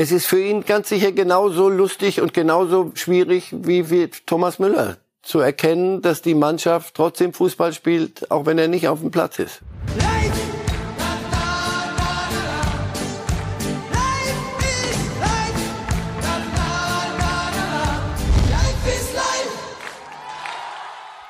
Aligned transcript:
es 0.00 0.12
ist 0.12 0.26
für 0.26 0.40
ihn 0.40 0.64
ganz 0.64 0.90
sicher 0.90 1.10
genauso 1.10 1.68
lustig 1.68 2.20
und 2.20 2.32
genauso 2.32 2.92
schwierig 2.94 3.52
wie 3.52 3.82
für 3.82 4.08
Thomas 4.26 4.60
Müller 4.60 4.98
zu 5.22 5.40
erkennen, 5.40 6.02
dass 6.02 6.22
die 6.22 6.36
Mannschaft 6.36 6.94
trotzdem 6.94 7.32
Fußball 7.32 7.72
spielt, 7.72 8.30
auch 8.30 8.46
wenn 8.46 8.58
er 8.58 8.68
nicht 8.68 8.86
auf 8.86 9.00
dem 9.00 9.10
Platz 9.10 9.40
ist. 9.40 9.60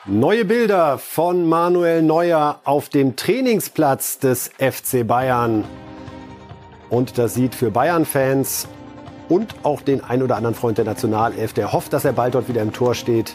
Neue 0.04 0.44
Bilder 0.44 0.98
von 0.98 1.48
Manuel 1.48 2.02
Neuer 2.02 2.60
auf 2.64 2.90
dem 2.90 3.16
Trainingsplatz 3.16 4.18
des 4.18 4.50
FC 4.58 5.06
Bayern. 5.06 5.64
Und 6.90 7.18
das 7.18 7.34
sieht 7.34 7.54
für 7.54 7.70
Bayern-Fans 7.70 8.66
und 9.28 9.54
auch 9.62 9.82
den 9.82 10.02
ein 10.02 10.22
oder 10.22 10.36
anderen 10.36 10.54
Freund 10.54 10.78
der 10.78 10.86
Nationalelf, 10.86 11.52
der 11.52 11.72
hofft, 11.72 11.92
dass 11.92 12.04
er 12.04 12.12
bald 12.12 12.34
dort 12.34 12.48
wieder 12.48 12.62
im 12.62 12.72
Tor 12.72 12.94
steht, 12.94 13.34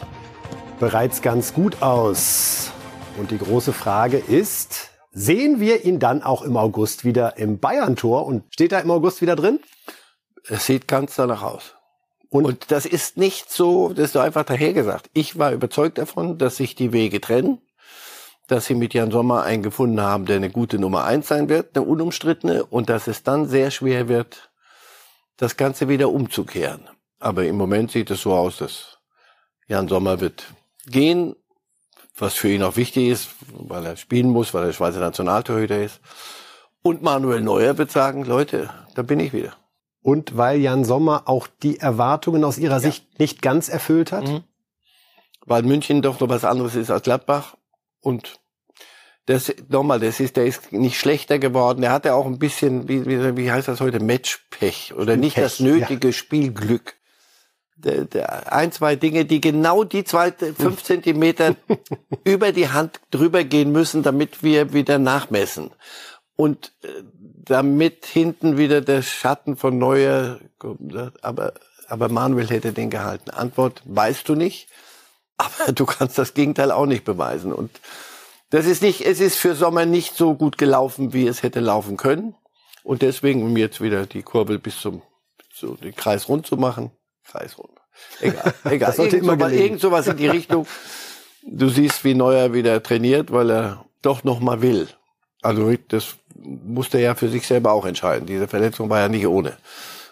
bereits 0.80 1.22
ganz 1.22 1.54
gut 1.54 1.82
aus. 1.82 2.72
Und 3.16 3.30
die 3.30 3.38
große 3.38 3.72
Frage 3.72 4.18
ist, 4.18 4.90
sehen 5.12 5.60
wir 5.60 5.84
ihn 5.84 6.00
dann 6.00 6.24
auch 6.24 6.42
im 6.42 6.56
August 6.56 7.04
wieder 7.04 7.38
im 7.38 7.60
Bayern-Tor? 7.60 8.26
Und 8.26 8.42
steht 8.52 8.72
er 8.72 8.82
im 8.82 8.90
August 8.90 9.22
wieder 9.22 9.36
drin? 9.36 9.60
Es 10.48 10.66
sieht 10.66 10.88
ganz 10.88 11.14
danach 11.14 11.42
aus. 11.42 11.74
Und, 12.28 12.44
und 12.46 12.72
das 12.72 12.86
ist 12.86 13.16
nicht 13.16 13.52
so, 13.52 13.90
das 13.90 14.06
ist 14.06 14.12
so 14.14 14.18
einfach 14.18 14.44
dahergesagt. 14.44 15.08
Ich 15.14 15.38
war 15.38 15.52
überzeugt 15.52 15.98
davon, 15.98 16.38
dass 16.38 16.56
sich 16.56 16.74
die 16.74 16.92
Wege 16.92 17.20
trennen 17.20 17.58
dass 18.48 18.66
sie 18.66 18.74
mit 18.74 18.94
Jan 18.94 19.10
Sommer 19.10 19.42
einen 19.42 19.62
gefunden 19.62 20.00
haben, 20.00 20.26
der 20.26 20.36
eine 20.36 20.50
gute 20.50 20.78
Nummer 20.78 21.04
eins 21.04 21.28
sein 21.28 21.48
wird, 21.48 21.76
eine 21.76 21.86
unumstrittene, 21.86 22.64
und 22.64 22.90
dass 22.90 23.06
es 23.06 23.22
dann 23.22 23.48
sehr 23.48 23.70
schwer 23.70 24.08
wird, 24.08 24.50
das 25.36 25.56
Ganze 25.56 25.88
wieder 25.88 26.10
umzukehren. 26.10 26.88
Aber 27.18 27.44
im 27.44 27.56
Moment 27.56 27.90
sieht 27.90 28.10
es 28.10 28.22
so 28.22 28.34
aus, 28.34 28.58
dass 28.58 28.98
Jan 29.66 29.88
Sommer 29.88 30.20
wird 30.20 30.44
gehen, 30.86 31.34
was 32.16 32.34
für 32.34 32.48
ihn 32.48 32.62
auch 32.62 32.76
wichtig 32.76 33.08
ist, 33.08 33.30
weil 33.48 33.84
er 33.86 33.96
spielen 33.96 34.28
muss, 34.28 34.54
weil 34.54 34.64
er 34.66 34.72
Schweizer 34.72 35.00
Nationaltorhüter 35.00 35.82
ist. 35.82 36.00
Und 36.82 37.02
Manuel 37.02 37.40
Neuer 37.40 37.78
wird 37.78 37.90
sagen, 37.90 38.24
Leute, 38.24 38.70
da 38.94 39.02
bin 39.02 39.18
ich 39.20 39.32
wieder. 39.32 39.54
Und 40.02 40.36
weil 40.36 40.60
Jan 40.60 40.84
Sommer 40.84 41.22
auch 41.26 41.48
die 41.62 41.80
Erwartungen 41.80 42.44
aus 42.44 42.58
Ihrer 42.58 42.74
ja. 42.74 42.80
Sicht 42.80 43.18
nicht 43.18 43.40
ganz 43.40 43.70
erfüllt 43.70 44.12
hat? 44.12 44.28
Mhm. 44.28 44.44
Weil 45.46 45.62
München 45.62 46.02
doch 46.02 46.20
noch 46.20 46.28
was 46.28 46.44
anderes 46.44 46.74
ist 46.74 46.90
als 46.90 47.02
Gladbach 47.02 47.56
und 48.04 48.40
das, 49.26 49.54
nochmal, 49.68 50.00
das 50.00 50.20
ist, 50.20 50.36
der 50.36 50.44
ist 50.44 50.72
nicht 50.72 50.98
schlechter 50.98 51.38
geworden. 51.38 51.82
Er 51.82 51.92
hatte 51.92 52.14
auch 52.14 52.26
ein 52.26 52.38
bisschen, 52.38 52.88
wie, 52.88 53.06
wie, 53.06 53.36
wie 53.36 53.50
heißt 53.50 53.68
das 53.68 53.80
heute, 53.80 54.00
Matchpech 54.00 54.92
oder 54.94 55.16
nicht 55.16 55.36
Pech, 55.36 55.44
das 55.44 55.60
nötige 55.60 56.08
ja. 56.08 56.12
Spielglück. 56.12 56.94
Der, 57.76 58.04
der, 58.04 58.52
ein, 58.52 58.70
zwei 58.70 58.96
Dinge, 58.96 59.24
die 59.24 59.40
genau 59.40 59.82
die 59.82 60.04
zwei, 60.04 60.30
fünf 60.30 60.82
Zentimeter 60.82 61.56
über 62.24 62.52
die 62.52 62.68
Hand 62.68 63.00
drüber 63.10 63.44
gehen 63.44 63.72
müssen, 63.72 64.02
damit 64.02 64.42
wir 64.42 64.74
wieder 64.74 64.98
nachmessen. 64.98 65.70
Und 66.36 66.72
äh, 66.82 66.88
damit 67.12 68.04
hinten 68.04 68.58
wieder 68.58 68.80
der 68.80 69.02
Schatten 69.02 69.56
von 69.56 69.78
Neuer, 69.78 70.38
aber, 71.22 71.54
aber 71.88 72.08
Manuel 72.10 72.48
hätte 72.48 72.72
den 72.72 72.90
gehalten. 72.90 73.30
Antwort, 73.30 73.82
weißt 73.86 74.28
du 74.28 74.34
nicht. 74.34 74.68
Aber 75.36 75.72
du 75.72 75.84
kannst 75.86 76.18
das 76.18 76.34
Gegenteil 76.34 76.70
auch 76.70 76.86
nicht 76.86 77.04
beweisen. 77.04 77.52
Und 77.52 77.70
das 78.50 78.66
ist 78.66 78.82
nicht, 78.82 79.00
es 79.00 79.20
ist 79.20 79.36
für 79.36 79.54
Sommer 79.54 79.84
nicht 79.86 80.16
so 80.16 80.34
gut 80.34 80.58
gelaufen, 80.58 81.12
wie 81.12 81.26
es 81.26 81.42
hätte 81.42 81.60
laufen 81.60 81.96
können. 81.96 82.34
Und 82.82 83.02
deswegen, 83.02 83.42
um 83.42 83.56
jetzt 83.56 83.80
wieder 83.80 84.06
die 84.06 84.22
Kurbel 84.22 84.58
bis 84.58 84.80
zum, 84.80 85.02
so 85.52 85.74
den 85.74 85.94
Kreis 85.96 86.28
rund 86.28 86.46
zu 86.46 86.56
machen, 86.56 86.90
Kreis 87.24 87.58
rund. 87.58 87.72
Egal, 88.20 88.54
egal. 88.64 88.88
Das 88.88 88.96
sollte 88.96 89.16
irgend, 89.16 89.32
immer 89.32 89.38
sowas, 89.38 89.52
irgend 89.52 89.80
sowas 89.80 90.06
in 90.06 90.16
die 90.16 90.28
Richtung. 90.28 90.66
Du 91.46 91.68
siehst, 91.68 92.04
wie 92.04 92.14
Neuer 92.14 92.52
wieder 92.52 92.82
trainiert, 92.82 93.32
weil 93.32 93.50
er 93.50 93.84
doch 94.02 94.24
noch 94.24 94.40
mal 94.40 94.62
will. 94.62 94.88
Also 95.42 95.72
das 95.88 96.16
musste 96.36 96.98
er 96.98 97.04
ja 97.04 97.14
für 97.14 97.28
sich 97.28 97.46
selber 97.46 97.72
auch 97.72 97.86
entscheiden. 97.86 98.26
Diese 98.26 98.48
Verletzung 98.48 98.88
war 98.90 99.00
ja 99.00 99.08
nicht 99.08 99.26
ohne. 99.26 99.56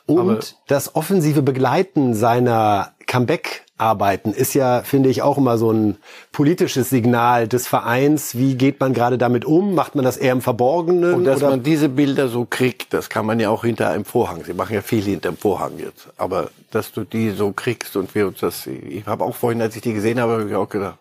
Und 0.06 0.18
Aber 0.18 0.40
das 0.66 0.94
offensive 0.94 1.42
Begleiten 1.42 2.14
seiner 2.14 2.94
Comeback 3.06 3.64
arbeiten, 3.82 4.32
ist 4.32 4.54
ja, 4.54 4.82
finde 4.82 5.08
ich, 5.08 5.22
auch 5.22 5.36
immer 5.36 5.58
so 5.58 5.72
ein 5.72 5.96
politisches 6.30 6.88
Signal 6.88 7.48
des 7.48 7.66
Vereins. 7.66 8.36
Wie 8.36 8.54
geht 8.54 8.80
man 8.80 8.94
gerade 8.94 9.18
damit 9.18 9.44
um? 9.44 9.74
Macht 9.74 9.94
man 9.94 10.04
das 10.04 10.16
eher 10.16 10.32
im 10.32 10.40
Verborgenen? 10.40 11.14
Und 11.14 11.24
dass 11.24 11.42
oder? 11.42 11.50
man 11.50 11.62
diese 11.62 11.88
Bilder 11.88 12.28
so 12.28 12.46
kriegt, 12.48 12.94
das 12.94 13.10
kann 13.10 13.26
man 13.26 13.40
ja 13.40 13.50
auch 13.50 13.64
hinter 13.64 13.90
einem 13.90 14.04
Vorhang. 14.04 14.44
Sie 14.44 14.54
machen 14.54 14.74
ja 14.74 14.82
viel 14.82 15.02
hinter 15.02 15.32
dem 15.32 15.36
Vorhang 15.36 15.78
jetzt. 15.78 16.08
Aber 16.16 16.50
dass 16.70 16.92
du 16.92 17.04
die 17.04 17.30
so 17.30 17.52
kriegst 17.52 17.96
und 17.96 18.14
wir 18.14 18.28
uns 18.28 18.40
das, 18.40 18.66
ich 18.66 19.04
habe 19.06 19.24
auch 19.24 19.34
vorhin, 19.34 19.60
als 19.60 19.76
ich 19.76 19.82
die 19.82 19.92
gesehen 19.92 20.20
habe, 20.20 20.32
habe 20.32 20.48
ich 20.48 20.54
auch 20.54 20.68
gedacht, 20.68 20.98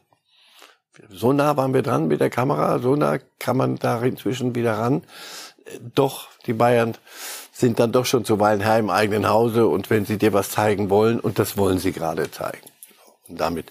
so 1.09 1.33
nah 1.33 1.55
waren 1.57 1.73
wir 1.73 1.81
dran 1.81 2.07
mit 2.07 2.19
der 2.19 2.29
Kamera, 2.29 2.79
so 2.79 2.95
nah 2.95 3.17
kann 3.39 3.57
man 3.57 3.77
da 3.77 4.01
inzwischen 4.01 4.55
wieder 4.55 4.73
ran. 4.73 5.03
Doch, 5.95 6.27
die 6.45 6.53
Bayern 6.53 6.95
sind 7.51 7.79
dann 7.79 7.91
doch 7.91 8.05
schon 8.05 8.25
zuweilen 8.25 8.61
Herr 8.61 8.79
im 8.79 8.89
eigenen 8.89 9.29
Hause 9.29 9.67
und 9.67 9.89
wenn 9.89 10.05
sie 10.05 10.17
dir 10.17 10.33
was 10.33 10.49
zeigen 10.49 10.89
wollen, 10.89 11.19
und 11.19 11.39
das 11.39 11.57
wollen 11.57 11.77
sie 11.77 11.91
gerade 11.91 12.29
zeigen. 12.31 12.70
Und 13.31 13.41
damit 13.41 13.67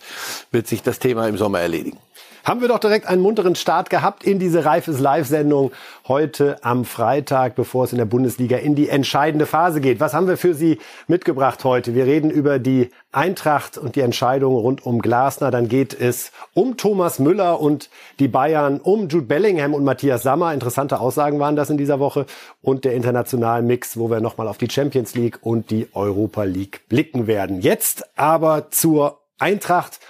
wird 0.51 0.67
sich 0.67 0.83
das 0.83 0.99
Thema 0.99 1.29
im 1.29 1.37
Sommer 1.37 1.61
erledigen 1.61 1.99
haben 2.45 2.61
wir 2.61 2.69
doch 2.69 2.79
direkt 2.79 3.07
einen 3.07 3.23
munteren 3.23 3.55
Start 3.55 3.91
gehabt 3.91 4.25
in 4.25 4.39
diese 4.39 4.65
Reifes 4.65 4.99
Live-Sendung 4.99 5.73
heute 6.09 6.57
am 6.63 6.85
Freitag, 6.85 7.55
bevor 7.55 7.85
es 7.85 7.93
in 7.93 7.99
der 7.99 8.07
Bundesliga 8.07 8.57
in 8.57 8.75
die 8.75 8.89
entscheidende 8.89 9.47
Phase 9.47 9.81
geht. 9.81 10.01
Was 10.01 10.15
haben 10.15 10.27
wir 10.27 10.37
für 10.37 10.55
Sie 10.55 10.79
mitgebracht 11.07 11.63
heute? 11.65 11.95
Wir 11.95 12.07
reden 12.07 12.31
über 12.31 12.59
die 12.59 12.91
Eintracht 13.13 13.77
und 13.77 13.97
die 13.97 14.01
Entscheidung 14.01 14.55
rund 14.55 14.85
um 14.87 15.01
Glasner. 15.01 15.51
Dann 15.51 15.69
geht 15.69 15.99
es 15.99 16.33
um 16.55 16.77
Thomas 16.77 17.19
Müller 17.19 17.61
und 17.61 17.91
die 18.19 18.29
Bayern, 18.29 18.81
um 18.81 19.09
Jude 19.09 19.27
Bellingham 19.27 19.75
und 19.75 19.85
Matthias 19.85 20.23
Sammer. 20.23 20.55
Interessante 20.55 21.01
Aussagen 21.01 21.39
waren 21.39 21.57
das 21.57 21.71
in 21.71 21.77
dieser 21.77 22.01
Woche. 22.01 22.27
Und 22.63 22.85
der 22.85 22.95
internationalen 22.95 23.67
Mix, 23.67 23.97
wo 23.97 24.11
wir 24.11 24.21
nochmal 24.21 24.49
auf 24.49 24.59
die 24.59 24.71
Champions 24.71 25.15
League 25.15 25.39
und 25.43 25.71
die 25.71 25.89
Europa 25.93 26.45
League 26.45 26.89
blicken 26.89 27.27
werden. 27.27 27.61
Jetzt 27.61 28.09
aber 28.17 28.71
zur 28.71 29.20
Eintracht 29.41 30.01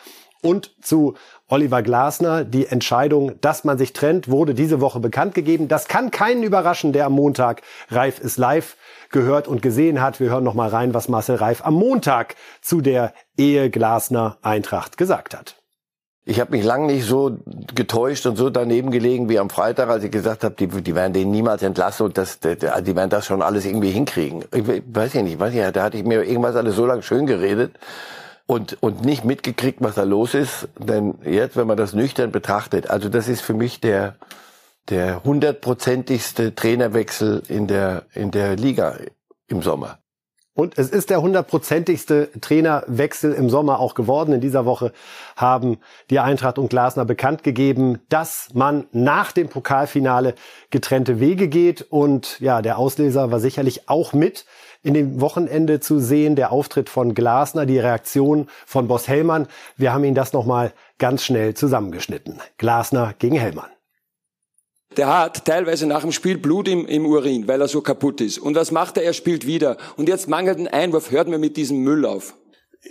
und 0.42 0.74
zu 0.82 1.14
Oliver 1.48 1.82
Glasner. 1.82 2.44
Die 2.44 2.66
Entscheidung, 2.66 3.40
dass 3.40 3.64
man 3.64 3.78
sich 3.78 3.92
trennt, 3.92 4.28
wurde 4.28 4.54
diese 4.54 4.80
Woche 4.80 5.00
bekannt 5.00 5.34
gegeben. 5.34 5.68
Das 5.68 5.88
kann 5.88 6.10
keinen 6.10 6.42
überraschen, 6.42 6.92
der 6.92 7.06
am 7.06 7.12
Montag 7.12 7.62
Reif 7.90 8.20
ist 8.20 8.38
live 8.38 8.76
gehört 9.10 9.48
und 9.48 9.60
gesehen 9.60 10.00
hat. 10.00 10.20
Wir 10.20 10.30
hören 10.30 10.44
noch 10.44 10.54
mal 10.54 10.68
rein, 10.68 10.94
was 10.94 11.08
Marcel 11.08 11.36
Reif 11.36 11.64
am 11.64 11.74
Montag 11.74 12.36
zu 12.60 12.80
der 12.80 13.12
Ehe 13.36 13.70
Glasner 13.70 14.38
Eintracht 14.42 14.96
gesagt 14.96 15.34
hat. 15.34 15.56
Ich 16.26 16.38
habe 16.38 16.52
mich 16.52 16.62
lang 16.62 16.86
nicht 16.86 17.04
so 17.04 17.38
getäuscht 17.74 18.26
und 18.26 18.36
so 18.36 18.50
daneben 18.50 18.92
gelegen 18.92 19.28
wie 19.28 19.38
am 19.38 19.50
Freitag, 19.50 19.88
als 19.88 20.04
ich 20.04 20.12
gesagt 20.12 20.44
habe, 20.44 20.54
die, 20.54 20.68
die 20.68 20.94
werden 20.94 21.12
den 21.12 21.30
niemals 21.30 21.62
entlassen 21.62 22.06
und 22.06 22.18
das, 22.18 22.38
die, 22.38 22.56
die 22.56 22.94
werden 22.94 23.10
das 23.10 23.26
schon 23.26 23.42
alles 23.42 23.64
irgendwie 23.64 23.90
hinkriegen. 23.90 24.44
Ich 24.54 24.64
weiß 24.66 25.14
ja 25.14 25.22
nicht, 25.22 25.40
weiß 25.40 25.54
ja, 25.54 25.72
da 25.72 25.82
hatte 25.82 25.96
ich 25.96 26.04
mir 26.04 26.22
irgendwas 26.22 26.54
alles 26.54 26.76
so 26.76 26.86
lange 26.86 27.02
schön 27.02 27.26
geredet 27.26 27.72
und, 28.50 28.82
und 28.82 29.04
nicht 29.04 29.24
mitgekriegt, 29.24 29.80
was 29.80 29.94
da 29.94 30.02
los 30.02 30.34
ist. 30.34 30.66
Denn 30.76 31.14
jetzt, 31.24 31.56
wenn 31.56 31.68
man 31.68 31.76
das 31.76 31.92
nüchtern 31.92 32.32
betrachtet, 32.32 32.90
also 32.90 33.08
das 33.08 33.28
ist 33.28 33.42
für 33.42 33.54
mich 33.54 33.78
der, 33.78 34.16
der 34.88 35.22
hundertprozentigste 35.22 36.56
Trainerwechsel 36.56 37.44
in 37.46 37.68
der, 37.68 38.06
in 38.12 38.32
der 38.32 38.56
Liga 38.56 38.96
im 39.46 39.62
Sommer. 39.62 40.00
Und 40.52 40.78
es 40.78 40.90
ist 40.90 41.10
der 41.10 41.22
hundertprozentigste 41.22 42.28
Trainerwechsel 42.40 43.34
im 43.34 43.50
Sommer 43.50 43.78
auch 43.78 43.94
geworden. 43.94 44.32
In 44.32 44.40
dieser 44.40 44.64
Woche 44.64 44.92
haben 45.36 45.78
die 46.10 46.18
Eintracht 46.18 46.58
und 46.58 46.70
Glasner 46.70 47.04
bekannt 47.04 47.44
gegeben, 47.44 48.00
dass 48.08 48.48
man 48.52 48.88
nach 48.90 49.30
dem 49.30 49.48
Pokalfinale 49.48 50.34
getrennte 50.70 51.20
Wege 51.20 51.46
geht. 51.46 51.82
Und 51.82 52.40
ja, 52.40 52.62
der 52.62 52.78
Ausleser 52.78 53.30
war 53.30 53.38
sicherlich 53.38 53.88
auch 53.88 54.12
mit 54.12 54.44
in 54.82 54.94
dem 54.94 55.20
Wochenende 55.20 55.80
zu 55.80 55.98
sehen, 55.98 56.36
der 56.36 56.52
Auftritt 56.52 56.88
von 56.88 57.14
Glasner, 57.14 57.66
die 57.66 57.78
Reaktion 57.78 58.48
von 58.66 58.88
Boss 58.88 59.08
Hellmann. 59.08 59.46
Wir 59.76 59.92
haben 59.92 60.04
ihn 60.04 60.14
das 60.14 60.32
nochmal 60.32 60.72
ganz 60.98 61.24
schnell 61.24 61.54
zusammengeschnitten. 61.54 62.40
Glasner 62.58 63.14
gegen 63.18 63.36
Hellmann. 63.36 63.70
Der 64.96 65.06
hat 65.06 65.44
teilweise 65.44 65.86
nach 65.86 66.00
dem 66.00 66.10
Spiel 66.10 66.36
Blut 66.36 66.66
im, 66.66 66.86
im 66.86 67.06
Urin, 67.06 67.46
weil 67.46 67.60
er 67.60 67.68
so 67.68 67.80
kaputt 67.80 68.20
ist. 68.20 68.38
Und 68.38 68.56
was 68.56 68.72
macht 68.72 68.96
er? 68.96 69.04
Er 69.04 69.12
spielt 69.12 69.46
wieder. 69.46 69.76
Und 69.96 70.08
jetzt 70.08 70.28
mangelt 70.28 70.58
ein 70.58 70.66
Einwurf. 70.66 71.12
Hört 71.12 71.28
mir 71.28 71.38
mit 71.38 71.56
diesem 71.56 71.78
Müll 71.78 72.04
auf 72.04 72.34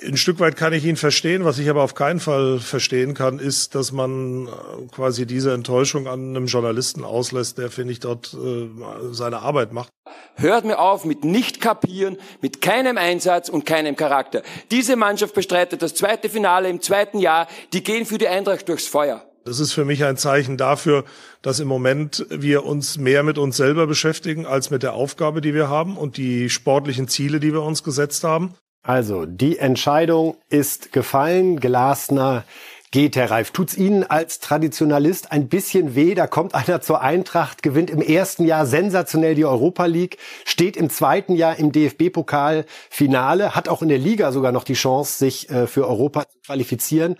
ein 0.06 0.18
Stück 0.18 0.40
weit 0.40 0.56
kann 0.56 0.74
ich 0.74 0.86
ihn 0.86 0.98
verstehen. 0.98 1.46
Was 1.46 1.58
ich 1.58 1.70
aber 1.70 1.84
auf 1.84 1.96
keinen 1.96 2.20
Fall 2.20 2.60
verstehen 2.60 3.16
kann, 3.16 3.40
ist, 3.40 3.74
dass 3.74 3.92
man 3.92 4.48
äh, 4.48 4.50
quasi 4.92 5.26
diese 5.26 5.54
Enttäuschung 5.54 6.08
an 6.08 6.30
einem 6.30 6.46
Journalisten 6.46 7.04
auslässt, 7.04 7.58
der, 7.58 7.72
finde 7.72 7.94
ich, 7.94 8.00
dort 8.00 8.34
äh, 8.34 8.70
seine 9.12 9.40
Arbeit 9.40 9.74
macht. 9.74 9.90
Hört 10.36 10.66
mir 10.66 10.80
auf 10.80 11.06
mit 11.06 11.24
nicht 11.24 11.60
kapieren, 11.60 12.18
mit 12.42 12.62
keinem 12.62 12.98
Einsatz 12.98 13.50
und 13.50 13.66
keinem 13.66 13.96
Charakter. 13.96 14.44
Diese 14.72 14.96
Mannschaft 14.96 15.34
bestreitet 15.34 15.82
das 15.82 15.96
zweite 15.96 16.30
Finale 16.30 16.70
im 16.70 16.82
zweiten 16.82 17.20
Jahr. 17.20 17.48
Die 17.74 17.84
gehen 17.84 18.06
für 18.06 18.18
die 18.18 18.28
Eintracht 18.28 18.70
durchs 18.70 18.88
Feuer. 18.88 19.26
Das 19.46 19.60
ist 19.60 19.74
für 19.74 19.86
mich 19.86 20.04
ein 20.04 20.18
Zeichen 20.18 20.58
dafür, 20.58 21.06
dass 21.42 21.60
im 21.60 21.68
Moment 21.68 22.26
wir 22.30 22.66
uns 22.66 22.98
mehr 22.98 23.24
mit 23.24 23.40
uns 23.40 23.58
selber 23.58 23.88
beschäftigen 23.88 24.46
als 24.46 24.70
mit 24.70 24.84
der 24.84 24.94
Aufgabe, 24.94 25.42
die 25.42 25.56
wir 25.56 25.70
haben 25.70 25.98
und 25.98 26.18
die 26.18 26.50
sportlichen 26.50 27.08
Ziele, 27.08 27.40
die 27.40 27.54
wir 27.54 27.64
uns 27.64 27.84
gesetzt 27.84 28.24
haben. 28.24 28.54
Also, 28.82 29.26
die 29.26 29.58
Entscheidung 29.58 30.38
ist 30.50 30.92
gefallen. 30.92 31.60
Glasner 31.60 32.46
geht, 32.92 33.16
Herr 33.16 33.30
Reif. 33.30 33.52
Tut's 33.52 33.78
Ihnen 33.78 34.04
als 34.04 34.40
Traditionalist 34.40 35.32
ein 35.32 35.48
bisschen 35.48 35.96
weh? 35.96 36.16
Da 36.16 36.28
kommt 36.28 36.56
einer 36.56 36.82
zur 36.82 37.02
Eintracht, 37.02 37.62
gewinnt 37.62 37.90
im 37.90 38.02
ersten 38.02 38.46
Jahr 38.46 38.66
sensationell 38.66 39.36
die 39.36 39.46
Europa 39.46 39.86
League, 39.86 40.18
steht 40.46 40.76
im 40.76 40.90
zweiten 40.90 41.36
Jahr 41.36 41.58
im 41.58 41.72
DFB-Pokal-Finale, 41.72 43.56
hat 43.56 43.70
auch 43.70 43.82
in 43.82 43.90
der 43.90 44.00
Liga 44.00 44.32
sogar 44.32 44.52
noch 44.52 44.64
die 44.64 44.74
Chance, 44.74 45.20
sich 45.20 45.50
äh, 45.50 45.68
für 45.68 45.88
Europa 45.88 46.28
zu 46.28 46.40
qualifizieren. 46.40 47.18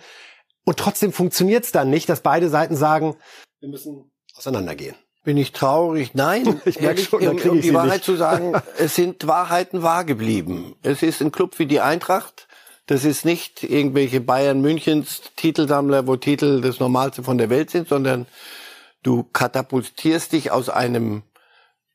Und 0.64 0.78
trotzdem 0.78 1.12
funktioniert's 1.12 1.72
dann 1.72 1.90
nicht, 1.90 2.08
dass 2.08 2.20
beide 2.20 2.48
Seiten 2.48 2.76
sagen, 2.76 3.16
wir 3.60 3.68
müssen 3.68 4.10
auseinandergehen. 4.34 4.96
Bin 5.22 5.36
ich 5.36 5.52
traurig? 5.52 6.14
Nein. 6.14 6.60
Ich 6.64 6.80
merke 6.80 7.02
schon, 7.02 7.26
um, 7.26 7.36
um 7.36 7.60
die 7.60 7.74
Wahrheit 7.74 7.92
nicht. 7.92 8.04
zu 8.04 8.16
sagen, 8.16 8.54
es 8.78 8.94
sind 8.94 9.26
Wahrheiten 9.26 9.82
wahr 9.82 10.04
geblieben. 10.04 10.74
Es 10.82 11.02
ist 11.02 11.20
ein 11.20 11.32
Club 11.32 11.58
wie 11.58 11.66
die 11.66 11.80
Eintracht. 11.80 12.46
Das 12.86 13.04
ist 13.04 13.24
nicht 13.24 13.62
irgendwelche 13.62 14.20
Bayern 14.20 14.60
Münchens 14.60 15.22
Titelsammler, 15.36 16.06
wo 16.06 16.16
Titel 16.16 16.60
das 16.60 16.80
Normalste 16.80 17.22
von 17.22 17.38
der 17.38 17.50
Welt 17.50 17.70
sind, 17.70 17.88
sondern 17.88 18.26
du 19.02 19.22
katapultierst 19.22 20.32
dich 20.32 20.50
aus 20.50 20.68
einem 20.68 21.22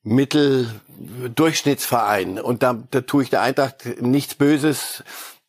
Mitteldurchschnittsverein. 0.03 2.39
Und 2.39 2.63
da, 2.63 2.81
da 2.91 3.01
tue 3.01 3.23
ich 3.23 3.29
der 3.29 3.41
Eintracht 3.41 4.01
nichts 4.01 4.35
Böses. 4.35 5.03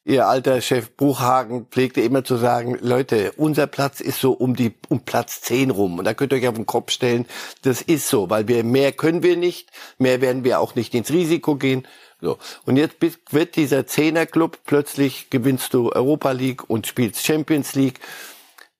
Ihr 0.08 0.28
alter 0.28 0.60
Chef 0.60 0.96
Bruchhagen 0.96 1.66
pflegte 1.66 2.00
immer 2.00 2.22
zu 2.22 2.36
sagen, 2.36 2.78
Leute, 2.80 3.32
unser 3.36 3.66
Platz 3.66 4.00
ist 4.00 4.20
so 4.20 4.30
um 4.30 4.54
die 4.54 4.72
um 4.88 5.00
Platz 5.00 5.40
10 5.40 5.72
rum. 5.72 5.98
Und 5.98 6.04
da 6.04 6.14
könnt 6.14 6.32
ihr 6.32 6.38
euch 6.38 6.46
auf 6.46 6.54
den 6.54 6.64
Kopf 6.64 6.92
stellen, 6.92 7.26
das 7.62 7.82
ist 7.82 8.06
so, 8.06 8.30
weil 8.30 8.46
wir 8.46 8.62
mehr 8.62 8.92
können 8.92 9.24
wir 9.24 9.36
nicht, 9.36 9.72
mehr 9.98 10.20
werden 10.20 10.44
wir 10.44 10.60
auch 10.60 10.76
nicht 10.76 10.94
ins 10.94 11.10
Risiko 11.10 11.56
gehen. 11.56 11.88
So. 12.20 12.38
Und 12.66 12.76
jetzt 12.76 12.98
wird 13.32 13.56
dieser 13.56 13.88
Zehnerclub, 13.88 14.60
plötzlich 14.64 15.28
gewinnst 15.28 15.74
du 15.74 15.90
Europa 15.90 16.30
League 16.30 16.70
und 16.70 16.86
spielst 16.86 17.26
Champions 17.26 17.74
League. 17.74 17.98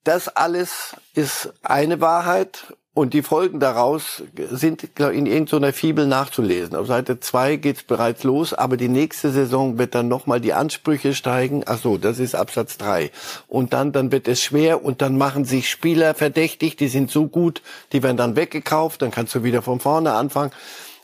Das 0.05 0.29
alles 0.29 0.95
ist 1.15 1.53
eine 1.65 2.01
Wahrheit 2.01 2.73
und 2.97 3.13
die 3.13 3.21
Folgen 3.21 3.61
daraus 3.61 4.23
sind 4.51 4.89
in 4.99 5.27
irgendeiner 5.27 5.75
Fibel 5.75 6.07
nachzulesen. 6.07 6.75
Auf 6.75 6.87
Seite 6.87 7.21
2 7.21 7.57
geht's 7.57 7.83
bereits 7.83 8.25
los, 8.25 8.55
aber 8.55 8.79
die 8.79 8.89
nächste 8.89 9.31
Saison 9.31 9.77
wird 9.77 9.95
dann 9.95 10.09
nochmal 10.09 10.41
die 10.41 10.55
Ansprüche 10.55 11.15
steigen. 11.15 11.63
Ach 11.67 11.79
so, 11.79 11.99
das 11.99 12.19
ist 12.19 12.35
Absatz 12.35 12.79
3. 12.79 13.11
Und 13.49 13.75
dann, 13.75 13.93
dann 13.93 14.13
wird 14.13 14.29
es 14.29 14.43
schwer 14.43 14.83
und 14.83 15.03
dann 15.03 15.19
machen 15.19 15.45
sich 15.45 15.69
Spieler 15.69 16.15
verdächtig, 16.15 16.77
die 16.77 16.89
sind 16.89 17.11
so 17.11 17.29
gut, 17.29 17.61
die 17.93 18.03
werden 18.03 18.17
dann 18.17 18.35
weggekauft, 18.35 19.03
dann 19.03 19.11
kannst 19.11 19.35
du 19.35 19.45
wieder 19.45 19.61
von 19.61 19.79
vorne 19.79 20.15
anfangen. 20.15 20.53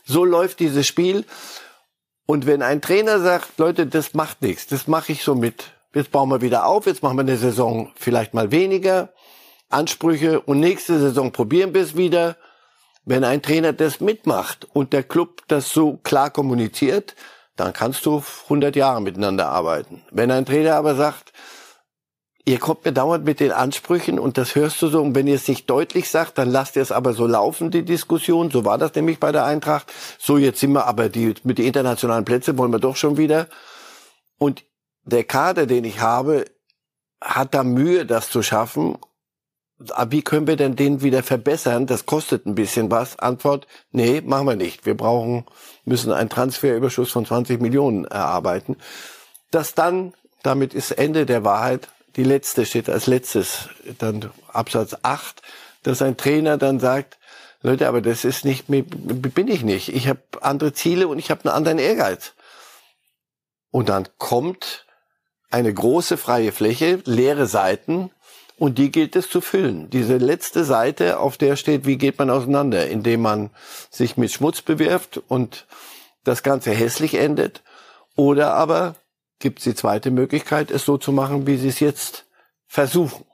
So 0.03 0.25
läuft 0.25 0.61
dieses 0.61 0.87
Spiel. 0.87 1.25
Und 2.25 2.47
wenn 2.47 2.63
ein 2.63 2.81
Trainer 2.81 3.19
sagt, 3.19 3.59
Leute, 3.59 3.85
das 3.85 4.15
macht 4.15 4.41
nichts, 4.41 4.65
das 4.65 4.87
mache 4.87 5.11
ich 5.11 5.21
so 5.21 5.35
mit. 5.35 5.65
Jetzt 5.93 6.11
bauen 6.11 6.29
wir 6.29 6.41
wieder 6.41 6.65
auf, 6.65 6.87
jetzt 6.87 7.03
machen 7.03 7.17
wir 7.17 7.21
eine 7.21 7.37
Saison 7.37 7.91
vielleicht 7.95 8.33
mal 8.33 8.51
weniger 8.51 9.09
Ansprüche 9.73 10.39
und 10.41 10.59
nächste 10.59 10.99
Saison 10.99 11.31
probieren 11.31 11.73
wir 11.73 11.81
es 11.81 11.97
wieder. 11.97 12.37
Wenn 13.05 13.23
ein 13.23 13.41
Trainer 13.41 13.73
das 13.73 13.99
mitmacht 13.99 14.67
und 14.71 14.93
der 14.93 15.03
Club 15.03 15.41
das 15.47 15.71
so 15.71 15.97
klar 15.97 16.29
kommuniziert, 16.29 17.15
dann 17.55 17.73
kannst 17.73 18.05
du 18.05 18.23
100 18.43 18.75
Jahre 18.75 19.01
miteinander 19.01 19.49
arbeiten. 19.49 20.03
Wenn 20.11 20.31
ein 20.31 20.45
Trainer 20.45 20.75
aber 20.75 20.95
sagt, 20.95 21.33
ihr 22.45 22.59
kommt 22.59 22.85
mir 22.85 22.93
dauernd 22.93 23.25
mit 23.25 23.39
den 23.39 23.51
Ansprüchen 23.51 24.19
und 24.19 24.37
das 24.37 24.55
hörst 24.55 24.81
du 24.81 24.87
so 24.87 25.01
und 25.01 25.15
wenn 25.15 25.27
ihr 25.27 25.35
es 25.35 25.47
nicht 25.47 25.69
deutlich 25.69 26.09
sagt, 26.09 26.37
dann 26.37 26.49
lasst 26.49 26.75
ihr 26.75 26.81
es 26.81 26.91
aber 26.91 27.13
so 27.13 27.27
laufen, 27.27 27.71
die 27.71 27.83
Diskussion. 27.83 28.51
So 28.51 28.65
war 28.65 28.77
das 28.77 28.95
nämlich 28.95 29.19
bei 29.19 29.31
der 29.31 29.45
Eintracht. 29.45 29.91
So, 30.17 30.37
jetzt 30.37 30.59
sind 30.59 30.73
wir 30.73 30.87
aber 30.87 31.09
die, 31.09 31.35
mit 31.43 31.57
den 31.57 31.65
internationalen 31.65 32.25
Plätzen 32.25 32.57
wollen 32.57 32.71
wir 32.71 32.79
doch 32.79 32.95
schon 32.95 33.17
wieder. 33.17 33.47
Und 34.37 34.63
der 35.03 35.23
Kader, 35.23 35.65
den 35.65 35.83
ich 35.83 35.99
habe, 35.99 36.45
hat 37.21 37.53
da 37.53 37.63
Mühe, 37.63 38.05
das 38.05 38.29
zu 38.29 38.41
schaffen 38.41 38.97
wie 40.09 40.21
können 40.21 40.47
wir 40.47 40.55
denn 40.55 40.75
den 40.75 41.01
wieder 41.01 41.23
verbessern? 41.23 41.87
Das 41.87 42.05
kostet 42.05 42.45
ein 42.45 42.55
bisschen 42.55 42.91
was. 42.91 43.19
Antwort, 43.19 43.67
nee, 43.91 44.21
machen 44.21 44.47
wir 44.47 44.55
nicht. 44.55 44.85
Wir 44.85 44.95
brauchen, 44.95 45.45
müssen 45.85 46.11
einen 46.11 46.29
Transferüberschuss 46.29 47.11
von 47.11 47.25
20 47.25 47.61
Millionen 47.61 48.05
erarbeiten. 48.05 48.77
Das 49.51 49.73
dann, 49.75 50.13
damit 50.41 50.73
ist 50.73 50.91
Ende 50.91 51.25
der 51.25 51.43
Wahrheit, 51.43 51.89
die 52.15 52.23
letzte 52.23 52.65
steht 52.65 52.89
als 52.89 53.07
letztes, 53.07 53.69
dann 53.97 54.31
Absatz 54.51 54.95
8, 55.01 55.41
dass 55.83 56.01
ein 56.01 56.17
Trainer 56.17 56.57
dann 56.57 56.79
sagt, 56.79 57.17
Leute, 57.61 57.87
aber 57.87 58.01
das 58.01 58.25
ist 58.25 58.45
nicht, 58.45 58.65
bin 58.67 59.47
ich 59.47 59.63
nicht. 59.63 59.89
Ich 59.89 60.07
habe 60.07 60.21
andere 60.41 60.73
Ziele 60.73 61.07
und 61.07 61.17
ich 61.17 61.31
habe 61.31 61.45
einen 61.45 61.55
anderen 61.55 61.79
Ehrgeiz. 61.79 62.33
Und 63.71 63.89
dann 63.89 64.07
kommt 64.17 64.85
eine 65.49 65.73
große 65.73 66.17
freie 66.17 66.51
Fläche, 66.51 67.01
leere 67.05 67.47
Seiten, 67.47 68.11
und 68.57 68.77
die 68.77 68.91
gilt 68.91 69.15
es 69.15 69.29
zu 69.29 69.41
füllen. 69.41 69.89
Diese 69.89 70.17
letzte 70.17 70.63
Seite, 70.63 71.19
auf 71.19 71.37
der 71.37 71.55
steht, 71.55 71.85
wie 71.85 71.97
geht 71.97 72.19
man 72.19 72.29
auseinander, 72.29 72.87
indem 72.87 73.21
man 73.21 73.49
sich 73.89 74.17
mit 74.17 74.31
Schmutz 74.31 74.61
bewirft 74.61 75.21
und 75.27 75.65
das 76.23 76.43
Ganze 76.43 76.71
hässlich 76.71 77.15
endet. 77.15 77.63
Oder 78.15 78.53
aber 78.53 78.95
gibt 79.39 79.59
es 79.59 79.65
die 79.65 79.75
zweite 79.75 80.11
Möglichkeit, 80.11 80.71
es 80.71 80.85
so 80.85 80.97
zu 80.97 81.11
machen, 81.11 81.47
wie 81.47 81.57
sie 81.57 81.67
es 81.67 81.79
jetzt 81.79 82.25
versuchen. 82.67 83.25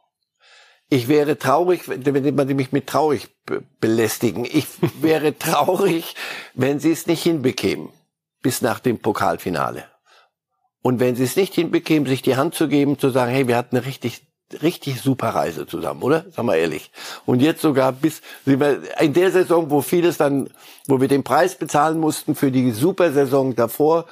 Ich 0.89 1.07
wäre 1.07 1.37
traurig, 1.37 1.83
wenn 1.85 2.35
man 2.35 2.47
mich 2.55 2.71
mit 2.71 2.87
traurig 2.87 3.27
belästigen. 3.79 4.45
Ich 4.45 4.65
wäre 5.01 5.37
traurig, 5.37 6.15
wenn 6.55 6.79
sie 6.79 6.91
es 6.91 7.05
nicht 7.05 7.23
hinbekämen 7.23 7.89
bis 8.41 8.61
nach 8.61 8.79
dem 8.79 8.99
Pokalfinale. 8.99 9.85
Und 10.81 10.99
wenn 10.99 11.15
sie 11.15 11.25
es 11.25 11.35
nicht 11.35 11.53
hinbekämen, 11.53 12.07
sich 12.07 12.21
die 12.21 12.37
Hand 12.37 12.55
zu 12.55 12.67
geben, 12.69 12.97
zu 12.97 13.09
sagen, 13.09 13.31
hey, 13.31 13.47
wir 13.47 13.57
hatten 13.57 13.75
eine 13.75 13.85
richtig 13.85 14.28
richtig 14.61 15.01
super 15.01 15.29
Reise 15.29 15.67
zusammen, 15.67 16.01
oder? 16.01 16.25
Sag 16.35 16.45
mal 16.45 16.55
ehrlich. 16.55 16.91
Und 17.25 17.41
jetzt 17.41 17.61
sogar 17.61 17.91
bis 17.91 18.21
in 18.45 19.13
der 19.13 19.31
Saison, 19.31 19.69
wo 19.69 19.81
vieles 19.81 20.17
dann, 20.17 20.49
wo 20.87 20.99
wir 20.99 21.07
den 21.07 21.23
Preis 21.23 21.55
bezahlen 21.55 21.99
mussten 21.99 22.35
für 22.35 22.51
die 22.51 22.71
super 22.71 23.11
Saison 23.11 23.55
davor, 23.55 24.05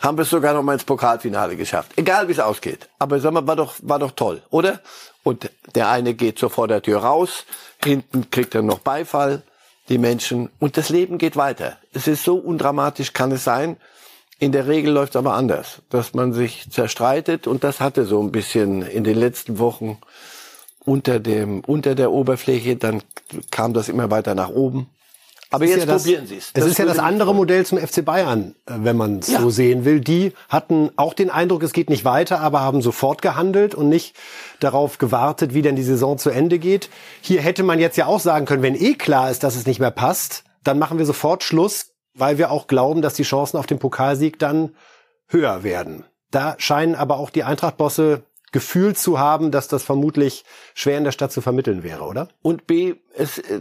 haben 0.00 0.16
wir 0.16 0.22
es 0.22 0.30
sogar 0.30 0.54
noch 0.54 0.62
mal 0.62 0.74
ins 0.74 0.84
Pokalfinale 0.84 1.56
geschafft. 1.56 1.92
Egal 1.96 2.28
wie 2.28 2.32
es 2.32 2.40
ausgeht. 2.40 2.88
Aber 2.98 3.18
sag 3.20 3.32
mal, 3.32 3.46
war 3.46 3.56
doch, 3.56 3.74
war 3.82 3.98
doch 3.98 4.12
toll, 4.12 4.42
oder? 4.50 4.80
Und 5.22 5.50
der 5.74 5.88
eine 5.88 6.14
geht 6.14 6.38
so 6.38 6.48
vor 6.48 6.68
der 6.68 6.82
Tür 6.82 7.00
raus, 7.00 7.44
hinten 7.84 8.30
kriegt 8.30 8.54
er 8.54 8.62
noch 8.62 8.78
Beifall, 8.78 9.42
die 9.88 9.98
Menschen, 9.98 10.50
und 10.58 10.76
das 10.76 10.88
Leben 10.88 11.18
geht 11.18 11.36
weiter. 11.36 11.78
Es 11.92 12.06
ist 12.06 12.22
so 12.24 12.36
undramatisch, 12.36 13.12
kann 13.12 13.32
es 13.32 13.44
sein. 13.44 13.76
In 14.38 14.52
der 14.52 14.68
Regel 14.68 14.92
läuft 14.92 15.14
es 15.14 15.16
aber 15.16 15.34
anders, 15.34 15.82
dass 15.90 16.14
man 16.14 16.32
sich 16.32 16.70
zerstreitet 16.70 17.46
und 17.46 17.64
das 17.64 17.80
hatte 17.80 18.04
so 18.04 18.22
ein 18.22 18.30
bisschen 18.30 18.82
in 18.82 19.02
den 19.02 19.18
letzten 19.18 19.58
Wochen 19.58 19.98
unter 20.84 21.18
dem 21.18 21.60
unter 21.60 21.94
der 21.94 22.12
Oberfläche, 22.12 22.76
dann 22.76 23.02
kam 23.50 23.74
das 23.74 23.88
immer 23.88 24.10
weiter 24.10 24.34
nach 24.34 24.48
oben. 24.48 24.88
Aber 25.50 25.64
jetzt 25.64 25.78
ja 25.78 25.86
das, 25.86 26.02
probieren 26.02 26.26
Sie 26.26 26.36
es. 26.36 26.50
Es 26.52 26.66
ist 26.66 26.78
ja 26.78 26.84
das 26.84 26.98
andere 26.98 27.34
Modell 27.34 27.64
zum 27.64 27.78
FC 27.78 28.04
Bayern, 28.04 28.54
äh, 28.66 28.74
wenn 28.78 28.96
man 28.96 29.20
es 29.20 29.28
ja. 29.28 29.40
so 29.40 29.48
sehen 29.48 29.84
will. 29.84 30.00
Die 30.00 30.32
hatten 30.48 30.90
auch 30.96 31.14
den 31.14 31.30
Eindruck, 31.30 31.62
es 31.62 31.72
geht 31.72 31.88
nicht 31.88 32.04
weiter, 32.04 32.40
aber 32.40 32.60
haben 32.60 32.82
sofort 32.82 33.22
gehandelt 33.22 33.74
und 33.74 33.88
nicht 33.88 34.14
darauf 34.60 34.98
gewartet, 34.98 35.54
wie 35.54 35.62
denn 35.62 35.74
die 35.74 35.82
Saison 35.82 36.18
zu 36.18 36.30
Ende 36.30 36.58
geht. 36.58 36.90
Hier 37.22 37.40
hätte 37.40 37.62
man 37.62 37.78
jetzt 37.78 37.96
ja 37.96 38.06
auch 38.06 38.20
sagen 38.20 38.44
können, 38.44 38.62
wenn 38.62 38.74
eh 38.74 38.94
klar 38.94 39.30
ist, 39.30 39.42
dass 39.42 39.56
es 39.56 39.66
nicht 39.66 39.80
mehr 39.80 39.90
passt, 39.90 40.44
dann 40.64 40.78
machen 40.78 40.98
wir 40.98 41.06
sofort 41.06 41.42
Schluss, 41.42 41.87
weil 42.18 42.38
wir 42.38 42.50
auch 42.50 42.66
glauben, 42.66 43.02
dass 43.02 43.14
die 43.14 43.22
Chancen 43.22 43.56
auf 43.56 43.66
den 43.66 43.78
Pokalsieg 43.78 44.38
dann 44.38 44.74
höher 45.28 45.62
werden. 45.62 46.04
Da 46.30 46.56
scheinen 46.58 46.94
aber 46.94 47.18
auch 47.18 47.30
die 47.30 47.44
Eintracht-Bosse 47.44 48.22
Gefühl 48.50 48.96
zu 48.96 49.18
haben, 49.18 49.50
dass 49.50 49.68
das 49.68 49.82
vermutlich 49.82 50.44
schwer 50.74 50.96
in 50.96 51.04
der 51.04 51.12
Stadt 51.12 51.32
zu 51.32 51.42
vermitteln 51.42 51.82
wäre, 51.82 52.04
oder? 52.04 52.28
Und 52.40 52.66
B, 52.66 52.94
es, 53.14 53.38
äh, 53.38 53.60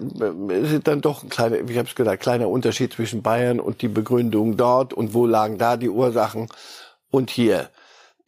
ist 0.63 0.87
dann 0.87 1.01
doch 1.01 1.23
ein 1.23 1.29
kleiner, 1.29 1.57
ich 1.69 1.77
habe 1.77 1.89
es 1.89 1.95
gesagt, 1.95 2.23
kleiner 2.23 2.47
Unterschied 2.47 2.93
zwischen 2.93 3.21
Bayern 3.21 3.59
und 3.59 3.81
die 3.81 3.89
Begründung 3.89 4.55
dort 4.55 4.93
und 4.93 5.13
wo 5.13 5.25
lagen 5.25 5.57
da 5.57 5.75
die 5.75 5.89
Ursachen 5.89 6.47
und 7.11 7.29
hier 7.29 7.69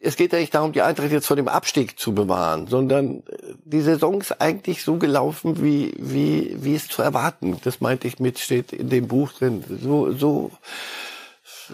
es 0.02 0.16
geht 0.16 0.32
ja 0.32 0.38
nicht 0.38 0.54
darum, 0.54 0.72
die 0.72 0.80
Eintracht 0.80 1.12
jetzt 1.12 1.26
vor 1.26 1.36
dem 1.36 1.48
Abstieg 1.48 1.98
zu 1.98 2.14
bewahren, 2.14 2.66
sondern 2.66 3.18
äh, 3.26 3.54
die 3.64 3.82
Saison 3.82 4.20
ist 4.20 4.40
eigentlich 4.40 4.82
so 4.82 4.96
gelaufen, 4.96 5.62
wie, 5.62 5.94
wie, 5.98 6.56
wie 6.58 6.74
es 6.74 6.88
zu 6.88 7.02
erwarten. 7.02 7.60
Das 7.64 7.80
meinte 7.80 8.08
ich 8.08 8.18
mit, 8.18 8.38
steht 8.38 8.72
in 8.72 8.88
dem 8.88 9.08
Buch 9.08 9.32
drin. 9.32 9.62
So, 9.82 10.12
so 10.12 10.50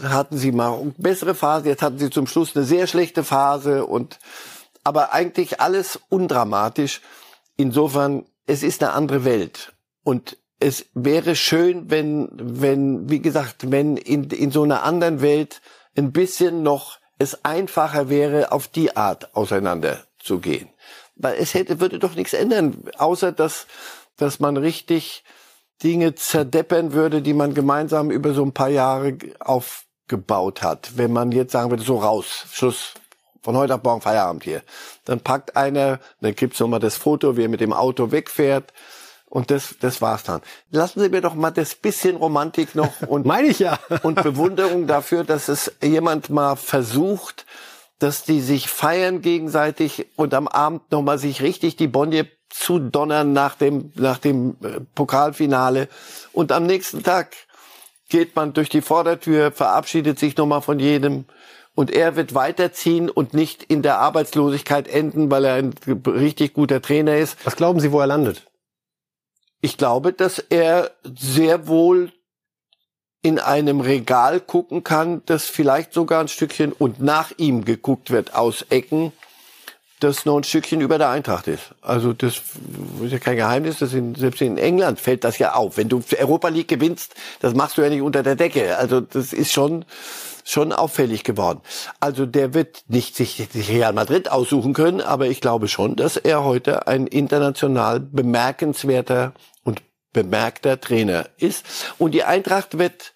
hatten 0.02 0.37
sie 0.37 0.52
mal 0.52 0.92
bessere 0.99 1.35
Phase, 1.35 1.68
jetzt 1.68 1.83
hatten 1.83 1.99
sie 1.99 2.11
zum 2.11 2.26
Schluss 2.26 2.56
eine 2.56 2.64
sehr 2.64 2.87
schlechte 2.87 3.23
Phase 3.23 3.87
und, 3.87 4.18
aber 4.83 5.14
eigentlich 5.14 5.61
alles 5.61 6.00
undramatisch. 6.09 7.00
Insofern, 7.56 8.26
es 8.47 8.62
ist 8.62 8.83
eine 8.83 8.92
andere 8.92 9.25
Welt. 9.25 9.73
Und 10.02 10.37
es 10.59 10.87
wäre 10.95 11.37
schön, 11.37 11.90
wenn, 11.90 12.28
wenn, 12.33 13.09
wie 13.09 13.21
gesagt, 13.21 13.71
wenn 13.71 13.97
in, 13.97 14.25
in 14.30 14.50
so 14.50 14.64
einer 14.64 14.83
anderen 14.83 15.21
Welt 15.21 15.61
ein 15.97 16.12
bisschen 16.12 16.62
noch 16.62 16.99
es 17.18 17.44
einfacher 17.44 18.08
wäre, 18.08 18.52
auf 18.52 18.68
die 18.68 18.96
Art 18.96 19.35
auseinanderzugehen. 19.35 20.68
weil 21.16 21.37
es 21.38 21.54
hätte, 21.54 21.80
würde 21.80 21.99
doch 21.99 22.14
nichts 22.14 22.35
ändern, 22.35 22.76
außer 22.99 23.32
dass, 23.32 23.66
dass 24.16 24.38
man 24.38 24.56
richtig 24.56 25.25
Dinge 25.82 26.14
zerdeppern 26.14 26.92
würde, 26.92 27.23
die 27.23 27.35
man 27.35 27.54
gemeinsam 27.54 28.11
über 28.11 28.35
so 28.35 28.44
ein 28.44 28.52
paar 28.52 28.68
Jahre 28.68 29.16
aufgebaut 29.40 30.62
hat. 30.62 30.96
Wenn 30.96 31.12
man 31.12 31.32
jetzt 31.32 31.52
sagen 31.52 31.70
würde, 31.70 31.82
so 31.82 31.96
raus, 31.99 32.46
Schluss, 32.52 32.94
von 33.42 33.56
heute 33.56 33.76
auf 33.76 33.82
morgen 33.85 34.00
Feierabend 34.00 34.42
hier. 34.42 34.62
Dann 35.04 35.20
packt 35.20 35.56
einer, 35.56 36.00
dann 36.20 36.35
gibt's 36.35 36.58
nochmal 36.58 36.80
das 36.80 36.96
Foto, 36.96 37.37
wie 37.37 37.44
er 37.44 37.49
mit 37.49 37.61
dem 37.61 37.73
Auto 37.73 38.11
wegfährt. 38.11 38.73
Und 39.28 39.50
das, 39.50 39.76
das 39.80 40.00
war's 40.00 40.23
dann. 40.23 40.40
Lassen 40.71 41.00
Sie 41.00 41.09
mir 41.09 41.21
doch 41.21 41.35
mal 41.35 41.50
das 41.50 41.75
bisschen 41.75 42.16
Romantik 42.16 42.75
noch 42.75 42.92
und 43.09 43.26
meine 43.26 43.49
ich 43.49 43.59
ja 43.59 43.78
und 44.02 44.23
Bewunderung 44.23 44.87
dafür, 44.87 45.25
dass 45.25 45.49
es 45.49 45.73
jemand 45.83 46.30
mal 46.30 46.56
versucht, 46.56 47.45
dass 47.99 48.25
die 48.25 48.40
sich 48.40 48.68
feiern 48.68 49.23
gegenseitig 49.23 50.06
und 50.16 50.35
am 50.35 50.49
Abend 50.49 50.90
noch 50.92 51.02
mal 51.02 51.18
sich 51.18 51.42
richtig 51.42 51.76
die 51.76 51.88
Bonje 51.88 52.28
zu 52.50 52.78
donnern 52.78 53.33
nach 53.33 53.56
dem 53.56 53.92
nach 53.97 54.18
dem 54.18 54.56
äh, 54.62 54.80
Pokalfinale 54.95 55.88
und 56.33 56.52
am 56.52 56.64
nächsten 56.64 57.02
Tag 57.02 57.35
geht 58.09 58.37
man 58.37 58.52
durch 58.52 58.68
die 58.68 58.83
Vordertür, 58.83 59.50
verabschiedet 59.50 60.18
sich 60.18 60.37
noch 60.37 60.47
mal 60.47 60.61
von 60.61 60.78
jedem 60.78 61.25
und 61.75 61.90
er 61.90 62.16
wird 62.16 62.35
weiterziehen 62.35 63.11
und 63.11 63.35
nicht 63.35 63.62
in 63.64 63.83
der 63.83 63.99
Arbeitslosigkeit 63.99 64.88
enden, 64.88 65.30
weil 65.30 65.45
er 65.45 65.54
ein 65.54 65.75
richtig 66.06 66.54
guter 66.54 66.80
Trainer 66.80 67.16
ist. 67.16 67.37
Was 67.45 67.56
glauben 67.56 67.80
Sie, 67.80 67.92
wo 67.92 68.00
er 68.00 68.06
landet? 68.06 68.47
Ich 69.60 69.76
glaube, 69.76 70.12
dass 70.12 70.38
er 70.38 70.90
sehr 71.02 71.66
wohl 71.66 72.12
in 73.22 73.38
einem 73.40 73.80
Regal 73.80 74.40
gucken 74.40 74.84
kann, 74.84 75.22
das 75.26 75.46
vielleicht 75.46 75.92
sogar 75.92 76.20
ein 76.20 76.28
Stückchen 76.28 76.72
und 76.72 77.00
nach 77.00 77.32
ihm 77.38 77.64
geguckt 77.64 78.10
wird 78.10 78.34
aus 78.34 78.62
Ecken, 78.70 79.12
das 80.00 80.26
noch 80.26 80.36
ein 80.36 80.44
Stückchen 80.44 80.80
über 80.80 80.98
der 80.98 81.08
Eintracht 81.08 81.48
ist. 81.48 81.75
Also 81.80 82.12
das 82.12 82.42
ist 83.02 83.12
ja 83.12 83.18
kein 83.18 83.36
Geheimnis, 83.36 83.78
das 83.78 83.94
in, 83.94 84.14
selbst 84.14 84.42
in 84.42 84.58
England 84.58 85.00
fällt 85.00 85.25
das 85.25 85.38
ja 85.38 85.54
auf. 85.54 85.76
Wenn 85.76 85.88
du 85.88 86.02
Europa 86.18 86.48
League 86.48 86.68
gewinnst, 86.68 87.14
das 87.40 87.54
machst 87.54 87.78
du 87.78 87.82
ja 87.82 87.88
nicht 87.88 88.02
unter 88.02 88.22
der 88.22 88.36
Decke. 88.36 88.76
Also 88.76 89.00
das 89.00 89.32
ist 89.32 89.52
schon 89.52 89.84
schon 90.46 90.72
auffällig 90.72 91.24
geworden. 91.24 91.60
Also 92.00 92.24
der 92.24 92.54
wird 92.54 92.84
nicht 92.88 93.16
sich 93.16 93.48
Real 93.68 93.92
Madrid 93.92 94.30
aussuchen 94.30 94.74
können, 94.74 95.00
aber 95.00 95.26
ich 95.26 95.40
glaube 95.40 95.68
schon, 95.68 95.96
dass 95.96 96.16
er 96.16 96.44
heute 96.44 96.86
ein 96.86 97.06
international 97.06 98.00
bemerkenswerter 98.00 99.32
und 99.64 99.82
bemerkter 100.12 100.80
Trainer 100.80 101.28
ist. 101.36 101.66
Und 101.98 102.12
die 102.12 102.24
Eintracht 102.24 102.78
wird 102.78 103.12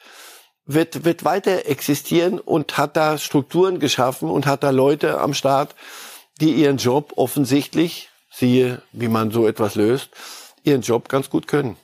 wird, 0.67 1.05
wird 1.05 1.25
weiter 1.25 1.67
existieren 1.67 2.39
und 2.39 2.79
hat 2.79 2.97
da 2.97 3.19
Strukturen 3.19 3.81
geschaffen 3.81 4.31
und 4.31 4.47
hat 4.47 4.63
da 4.63 4.71
Leute 4.71 5.21
am 5.21 5.35
Start, 5.35 5.75
die 6.41 6.53
ihren 6.53 6.77
Job 6.77 7.13
offensichtlich, 7.17 8.09
siehe, 8.31 8.83
wie 8.93 9.09
man 9.09 9.31
so 9.31 9.47
etwas 9.47 9.75
löst, 9.75 10.11
ihren 10.63 10.83
Job 10.83 11.09
ganz 11.09 11.31
gut 11.31 11.49
können. 11.49 11.77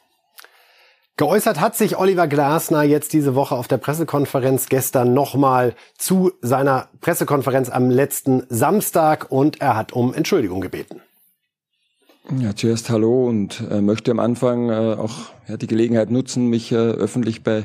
Geäußert 1.18 1.60
hat 1.60 1.74
sich 1.74 1.96
Oliver 1.96 2.26
Glasner 2.26 2.82
jetzt 2.82 3.14
diese 3.14 3.34
Woche 3.34 3.54
auf 3.54 3.68
der 3.68 3.78
Pressekonferenz 3.78 4.68
gestern 4.68 5.14
nochmal 5.14 5.74
zu 5.96 6.32
seiner 6.42 6.88
Pressekonferenz 7.00 7.70
am 7.70 7.88
letzten 7.88 8.42
Samstag 8.50 9.32
und 9.32 9.62
er 9.62 9.76
hat 9.76 9.94
um 9.94 10.12
Entschuldigung 10.12 10.60
gebeten. 10.60 11.00
Ja, 12.38 12.54
zuerst 12.54 12.90
hallo 12.90 13.28
und 13.28 13.62
äh, 13.70 13.80
möchte 13.80 14.10
am 14.10 14.18
Anfang 14.18 14.68
äh, 14.68 14.96
auch 14.98 15.30
ja, 15.48 15.56
die 15.56 15.68
Gelegenheit 15.68 16.10
nutzen, 16.10 16.48
mich 16.48 16.70
äh, 16.70 16.74
öffentlich 16.74 17.42
bei 17.42 17.64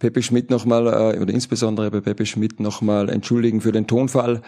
Pepe 0.00 0.20
Schmidt 0.20 0.50
nochmal 0.50 0.88
äh, 0.88 1.20
oder 1.20 1.32
insbesondere 1.32 1.92
bei 1.92 2.00
Pepe 2.00 2.26
Schmidt 2.26 2.58
nochmal 2.58 3.10
entschuldigen 3.10 3.60
für 3.60 3.70
den 3.70 3.86
Tonfall 3.86 4.42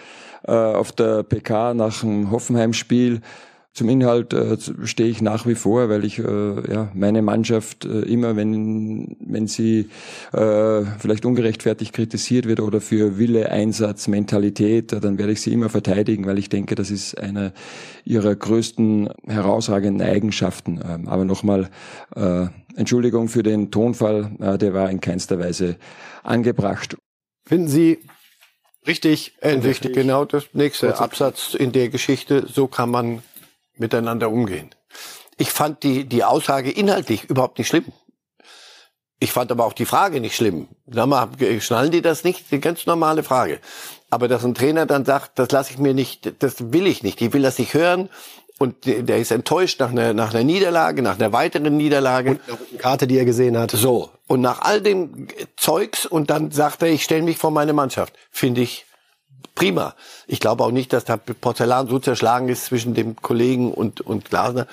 äh, 0.49 0.53
auf 0.53 0.91
der 0.91 1.23
PK 1.23 1.75
nach 1.75 2.01
dem 2.01 2.33
Hoffenheim-Spiel. 2.33 3.21
Zum 3.73 3.89
Inhalt 3.89 4.33
äh, 4.33 4.57
stehe 4.85 5.09
ich 5.09 5.23
nach 5.23 5.47
wie 5.47 5.55
vor, 5.55 5.89
weil 5.89 6.05
ich 6.05 6.19
äh, 6.19 6.73
ja, 6.73 6.91
meine 6.93 7.23
Mannschaft 7.23 7.85
äh, 7.85 8.01
immer, 8.01 8.35
wenn, 8.35 9.17
wenn 9.21 9.47
sie 9.47 9.89
äh, 10.33 10.83
vielleicht 10.99 11.25
ungerechtfertigt 11.25 11.93
kritisiert 11.93 12.47
wird 12.47 12.59
oder 12.59 12.81
für 12.81 13.17
Wille, 13.17 13.53
Einsatz, 13.53 14.09
Mentalität, 14.09 14.93
äh, 14.93 15.01
dann 15.01 15.19
werde 15.19 15.33
ich 15.33 15.41
sie 15.41 15.53
immer 15.53 15.69
verteidigen, 15.69 16.27
weil 16.27 16.39
ich 16.39 16.49
denke, 16.49 16.75
das 16.75 16.91
ist 16.91 17.17
eine 17.17 17.53
ihrer 18.05 18.35
größten 18.35 19.11
herausragenden 19.29 20.07
Eigenschaften. 20.07 20.81
Ähm, 20.85 21.07
aber 21.07 21.25
nochmal 21.25 21.71
äh, 22.17 22.47
Entschuldigung 22.75 23.29
für 23.29 23.45
den 23.45 23.71
Tonfall, 23.71 24.33
äh, 24.41 24.59
der 24.59 24.75
war 24.75 24.91
in 24.91 25.01
keinster 25.01 25.39
Weise 25.39 25.77
angebracht. 26.25 26.97
Finden 27.47 27.69
Sie 27.69 27.99
richtig, 28.85 29.35
äh, 29.41 29.51
richtig 29.51 29.93
genau 29.93 30.25
das 30.25 30.47
nächste 30.55 30.99
Absatz 30.99 31.55
in 31.55 31.71
der 31.71 31.89
Geschichte. 31.89 32.47
So 32.53 32.67
kann 32.67 32.91
man 32.91 33.23
miteinander 33.81 34.31
umgehen. 34.31 34.71
Ich 35.37 35.51
fand 35.51 35.83
die, 35.83 36.05
die 36.05 36.23
Aussage 36.23 36.71
inhaltlich 36.71 37.25
überhaupt 37.25 37.59
nicht 37.59 37.69
schlimm. 37.69 37.87
Ich 39.23 39.33
fand 39.33 39.53
aber 39.53 39.67
auch 39.67 39.75
die 39.75 39.85
Frage 39.85 40.21
nicht 40.21 40.35
schlimm. 40.35 40.69
Sag 40.87 41.07
mal, 41.07 41.29
schnallen 41.61 41.91
die 41.91 42.01
das 42.01 42.25
nicht? 42.25 42.47
Eine 42.51 42.61
ganz 42.61 42.87
normale 42.87 43.23
Frage. 43.23 43.61
Aber 44.09 44.29
dass 44.29 44.45
ein 44.45 44.55
Trainer 44.55 44.87
dann 44.87 45.05
sagt, 45.05 45.39
das 45.39 45.51
lasse 45.51 45.73
ich 45.73 45.79
mir 45.79 45.93
nicht, 45.93 46.43
das 46.43 46.73
will 46.73 46.87
ich 46.87 47.03
nicht, 47.03 47.21
ich 47.21 47.33
will 47.33 47.43
das 47.43 47.59
nicht 47.59 47.75
hören. 47.75 48.09
Und 48.59 48.85
der 48.85 49.17
ist 49.19 49.31
enttäuscht 49.31 49.81
nach 49.81 49.91
einer, 49.91 50.13
nach 50.13 50.35
einer 50.35 50.45
Niederlage, 50.45 51.01
nach 51.01 51.19
einer 51.19 51.33
weiteren 51.33 51.77
Niederlage. 51.77 52.33
Und 52.33 52.41
eine 52.49 52.79
Karte, 52.79 53.07
die 53.07 53.17
er 53.17 53.25
gesehen 53.25 53.57
hat. 53.57 53.71
So. 53.71 54.11
Und 54.27 54.43
nach 54.43 54.61
all 54.63 54.83
dem 54.83 55.29
Zeugs 55.57 56.05
und 56.05 56.29
dann 56.29 56.51
sagt 56.51 56.83
er, 56.83 56.89
ich 56.89 57.03
stelle 57.03 57.23
mich 57.23 57.39
vor 57.39 57.51
meine 57.51 57.73
Mannschaft. 57.73 58.15
Finde 58.31 58.61
ich 58.61 58.85
prima. 59.55 59.95
Ich 60.27 60.41
glaube 60.41 60.65
auch 60.65 60.71
nicht, 60.71 60.93
dass 60.93 61.05
da 61.05 61.17
Porzellan 61.17 61.89
so 61.89 61.99
zerschlagen 61.99 62.49
ist 62.49 62.67
zwischen 62.67 62.95
dem 62.95 63.17
Kollegen 63.17 63.73
und, 63.73 64.01
und 64.01 64.25
Glasner. 64.27 64.67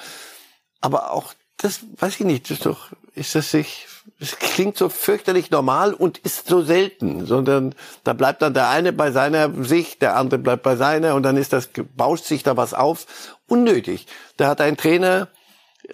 Aber 0.82 1.12
auch 1.12 1.34
das, 1.58 1.82
weiß 1.98 2.20
ich 2.20 2.26
nicht, 2.26 2.46
das 2.46 2.58
ist 2.58 2.66
doch, 2.66 2.90
ist 3.16 3.36
das 3.36 3.52
sich, 3.52 3.88
es 4.20 4.38
klingt 4.38 4.78
so 4.78 4.90
fürchterlich 4.90 5.52
normal 5.52 5.94
und 5.94 6.20
ist 6.20 6.48
so 6.48 6.62
selten, 6.62 7.26
sondern 7.26 7.76
da 8.04 8.14
bleibt 8.14 8.42
dann 8.42 8.54
der 8.54 8.70
eine 8.70 8.94
bei 8.94 9.12
seiner 9.12 9.52
Sicht, 9.64 10.02
der 10.02 10.16
andere 10.16 10.40
bleibt 10.40 10.64
bei 10.64 10.76
seiner 10.76 11.16
und 11.16 11.24
dann 11.24 11.38
ist 11.38 11.54
das, 11.54 11.70
bauscht 11.96 12.26
sich 12.26 12.44
da 12.44 12.58
was 12.58 12.74
auf. 12.74 13.06
Unnötig. 13.48 14.08
Da 14.38 14.48
hat 14.48 14.62
ein 14.62 14.78
Trainer 14.78 15.28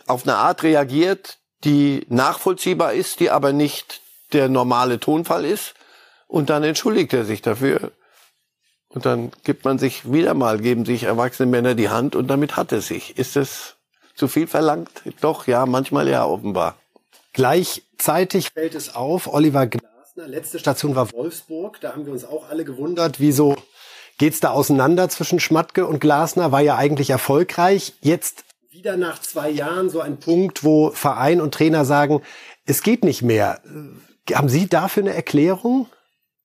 auf 0.08 0.24
eine 0.24 0.36
Art 0.36 0.64
reagiert, 0.64 1.38
die 1.64 2.06
nachvollziehbar 2.10 2.94
ist, 2.94 3.20
die 3.20 3.30
aber 3.30 3.54
nicht 3.54 4.02
der 4.34 4.50
normale 4.50 5.00
Tonfall 5.00 5.46
ist. 5.46 5.76
Und 6.28 6.50
dann 6.50 6.64
entschuldigt 6.64 7.14
er 7.14 7.26
sich 7.26 7.42
dafür. 7.42 7.92
Und 8.94 9.06
dann 9.06 9.32
gibt 9.44 9.66
man 9.66 9.80
sich 9.80 10.12
wieder 10.12 10.34
mal, 10.36 10.60
geben 10.60 10.86
sich 10.86 11.04
erwachsene 11.04 11.50
Männer 11.50 11.74
die 11.74 11.90
Hand 11.90 12.16
und 12.16 12.28
damit 12.28 12.56
hat 12.56 12.72
es 12.72 12.88
sich. 12.88 13.18
Ist 13.18 13.36
es 13.36 13.76
zu 14.16 14.28
viel 14.28 14.46
verlangt? 14.46 14.90
Doch, 15.22 15.48
ja, 15.48 15.66
manchmal 15.66 16.08
ja, 16.08 16.26
offenbar. 16.26 16.78
Gleichzeitig 17.34 18.50
fällt 18.50 18.76
es 18.76 18.94
auf, 18.94 19.34
Oliver 19.34 19.66
Glasner, 19.66 20.28
letzte 20.28 20.60
Station 20.60 20.96
war 20.96 21.12
Wolfsburg, 21.12 21.82
da 21.82 21.94
haben 21.94 22.06
wir 22.06 22.14
uns 22.14 22.24
auch 22.24 22.50
alle 22.50 22.64
gewundert, 22.64 23.20
wieso 23.20 23.56
geht's 24.20 24.40
da 24.40 24.52
auseinander 24.52 25.10
zwischen 25.10 25.40
Schmatke 25.40 25.88
und 25.88 26.00
Glasner, 26.00 26.52
war 26.52 26.62
ja 26.62 26.76
eigentlich 26.76 27.10
erfolgreich. 27.10 27.94
Jetzt 28.02 28.46
wieder 28.70 28.96
nach 28.98 29.20
zwei 29.20 29.50
Jahren 29.50 29.90
so 29.90 30.02
ein 30.02 30.20
Punkt, 30.20 30.64
wo 30.64 30.92
Verein 30.92 31.42
und 31.42 31.56
Trainer 31.56 31.86
sagen, 31.86 32.22
es 32.66 32.84
geht 32.84 33.04
nicht 33.04 33.24
mehr. 33.24 33.62
Haben 34.32 34.50
Sie 34.50 34.68
dafür 34.68 35.02
eine 35.04 35.16
Erklärung? 35.16 35.88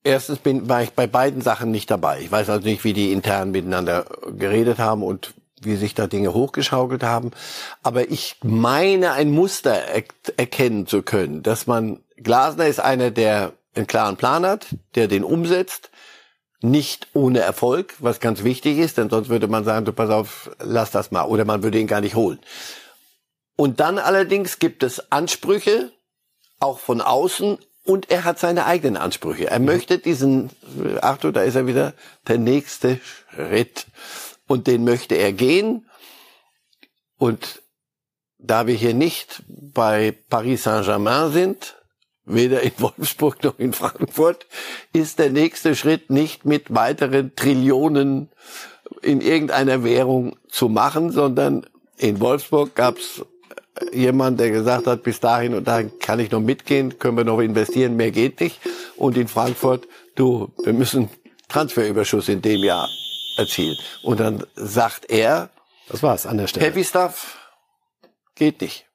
Erstens 0.05 0.38
bin, 0.38 0.69
war 0.69 0.83
ich 0.83 0.90
bei 0.90 1.07
beiden 1.07 1.43
Sachen 1.43 1.71
nicht 1.71 1.90
dabei. 1.90 2.21
Ich 2.21 2.31
weiß 2.31 2.49
also 2.50 2.67
nicht, 2.67 2.85
wie 2.85 2.93
die 2.93 3.12
intern 3.12 3.50
miteinander 3.50 4.07
geredet 4.37 4.78
haben 4.78 5.02
und 5.02 5.35
wie 5.61 5.76
sich 5.76 5.95
da 5.95 6.07
Dinge 6.07 6.35
hochgeschaukelt 6.35 7.02
haben. 7.02 7.33
Aber 7.83 8.11
ich 8.11 8.37
meine, 8.43 9.12
ein 9.12 9.31
Muster 9.31 9.73
er 9.73 10.05
erkennen 10.37 10.87
zu 10.87 11.02
können, 11.02 11.43
dass 11.43 11.67
man, 11.67 12.00
Glasner 12.17 12.67
ist 12.67 12.81
einer, 12.81 13.11
der 13.11 13.52
einen 13.75 13.87
klaren 13.87 14.17
Plan 14.17 14.47
hat, 14.47 14.67
der 14.95 15.09
den 15.09 15.25
umsetzt, 15.25 15.90
nicht 16.61 17.09
ohne 17.12 17.40
Erfolg, 17.40 17.95
was 17.99 18.21
ganz 18.21 18.43
wichtig 18.43 18.78
ist, 18.78 18.99
denn 18.99 19.11
sonst 19.11 19.28
würde 19.28 19.47
man 19.47 19.64
sagen, 19.64 19.85
du 19.85 19.93
pass 19.93 20.11
auf, 20.11 20.50
lass 20.61 20.90
das 20.90 21.11
mal, 21.11 21.25
oder 21.25 21.45
man 21.45 21.62
würde 21.62 21.78
ihn 21.78 21.87
gar 21.87 22.00
nicht 22.00 22.17
holen. 22.17 22.40
Und 23.57 23.81
dann 23.81 23.99
allerdings 23.99 24.59
gibt 24.59 24.83
es 24.83 25.12
Ansprüche, 25.12 25.93
auch 26.61 26.81
von 26.81 27.00
außen, 27.00 27.59
und 27.88 28.11
er 28.11 28.25
hat 28.25 28.38
seine 28.38 28.66
eigenen 28.66 28.99
Ansprüche. 28.99 29.47
Er 29.50 29.61
möchte 29.61 29.99
diesen, 29.99 30.50
Achtung, 31.00 31.33
da 31.33 31.40
ist 31.40 31.54
er 31.54 31.66
wieder, 31.66 31.95
der 32.26 32.37
nächste 32.37 33.00
Schritt. 33.35 33.87
Und 34.47 34.66
den 34.66 34.85
möchte 34.85 35.14
er 35.14 35.33
gehen. 35.33 35.88
Und 37.16 37.62
da 38.37 38.66
wir 38.66 38.75
hier 38.75 38.92
nicht 38.92 39.42
bei 39.49 40.12
Paris 40.28 40.64
Saint-Germain 40.64 41.33
sind, 41.33 41.76
weder 42.26 42.61
in 42.61 42.73
Wolfsburg 42.78 43.42
noch 43.42 43.59
in 43.59 43.73
Frankfurt, 43.73 44.47
ist 44.92 45.18
der 45.18 45.30
nächste 45.30 45.75
Schritt 45.75 46.11
nicht 46.11 46.45
mit 46.45 46.75
weiteren 46.75 47.35
Trillionen 47.37 48.28
in 49.00 49.23
irgendeiner 49.23 49.83
Währung 49.83 50.37
zu 50.50 50.68
machen, 50.68 51.11
sondern 51.11 51.66
in 51.97 52.21
Wolfsburg 52.21 52.75
gab's 52.75 53.23
jemand, 53.92 54.40
der 54.40 54.50
gesagt 54.50 54.87
hat, 54.87 55.02
bis 55.02 55.20
dahin 55.20 55.54
und 55.54 55.66
dahin 55.66 55.99
kann 55.99 56.20
ich 56.20 56.30
noch 56.30 56.40
mitgehen, 56.40 56.99
können 56.99 57.16
wir 57.16 57.25
noch 57.25 57.40
investieren, 57.40 57.97
mehr 57.97 58.11
geht 58.11 58.40
nicht. 58.40 58.61
Und 58.97 59.16
in 59.16 59.28
Frankfurt, 59.28 59.87
du, 60.14 60.52
wir 60.64 60.73
müssen 60.73 61.08
Transferüberschuss 61.49 62.28
in 62.28 62.42
dem 62.42 62.62
Jahr 62.62 62.88
erzielen. 63.37 63.76
Und 64.02 64.20
dann 64.20 64.44
sagt 64.54 65.11
er, 65.11 65.50
Das 65.88 66.02
war's 66.02 66.26
an 66.26 66.37
der 66.38 66.47
Stelle. 66.47 66.66
Heavy 66.66 66.85
Stuff 66.85 67.38
geht 68.35 68.61
nicht. 68.61 68.87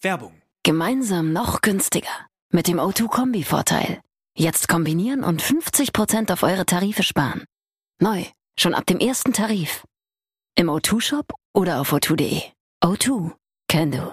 Werbung. 0.00 0.32
Gemeinsam 0.62 1.32
noch 1.32 1.60
günstiger. 1.60 2.08
Mit 2.50 2.68
dem 2.68 2.78
O2-Kombi-Vorteil. 2.78 4.00
Jetzt 4.36 4.68
kombinieren 4.68 5.24
und 5.24 5.42
50% 5.42 6.32
auf 6.32 6.42
eure 6.42 6.66
Tarife 6.66 7.02
sparen. 7.02 7.44
Neu. 8.00 8.24
Schon 8.58 8.74
ab 8.74 8.86
dem 8.86 8.98
ersten 8.98 9.32
Tarif. 9.32 9.84
Im 10.54 10.68
O2-Shop 10.68 11.32
oder 11.52 11.80
auf 11.80 11.92
o2.de. 11.92 12.42
O2. 12.84 13.32
Can 13.66 13.92
do. 13.92 14.12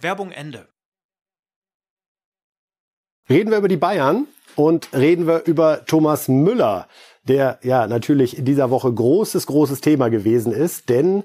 Werbung 0.00 0.30
Ende. 0.30 0.68
Reden 3.28 3.50
wir 3.50 3.58
über 3.58 3.66
die 3.66 3.76
Bayern 3.76 4.28
und 4.54 4.92
reden 4.92 5.26
wir 5.26 5.44
über 5.44 5.84
Thomas 5.86 6.28
Müller, 6.28 6.86
der 7.24 7.58
ja 7.64 7.88
natürlich 7.88 8.38
in 8.38 8.44
dieser 8.44 8.70
Woche 8.70 8.92
großes, 8.92 9.46
großes 9.46 9.80
Thema 9.80 10.08
gewesen 10.08 10.52
ist, 10.52 10.88
denn 10.88 11.24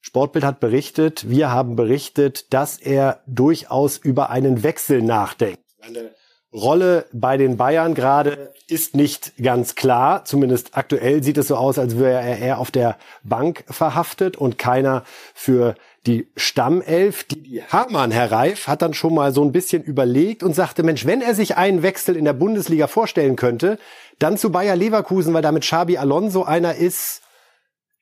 Sportbild 0.00 0.44
hat 0.44 0.60
berichtet, 0.60 1.28
wir 1.28 1.50
haben 1.50 1.74
berichtet, 1.74 2.54
dass 2.54 2.78
er 2.78 3.20
durchaus 3.26 3.96
über 3.96 4.30
einen 4.30 4.62
Wechsel 4.62 5.02
nachdenkt. 5.02 5.64
Eine 5.80 6.14
Rolle 6.54 7.06
bei 7.12 7.36
den 7.36 7.56
Bayern 7.56 7.94
gerade 7.94 8.52
ist 8.68 8.94
nicht 8.94 9.32
ganz 9.42 9.74
klar. 9.74 10.24
Zumindest 10.24 10.76
aktuell 10.76 11.22
sieht 11.22 11.36
es 11.36 11.48
so 11.48 11.56
aus, 11.56 11.78
als 11.78 11.98
wäre 11.98 12.22
er 12.22 12.38
eher 12.38 12.58
auf 12.58 12.70
der 12.70 12.96
Bank 13.24 13.64
verhaftet 13.68 14.36
und 14.36 14.56
keiner 14.56 15.02
für 15.34 15.74
die 16.06 16.28
Stammelf. 16.36 17.24
Die 17.24 17.62
Hamann, 17.70 18.12
Herr 18.12 18.30
Reif, 18.30 18.68
hat 18.68 18.82
dann 18.82 18.94
schon 18.94 19.14
mal 19.14 19.32
so 19.32 19.42
ein 19.42 19.50
bisschen 19.50 19.82
überlegt 19.82 20.44
und 20.44 20.54
sagte, 20.54 20.84
Mensch, 20.84 21.06
wenn 21.06 21.22
er 21.22 21.34
sich 21.34 21.56
einen 21.56 21.82
Wechsel 21.82 22.16
in 22.16 22.24
der 22.24 22.34
Bundesliga 22.34 22.86
vorstellen 22.86 23.34
könnte, 23.34 23.78
dann 24.20 24.36
zu 24.38 24.50
Bayer 24.50 24.76
Leverkusen, 24.76 25.34
weil 25.34 25.42
damit 25.42 25.64
Xabi 25.64 25.98
Alonso 25.98 26.44
einer 26.44 26.76
ist, 26.76 27.22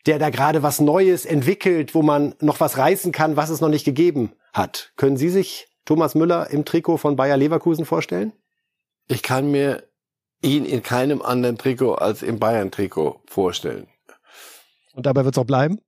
der 0.05 0.19
da 0.19 0.31
gerade 0.31 0.63
was 0.63 0.81
Neues 0.81 1.25
entwickelt, 1.25 1.95
wo 1.95 2.03
man 2.03 2.35
noch 2.41 2.61
was 2.61 2.77
reißen 2.77 3.13
kann, 3.13 3.37
was 3.37 3.51
es 3.51 3.61
noch 3.61 3.69
nicht 3.69 3.85
gegeben 3.85 4.33
hat. 4.53 4.93
Können 4.97 5.17
Sie 5.17 5.31
sich 5.31 5.69
Thomas 5.85 6.15
Müller 6.15 6.51
im 6.51 6.65
Trikot 6.65 6.99
von 6.99 7.17
Bayer 7.17 7.37
Leverkusen 7.37 7.85
vorstellen? 7.85 8.33
Ich 9.09 9.23
kann 9.23 9.51
mir 9.51 9.83
ihn 10.43 10.65
in 10.65 10.83
keinem 10.83 11.23
anderen 11.23 11.59
Trikot 11.59 11.95
als 11.95 12.23
im 12.23 12.39
Bayern-Trikot 12.39 13.23
vorstellen. 13.27 13.87
Und 14.95 15.07
dabei 15.07 15.25
wird 15.25 15.37
es 15.37 15.41
auch 15.41 15.47
bleiben? 15.47 15.81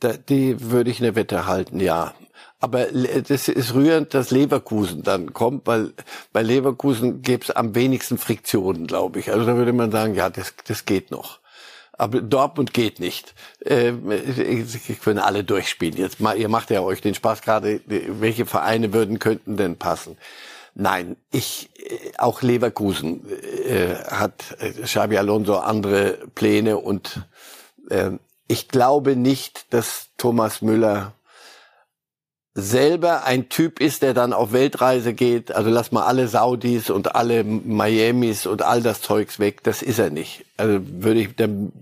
Da, 0.00 0.14
die 0.14 0.70
würde 0.70 0.90
ich 0.90 1.00
eine 1.00 1.14
Wette 1.14 1.46
halten, 1.46 1.80
ja. 1.80 2.14
Aber 2.58 2.86
das 2.86 3.48
ist 3.48 3.74
rührend, 3.74 4.14
dass 4.14 4.30
Leverkusen 4.30 5.02
dann 5.02 5.32
kommt, 5.32 5.66
weil 5.66 5.92
bei 6.32 6.42
Leverkusen 6.42 7.20
gäbe 7.22 7.44
es 7.44 7.50
am 7.50 7.74
wenigsten 7.74 8.18
Friktionen, 8.18 8.86
glaube 8.86 9.18
ich. 9.18 9.32
Also 9.32 9.44
da 9.46 9.56
würde 9.56 9.72
man 9.72 9.90
sagen, 9.90 10.14
ja, 10.14 10.30
das, 10.30 10.54
das 10.66 10.84
geht 10.84 11.10
noch. 11.10 11.40
Aber 11.92 12.20
Dortmund 12.20 12.72
geht 12.72 13.00
nicht. 13.00 13.34
Äh, 13.60 13.92
können 15.02 15.18
alle 15.18 15.44
durchspielen. 15.44 15.96
Jetzt 15.96 16.20
mal, 16.20 16.38
ihr 16.38 16.48
macht 16.48 16.70
ja 16.70 16.80
euch 16.82 17.00
den 17.00 17.14
Spaß 17.14 17.42
gerade. 17.42 17.80
Welche 17.86 18.46
Vereine 18.46 18.92
würden 18.92 19.18
könnten 19.18 19.56
denn 19.56 19.76
passen? 19.76 20.16
Nein, 20.74 21.16
ich 21.30 21.70
äh, 21.76 22.12
auch 22.18 22.42
Leverkusen 22.42 23.26
äh, 23.66 23.94
hat 23.94 24.56
äh, 24.58 24.72
Xabi 24.82 25.18
Alonso 25.18 25.58
andere 25.58 26.18
Pläne 26.34 26.78
und 26.78 27.26
äh, 27.90 28.12
ich 28.48 28.68
glaube 28.68 29.16
nicht, 29.16 29.72
dass 29.72 30.08
Thomas 30.16 30.62
Müller 30.62 31.12
selber 32.54 33.24
ein 33.24 33.48
Typ 33.48 33.80
ist, 33.80 34.02
der 34.02 34.12
dann 34.12 34.34
auf 34.34 34.52
Weltreise 34.52 35.14
geht, 35.14 35.52
also 35.52 35.70
lass 35.70 35.90
mal 35.90 36.04
alle 36.04 36.28
Saudis 36.28 36.90
und 36.90 37.14
alle 37.14 37.44
Miamis 37.44 38.46
und 38.46 38.60
all 38.60 38.82
das 38.82 39.00
Zeugs 39.00 39.38
weg, 39.38 39.62
das 39.62 39.80
ist 39.80 39.98
er 39.98 40.10
nicht. 40.10 40.44
Also 40.58 40.80
würde 40.82 41.20
ich, 41.20 41.34
dann 41.34 41.72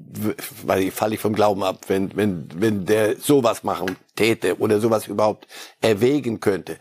weil 0.65 0.85
ich 0.85 0.95
falle 0.95 1.15
ich 1.15 1.21
vom 1.21 1.35
Glauben 1.35 1.65
ab, 1.65 1.85
wenn 1.89 2.15
wenn 2.17 2.49
wenn 2.55 2.87
der 2.87 3.17
sowas 3.17 3.65
machen 3.65 3.97
täte 4.15 4.59
oder 4.59 4.81
sowas 4.81 5.09
überhaupt 5.09 5.49
erwägen 5.81 6.39
könnte. 6.39 6.77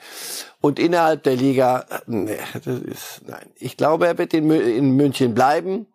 Und 0.62 0.80
innerhalb 0.80 1.24
der 1.24 1.36
Liga, 1.36 1.86
nee, 2.06 2.38
das 2.54 2.80
ist 2.80 3.22
nein. 3.28 3.46
Ich 3.56 3.78
glaube, 3.78 4.08
er 4.08 4.18
wird 4.18 4.34
in, 4.34 4.51
in 4.51 4.92
München 4.92 5.34
bleiben. 5.34 5.88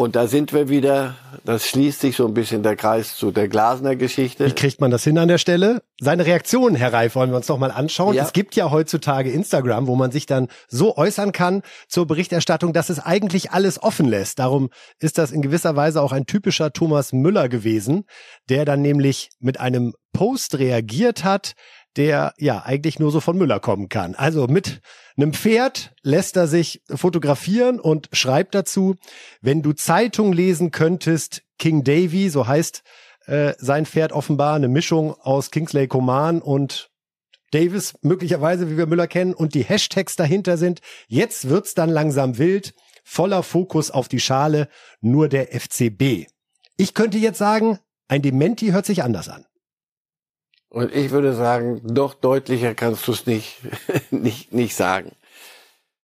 Und 0.00 0.14
da 0.14 0.28
sind 0.28 0.52
wir 0.52 0.68
wieder, 0.68 1.16
das 1.44 1.66
schließt 1.66 2.00
sich 2.00 2.14
so 2.14 2.24
ein 2.28 2.32
bisschen 2.32 2.62
der 2.62 2.76
Kreis 2.76 3.16
zu 3.16 3.32
der 3.32 3.48
Glasner 3.48 3.96
Geschichte. 3.96 4.46
Wie 4.46 4.52
kriegt 4.52 4.80
man 4.80 4.92
das 4.92 5.02
hin 5.02 5.18
an 5.18 5.26
der 5.26 5.38
Stelle? 5.38 5.82
Seine 5.98 6.24
Reaktionen, 6.24 6.76
Herr 6.76 6.92
Reif, 6.92 7.16
wollen 7.16 7.30
wir 7.30 7.36
uns 7.36 7.48
noch 7.48 7.58
mal 7.58 7.72
anschauen. 7.72 8.14
Ja. 8.14 8.22
Es 8.22 8.32
gibt 8.32 8.54
ja 8.54 8.70
heutzutage 8.70 9.32
Instagram, 9.32 9.88
wo 9.88 9.96
man 9.96 10.12
sich 10.12 10.26
dann 10.26 10.46
so 10.68 10.96
äußern 10.96 11.32
kann 11.32 11.62
zur 11.88 12.06
Berichterstattung, 12.06 12.72
dass 12.72 12.90
es 12.90 13.00
eigentlich 13.00 13.50
alles 13.50 13.82
offen 13.82 14.06
lässt. 14.06 14.38
Darum 14.38 14.70
ist 15.00 15.18
das 15.18 15.32
in 15.32 15.42
gewisser 15.42 15.74
Weise 15.74 16.00
auch 16.00 16.12
ein 16.12 16.26
typischer 16.26 16.72
Thomas 16.72 17.12
Müller 17.12 17.48
gewesen, 17.48 18.04
der 18.48 18.64
dann 18.64 18.80
nämlich 18.80 19.30
mit 19.40 19.58
einem 19.58 19.94
Post 20.12 20.60
reagiert 20.60 21.24
hat, 21.24 21.54
der 21.98 22.32
ja 22.38 22.62
eigentlich 22.64 22.98
nur 22.98 23.10
so 23.10 23.20
von 23.20 23.36
Müller 23.36 23.58
kommen 23.58 23.88
kann. 23.88 24.14
Also 24.14 24.46
mit 24.46 24.80
einem 25.16 25.34
Pferd 25.34 25.94
lässt 26.02 26.36
er 26.36 26.46
sich 26.46 26.82
fotografieren 26.88 27.80
und 27.80 28.08
schreibt 28.12 28.54
dazu, 28.54 28.94
wenn 29.42 29.62
du 29.62 29.72
Zeitung 29.72 30.32
lesen 30.32 30.70
könntest, 30.70 31.42
King 31.58 31.82
Davy, 31.82 32.30
so 32.30 32.46
heißt 32.46 32.84
äh, 33.26 33.54
sein 33.58 33.84
Pferd 33.84 34.12
offenbar, 34.12 34.54
eine 34.54 34.68
Mischung 34.68 35.12
aus 35.12 35.50
Kingsley 35.50 35.88
Coman 35.88 36.40
und 36.40 36.88
Davis, 37.50 37.94
möglicherweise, 38.02 38.70
wie 38.70 38.76
wir 38.76 38.86
Müller 38.86 39.08
kennen, 39.08 39.34
und 39.34 39.54
die 39.54 39.64
Hashtags 39.64 40.16
dahinter 40.16 40.56
sind. 40.56 40.80
Jetzt 41.08 41.48
wird's 41.48 41.74
dann 41.74 41.90
langsam 41.90 42.38
wild, 42.38 42.74
voller 43.04 43.42
Fokus 43.42 43.90
auf 43.90 44.06
die 44.06 44.20
Schale, 44.20 44.68
nur 45.00 45.28
der 45.28 45.48
FCB. 45.58 46.26
Ich 46.76 46.94
könnte 46.94 47.18
jetzt 47.18 47.38
sagen, 47.38 47.80
ein 48.06 48.22
Dementi 48.22 48.68
hört 48.68 48.86
sich 48.86 49.02
anders 49.02 49.28
an. 49.28 49.47
Und 50.70 50.94
ich 50.94 51.10
würde 51.10 51.34
sagen, 51.34 51.80
doch 51.84 52.14
deutlicher 52.14 52.74
kannst 52.74 53.06
du 53.08 53.12
es 53.12 53.26
nicht, 53.26 53.56
nicht, 54.10 54.52
nicht 54.52 54.74
sagen. 54.74 55.12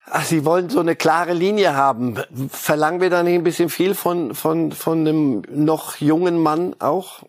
Ach, 0.08 0.24
Sie 0.24 0.44
wollen 0.44 0.70
so 0.70 0.80
eine 0.80 0.94
klare 0.94 1.32
Linie 1.32 1.74
haben. 1.74 2.16
Verlangen 2.48 3.00
wir 3.00 3.10
da 3.10 3.22
nicht 3.22 3.34
ein 3.34 3.42
bisschen 3.42 3.68
viel 3.68 3.94
von, 3.94 4.34
von, 4.34 4.70
von 4.72 5.00
einem 5.00 5.42
noch 5.50 5.96
jungen 5.96 6.38
Mann 6.40 6.76
auch? 6.78 7.24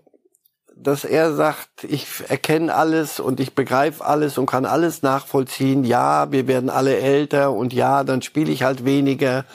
Dass 0.75 1.03
er 1.03 1.33
sagt, 1.33 1.83
ich 1.83 2.05
erkenne 2.27 2.73
alles 2.73 3.19
und 3.19 3.39
ich 3.39 3.55
begreife 3.55 4.05
alles 4.05 4.37
und 4.37 4.45
kann 4.45 4.65
alles 4.65 5.01
nachvollziehen. 5.01 5.83
Ja, 5.83 6.31
wir 6.31 6.47
werden 6.47 6.69
alle 6.69 6.97
älter 6.97 7.51
und 7.51 7.73
ja, 7.73 8.03
dann 8.03 8.21
spiele 8.21 8.51
ich 8.51 8.61
halt 8.61 8.85
weniger. 8.85 9.45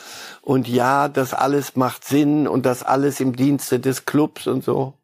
Und 0.41 0.67
ja, 0.67 1.07
das 1.07 1.33
alles 1.33 1.77
macht 1.77 2.03
Sinn 2.03 2.45
und 2.45 2.65
das 2.65 2.83
alles 2.83 3.21
im 3.21 3.37
Dienste 3.37 3.79
des 3.79 4.03
Clubs 4.03 4.47
und 4.47 4.65
so. 4.65 4.95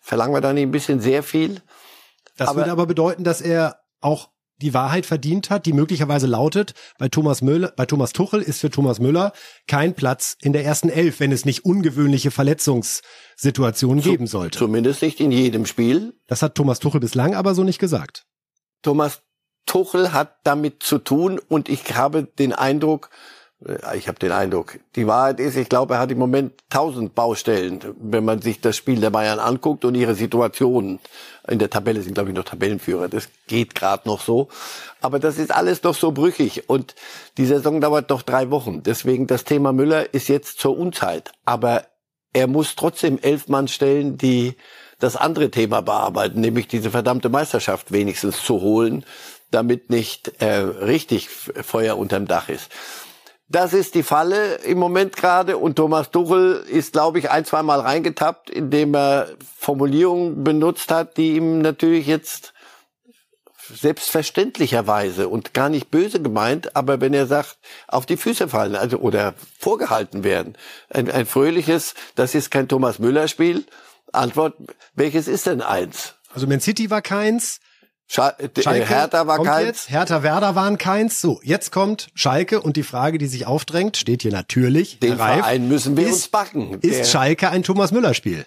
Verlangen 0.00 0.32
wir 0.32 0.40
da 0.40 0.54
nicht 0.54 0.62
ein 0.62 0.70
bisschen 0.70 1.00
sehr 1.00 1.22
viel? 1.22 1.60
Das 2.36 2.48
aber, 2.48 2.60
würde 2.60 2.72
aber 2.72 2.86
bedeuten, 2.86 3.24
dass 3.24 3.40
er 3.40 3.80
auch 4.00 4.30
die 4.62 4.72
Wahrheit 4.72 5.04
verdient 5.04 5.50
hat, 5.50 5.66
die 5.66 5.72
möglicherweise 5.72 6.26
lautet, 6.26 6.72
bei 6.98 7.08
Thomas 7.08 7.42
Müller, 7.42 7.72
bei 7.76 7.84
Thomas 7.84 8.12
Tuchel 8.12 8.40
ist 8.40 8.60
für 8.60 8.70
Thomas 8.70 9.00
Müller 9.00 9.32
kein 9.66 9.94
Platz 9.94 10.36
in 10.40 10.52
der 10.52 10.64
ersten 10.64 10.88
Elf, 10.88 11.20
wenn 11.20 11.32
es 11.32 11.44
nicht 11.44 11.64
ungewöhnliche 11.64 12.30
Verletzungssituationen 12.30 14.02
Zu, 14.02 14.10
geben 14.10 14.26
sollte. 14.26 14.58
Zumindest 14.58 15.02
nicht 15.02 15.20
in 15.20 15.30
jedem 15.30 15.66
Spiel. 15.66 16.14
Das 16.26 16.42
hat 16.42 16.54
Thomas 16.54 16.78
Tuchel 16.78 17.00
bislang 17.00 17.34
aber 17.34 17.54
so 17.54 17.64
nicht 17.64 17.78
gesagt. 17.78 18.24
Thomas 18.82 19.22
Tuchel 19.66 20.12
hat 20.12 20.36
damit 20.44 20.82
zu 20.82 20.98
tun 20.98 21.38
und 21.48 21.68
ich 21.68 21.94
habe 21.94 22.24
den 22.38 22.52
Eindruck, 22.52 23.10
ich 23.94 24.06
habe 24.06 24.18
den 24.18 24.32
Eindruck, 24.32 24.78
die 24.96 25.06
Wahrheit 25.06 25.40
ist, 25.40 25.56
ich 25.56 25.70
glaube, 25.70 25.94
er 25.94 26.00
hat 26.00 26.10
im 26.10 26.18
Moment 26.18 26.52
tausend 26.68 27.14
Baustellen, 27.14 27.80
wenn 27.98 28.24
man 28.24 28.42
sich 28.42 28.60
das 28.60 28.76
Spiel 28.76 29.00
der 29.00 29.08
Bayern 29.08 29.38
anguckt 29.38 29.86
und 29.86 29.94
ihre 29.94 30.14
Situation. 30.14 30.98
In 31.48 31.58
der 31.58 31.70
Tabelle 31.70 32.02
sind, 32.02 32.14
glaube 32.14 32.30
ich, 32.30 32.36
noch 32.36 32.44
Tabellenführer. 32.44 33.08
Das 33.08 33.28
geht 33.46 33.74
gerade 33.74 34.06
noch 34.06 34.20
so. 34.20 34.48
Aber 35.00 35.18
das 35.18 35.38
ist 35.38 35.54
alles 35.54 35.82
noch 35.82 35.94
so 35.94 36.12
brüchig. 36.12 36.68
Und 36.68 36.94
die 37.38 37.46
Saison 37.46 37.80
dauert 37.80 38.10
doch 38.10 38.22
drei 38.22 38.50
Wochen. 38.50 38.82
Deswegen 38.82 39.26
das 39.26 39.44
Thema 39.44 39.72
Müller 39.72 40.12
ist 40.12 40.28
jetzt 40.28 40.58
zur 40.58 40.76
Unzeit. 40.76 41.32
Aber 41.46 41.86
er 42.34 42.48
muss 42.48 42.76
trotzdem 42.76 43.18
elf 43.22 43.48
Mann 43.48 43.68
stellen, 43.68 44.18
die 44.18 44.56
das 44.98 45.16
andere 45.16 45.50
Thema 45.50 45.80
bearbeiten, 45.80 46.40
nämlich 46.40 46.68
diese 46.68 46.90
verdammte 46.90 47.30
Meisterschaft 47.30 47.92
wenigstens 47.92 48.42
zu 48.42 48.60
holen, 48.60 49.04
damit 49.50 49.88
nicht 49.88 50.42
äh, 50.42 50.56
richtig 50.56 51.28
Feuer 51.28 51.96
unterm 51.96 52.26
Dach 52.26 52.48
ist. 52.48 52.70
Das 53.48 53.72
ist 53.72 53.94
die 53.94 54.02
Falle 54.02 54.56
im 54.56 54.78
Moment 54.78 55.14
gerade 55.14 55.56
und 55.56 55.76
Thomas 55.76 56.10
Tuchel 56.10 56.64
ist, 56.68 56.92
glaube 56.94 57.20
ich, 57.20 57.30
ein, 57.30 57.44
zwei 57.44 57.62
Mal 57.62 57.78
reingetappt, 57.78 58.50
indem 58.50 58.94
er 58.94 59.28
Formulierungen 59.56 60.42
benutzt 60.42 60.90
hat, 60.90 61.16
die 61.16 61.36
ihm 61.36 61.60
natürlich 61.60 62.08
jetzt 62.08 62.54
selbstverständlicherweise 63.72 65.28
und 65.28 65.54
gar 65.54 65.68
nicht 65.68 65.90
böse 65.90 66.20
gemeint, 66.20 66.74
aber 66.74 67.00
wenn 67.00 67.14
er 67.14 67.26
sagt, 67.26 67.58
auf 67.88 68.06
die 68.06 68.16
Füße 68.16 68.48
fallen, 68.48 68.76
also 68.76 68.98
oder 68.98 69.34
vorgehalten 69.58 70.24
werden, 70.24 70.56
ein, 70.88 71.10
ein 71.10 71.26
fröhliches, 71.26 71.94
das 72.14 72.34
ist 72.34 72.50
kein 72.50 72.68
Thomas 72.68 72.98
Müller 72.98 73.28
Spiel. 73.28 73.64
Antwort, 74.12 74.54
welches 74.94 75.28
ist 75.28 75.46
denn 75.46 75.62
eins? 75.62 76.14
Also 76.32 76.46
Man 76.46 76.60
City 76.60 76.90
war 76.90 77.02
keins, 77.02 77.60
Scha 78.08 78.30
äh, 78.38 78.48
Schalke 78.62 78.88
Hertha 78.88 79.26
war 79.26 79.42
keins. 79.42 79.66
Jetzt. 79.66 79.90
Hertha 79.90 80.22
Werder 80.22 80.54
waren 80.54 80.78
keins. 80.78 81.20
So, 81.20 81.40
jetzt 81.42 81.72
kommt 81.72 82.08
Schalke 82.14 82.60
und 82.60 82.76
die 82.76 82.82
Frage, 82.84 83.18
die 83.18 83.26
sich 83.26 83.46
aufdrängt, 83.46 83.96
steht 83.96 84.22
hier 84.22 84.32
natürlich. 84.32 85.00
Den 85.00 85.14
Reif, 85.14 85.40
Verein 85.40 85.68
müssen 85.68 85.96
wir 85.96 86.06
ist, 86.06 86.12
uns 86.12 86.28
backen. 86.28 86.78
Ist 86.82 86.98
Der- 86.98 87.04
Schalke 87.04 87.50
ein 87.50 87.62
Thomas 87.62 87.90
Müller 87.92 88.14
Spiel? 88.14 88.44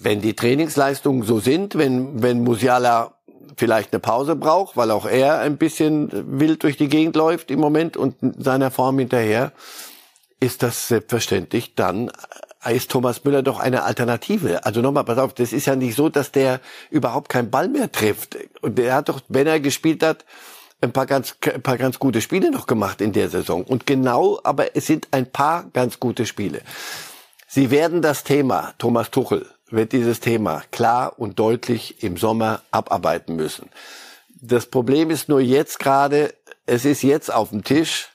wenn 0.00 0.20
die 0.20 0.34
Trainingsleistungen 0.34 1.22
so 1.24 1.40
sind, 1.40 1.74
wenn, 1.76 2.22
wenn 2.22 2.44
Musiala 2.44 3.14
vielleicht 3.56 3.92
eine 3.92 3.98
Pause 4.00 4.36
braucht, 4.36 4.76
weil 4.76 4.92
auch 4.92 5.06
er 5.06 5.40
ein 5.40 5.56
bisschen 5.56 6.38
wild 6.38 6.62
durch 6.62 6.76
die 6.76 6.88
Gegend 6.88 7.16
läuft 7.16 7.50
im 7.50 7.58
Moment 7.58 7.96
und 7.96 8.14
seiner 8.38 8.70
Form 8.70 8.98
hinterher, 9.00 9.52
ist 10.38 10.62
das 10.62 10.86
selbstverständlich 10.88 11.74
dann 11.74 12.12
ist 12.66 12.90
Thomas 12.90 13.24
Müller 13.24 13.42
doch 13.42 13.58
eine 13.58 13.84
Alternative. 13.84 14.64
Also 14.64 14.80
nochmal, 14.80 15.04
pass 15.04 15.18
auf, 15.18 15.32
das 15.32 15.52
ist 15.52 15.66
ja 15.66 15.76
nicht 15.76 15.94
so, 15.94 16.08
dass 16.08 16.32
der 16.32 16.60
überhaupt 16.90 17.28
keinen 17.28 17.50
Ball 17.50 17.68
mehr 17.68 17.90
trifft. 17.90 18.36
Und 18.60 18.78
der 18.78 18.94
hat 18.94 19.08
doch, 19.08 19.20
wenn 19.28 19.46
er 19.46 19.60
gespielt 19.60 20.02
hat, 20.02 20.24
ein 20.80 20.92
paar 20.92 21.06
ganz, 21.06 21.36
ein 21.52 21.62
paar 21.62 21.78
ganz 21.78 21.98
gute 21.98 22.20
Spiele 22.20 22.50
noch 22.50 22.66
gemacht 22.66 23.00
in 23.00 23.12
der 23.12 23.28
Saison. 23.28 23.64
Und 23.64 23.86
genau, 23.86 24.40
aber 24.44 24.76
es 24.76 24.86
sind 24.86 25.08
ein 25.10 25.26
paar 25.26 25.64
ganz 25.72 25.98
gute 25.98 26.26
Spiele. 26.26 26.62
Sie 27.46 27.70
werden 27.70 28.02
das 28.02 28.24
Thema, 28.24 28.74
Thomas 28.78 29.10
Tuchel 29.10 29.46
wird 29.70 29.92
dieses 29.92 30.20
Thema 30.20 30.62
klar 30.70 31.18
und 31.18 31.38
deutlich 31.38 32.02
im 32.02 32.16
Sommer 32.16 32.62
abarbeiten 32.70 33.36
müssen. 33.36 33.68
Das 34.40 34.66
Problem 34.66 35.10
ist 35.10 35.28
nur 35.28 35.40
jetzt 35.40 35.78
gerade, 35.78 36.34
es 36.66 36.84
ist 36.84 37.02
jetzt 37.02 37.32
auf 37.32 37.50
dem 37.50 37.64
Tisch, 37.64 38.08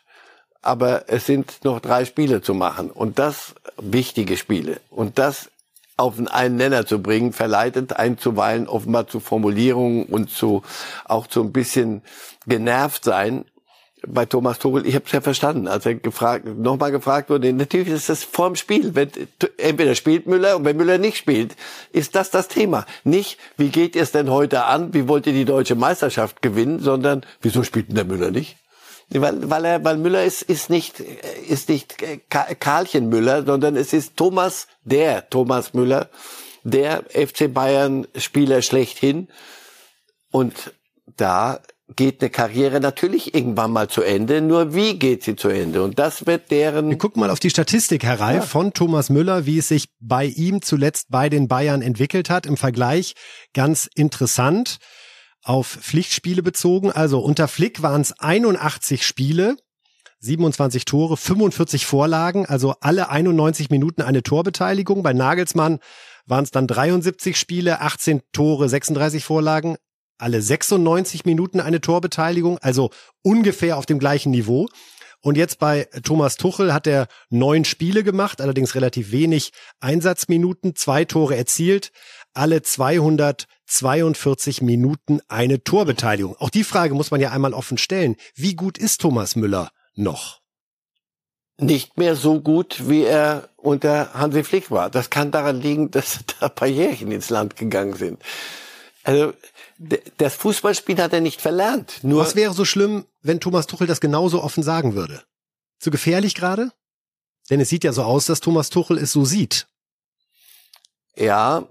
aber 0.64 1.06
es 1.08 1.26
sind 1.26 1.64
noch 1.64 1.80
drei 1.80 2.06
Spiele 2.06 2.42
zu 2.42 2.54
machen 2.54 2.90
und 2.90 3.20
das 3.20 3.54
wichtige 3.78 4.38
Spiele 4.38 4.80
und 4.90 5.20
das 5.20 5.50
auf 5.96 6.16
einen 6.32 6.56
Nenner 6.56 6.86
zu 6.88 7.02
bringen, 7.02 7.34
verleitet 7.34 7.94
einen 7.94 8.18
zuweilen 8.18 8.68
offenbar 8.68 9.08
zu 9.08 9.20
Formulierungen 9.20 10.06
und 10.06 10.32
zu 10.32 10.64
auch 11.06 11.28
zu 11.28 11.42
ein 11.42 11.52
bisschen 11.52 12.02
genervt 12.48 13.04
sein 13.04 13.46
bei 14.06 14.26
Thomas 14.26 14.60
Tuchel. 14.60 14.86
Ich 14.86 14.96
habe 14.96 15.06
es 15.06 15.12
ja 15.12 15.22
verstanden, 15.22 15.68
als 15.68 15.86
er 15.86 15.96
gefragt, 15.96 16.46
nochmal 16.46 16.92
gefragt 16.92 17.30
wurde. 17.30 17.54
Natürlich 17.54 17.90
ist 17.90 18.10
das 18.10 18.24
vorm 18.24 18.56
Spiel. 18.56 18.96
Wenn, 18.96 19.12
entweder 19.58 19.96
spielt 19.96 20.28
Müller 20.28 20.58
und 20.58 20.66
wenn 20.66 20.76
Müller 20.76 20.98
nicht 20.98 21.18
spielt, 21.18 21.56
ist 21.92 22.16
das 22.16 22.30
das 22.30 22.48
Thema. 22.48 22.86
Nicht, 23.04 23.40
wie 23.58 23.70
geht 23.70 23.96
ihr 23.96 24.02
es 24.02 24.12
denn 24.12 24.30
heute 24.30 24.66
an? 24.66 24.94
Wie 24.94 25.08
wollt 25.08 25.28
ihr 25.28 25.34
die 25.34 25.46
deutsche 25.46 25.76
Meisterschaft 25.76 26.42
gewinnen? 26.42 26.80
Sondern, 26.80 27.26
wieso 27.42 27.64
spielt 27.64 27.90
denn 27.90 27.96
der 27.96 28.06
Müller 28.06 28.32
nicht? 28.32 28.58
Weil, 29.14 29.50
weil 29.50 29.66
er, 29.66 29.84
weil 29.84 29.98
Müller 29.98 30.24
ist, 30.24 30.42
ist 30.42 30.70
nicht, 30.70 31.00
ist 31.00 31.70
nicht 31.70 31.98
Ka- 32.30 32.54
Karlchen 32.60 33.10
Müller, 33.10 33.46
sondern 33.46 33.76
es 33.76 33.94
ist 33.94 34.18
Thomas, 34.18 34.68
der 34.84 35.30
Thomas 35.30 35.74
Müller, 35.74 36.10
der 36.64 37.04
FC 37.10 37.54
Bayern 37.54 38.08
Spieler 38.16 38.62
schlechthin. 38.62 39.28
Und 40.32 40.74
da 41.18 41.60
geht 41.96 42.22
eine 42.22 42.30
Karriere 42.30 42.80
natürlich 42.80 43.36
irgendwann 43.36 43.72
mal 43.72 43.88
zu 43.88 44.02
Ende. 44.02 44.42
Nur 44.42 44.74
wie 44.74 44.98
geht 44.98 45.24
sie 45.24 45.36
zu 45.36 45.50
Ende? 45.50 45.84
Und 45.84 46.00
das 46.00 46.26
wird 46.26 46.50
deren. 46.50 46.90
Wir 46.90 46.98
gucken 46.98 47.20
mal 47.20 47.30
auf 47.30 47.40
die 47.40 47.50
Statistik, 47.50 48.04
Herr 48.04 48.20
Reif, 48.20 48.46
von 48.46 48.74
Thomas 48.74 49.10
Müller, 49.10 49.46
wie 49.46 49.60
es 49.60 49.68
sich 49.68 49.90
bei 50.00 50.26
ihm 50.26 50.62
zuletzt 50.62 51.08
bei 51.10 51.30
den 51.30 51.48
Bayern 51.48 51.82
entwickelt 51.82 52.30
hat. 52.30 52.46
Im 52.46 52.58
Vergleich 52.58 53.14
ganz 53.54 53.88
interessant 53.94 54.80
auf 55.44 55.68
Pflichtspiele 55.68 56.42
bezogen. 56.42 56.92
Also 56.92 57.20
unter 57.20 57.48
Flick 57.48 57.82
waren 57.82 58.02
es 58.02 58.18
81 58.20 59.06
Spiele, 59.06 59.58
27 60.20 60.86
Tore, 60.86 61.18
45 61.18 61.86
Vorlagen, 61.86 62.46
also 62.46 62.76
alle 62.80 63.10
91 63.10 63.70
Minuten 63.70 64.02
eine 64.02 64.24
Torbeteiligung. 64.24 65.04
Bei 65.04 65.14
Nagelsmann 65.14 65.80
waren 66.26 66.46
es 66.46 66.52
dann 66.52 66.68
73 66.68 67.38
Spiele, 67.38 67.82
18 67.82 68.22
Tore, 68.32 68.70
36 68.70 69.26
Vorlagen, 69.26 69.76
alle 70.18 70.42
96 70.42 71.26
Minuten 71.26 71.60
eine 71.60 71.82
Torbeteiligung, 71.82 72.58
also 72.60 72.90
ungefähr 73.22 73.78
auf 73.78 73.86
dem 73.86 74.00
gleichen 74.00 74.32
Niveau. 74.32 74.68
Und 75.22 75.38
jetzt 75.38 75.60
bei 75.60 75.88
Thomas 76.04 76.36
Tuchel 76.36 76.74
hat 76.74 76.88
er 76.88 77.08
neun 77.30 77.66
Spiele 77.66 78.04
gemacht, 78.04 78.42
allerdings 78.42 78.76
relativ 78.76 79.12
wenig 79.12 79.52
Einsatzminuten, 79.80 80.76
zwei 80.76 81.06
Tore 81.06 81.36
erzielt, 81.36 81.92
alle 82.34 82.62
242 83.74 84.62
Minuten 84.62 85.22
eine 85.28 85.64
Torbeteiligung. 85.64 86.36
Auch 86.38 86.50
die 86.50 86.64
Frage 86.64 86.94
muss 86.94 87.12
man 87.12 87.22
ja 87.22 87.32
einmal 87.32 87.54
offen 87.54 87.78
stellen. 87.78 88.16
Wie 88.36 88.56
gut 88.56 88.78
ist 88.78 89.02
Thomas 89.02 89.36
Müller 89.36 89.72
noch? 89.96 90.44
nicht 91.60 91.98
mehr 91.98 92.16
so 92.16 92.42
gut, 92.42 92.90
wie 92.90 93.04
er 93.04 93.50
unter 93.58 94.14
Hansi 94.14 94.44
Flick 94.44 94.72
war. 94.72 94.90
Das 94.90 95.10
kann 95.10 95.32
daran 95.32 95.62
liegen, 95.62 95.92
dass 95.92 96.20
da 96.40 96.48
ein 96.48 96.56
paar 96.56 96.68
Jährchen 96.68 97.12
ins 97.12 97.30
Land 97.30 97.56
gegangen 97.56 97.96
sind. 97.96 98.22
Also 99.04 99.34
das 100.18 100.36
Fußballspiel 100.36 100.98
hat 101.02 101.14
er 101.14 101.20
nicht 101.22 101.42
verlernt. 101.42 102.04
Nur 102.04 102.22
Was 102.22 102.36
wäre 102.36 102.54
so 102.54 102.64
schlimm, 102.64 103.06
wenn 103.22 103.40
Thomas 103.40 103.68
Tuchel 103.68 103.88
das 103.88 104.00
genauso 104.00 104.42
offen 104.42 104.64
sagen 104.64 104.96
würde? 104.96 105.24
Zu 105.80 105.92
gefährlich 105.92 106.36
gerade? 106.36 106.72
Denn 107.50 107.60
es 107.60 107.70
sieht 107.70 107.84
ja 107.84 107.92
so 107.92 108.04
aus, 108.04 108.26
dass 108.26 108.40
Thomas 108.40 108.70
Tuchel 108.70 108.98
es 108.98 109.12
so 109.12 109.26
sieht. 109.26 109.68
ja, 111.18 111.68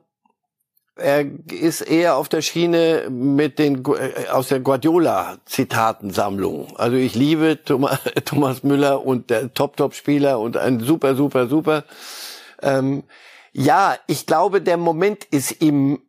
er 0.97 1.25
ist 1.51 1.81
eher 1.81 2.17
auf 2.17 2.29
der 2.29 2.43
Schiene 2.43 3.09
mit 3.11 3.59
den 3.59 3.83
Gu- 3.83 3.95
äh, 3.95 4.29
aus 4.31 4.49
der 4.49 4.61
Guardiola-Zitatensammlung. 4.61 6.77
Also 6.77 6.97
ich 6.97 7.15
liebe 7.15 7.63
Thomas, 7.65 7.99
Thomas 8.25 8.63
Müller 8.63 9.05
und 9.05 9.31
der 9.31 9.53
Top-Top-Spieler 9.55 10.39
und 10.39 10.57
ein 10.57 10.81
super, 10.81 11.15
super, 11.15 11.49
super. 11.49 11.85
Ähm, 12.61 13.05
ja, 13.53 13.97
ich 14.07 14.27
glaube, 14.27 14.61
der 14.63 14.77
Moment 14.77 15.25
ist 15.25 15.63
ihm 15.63 16.01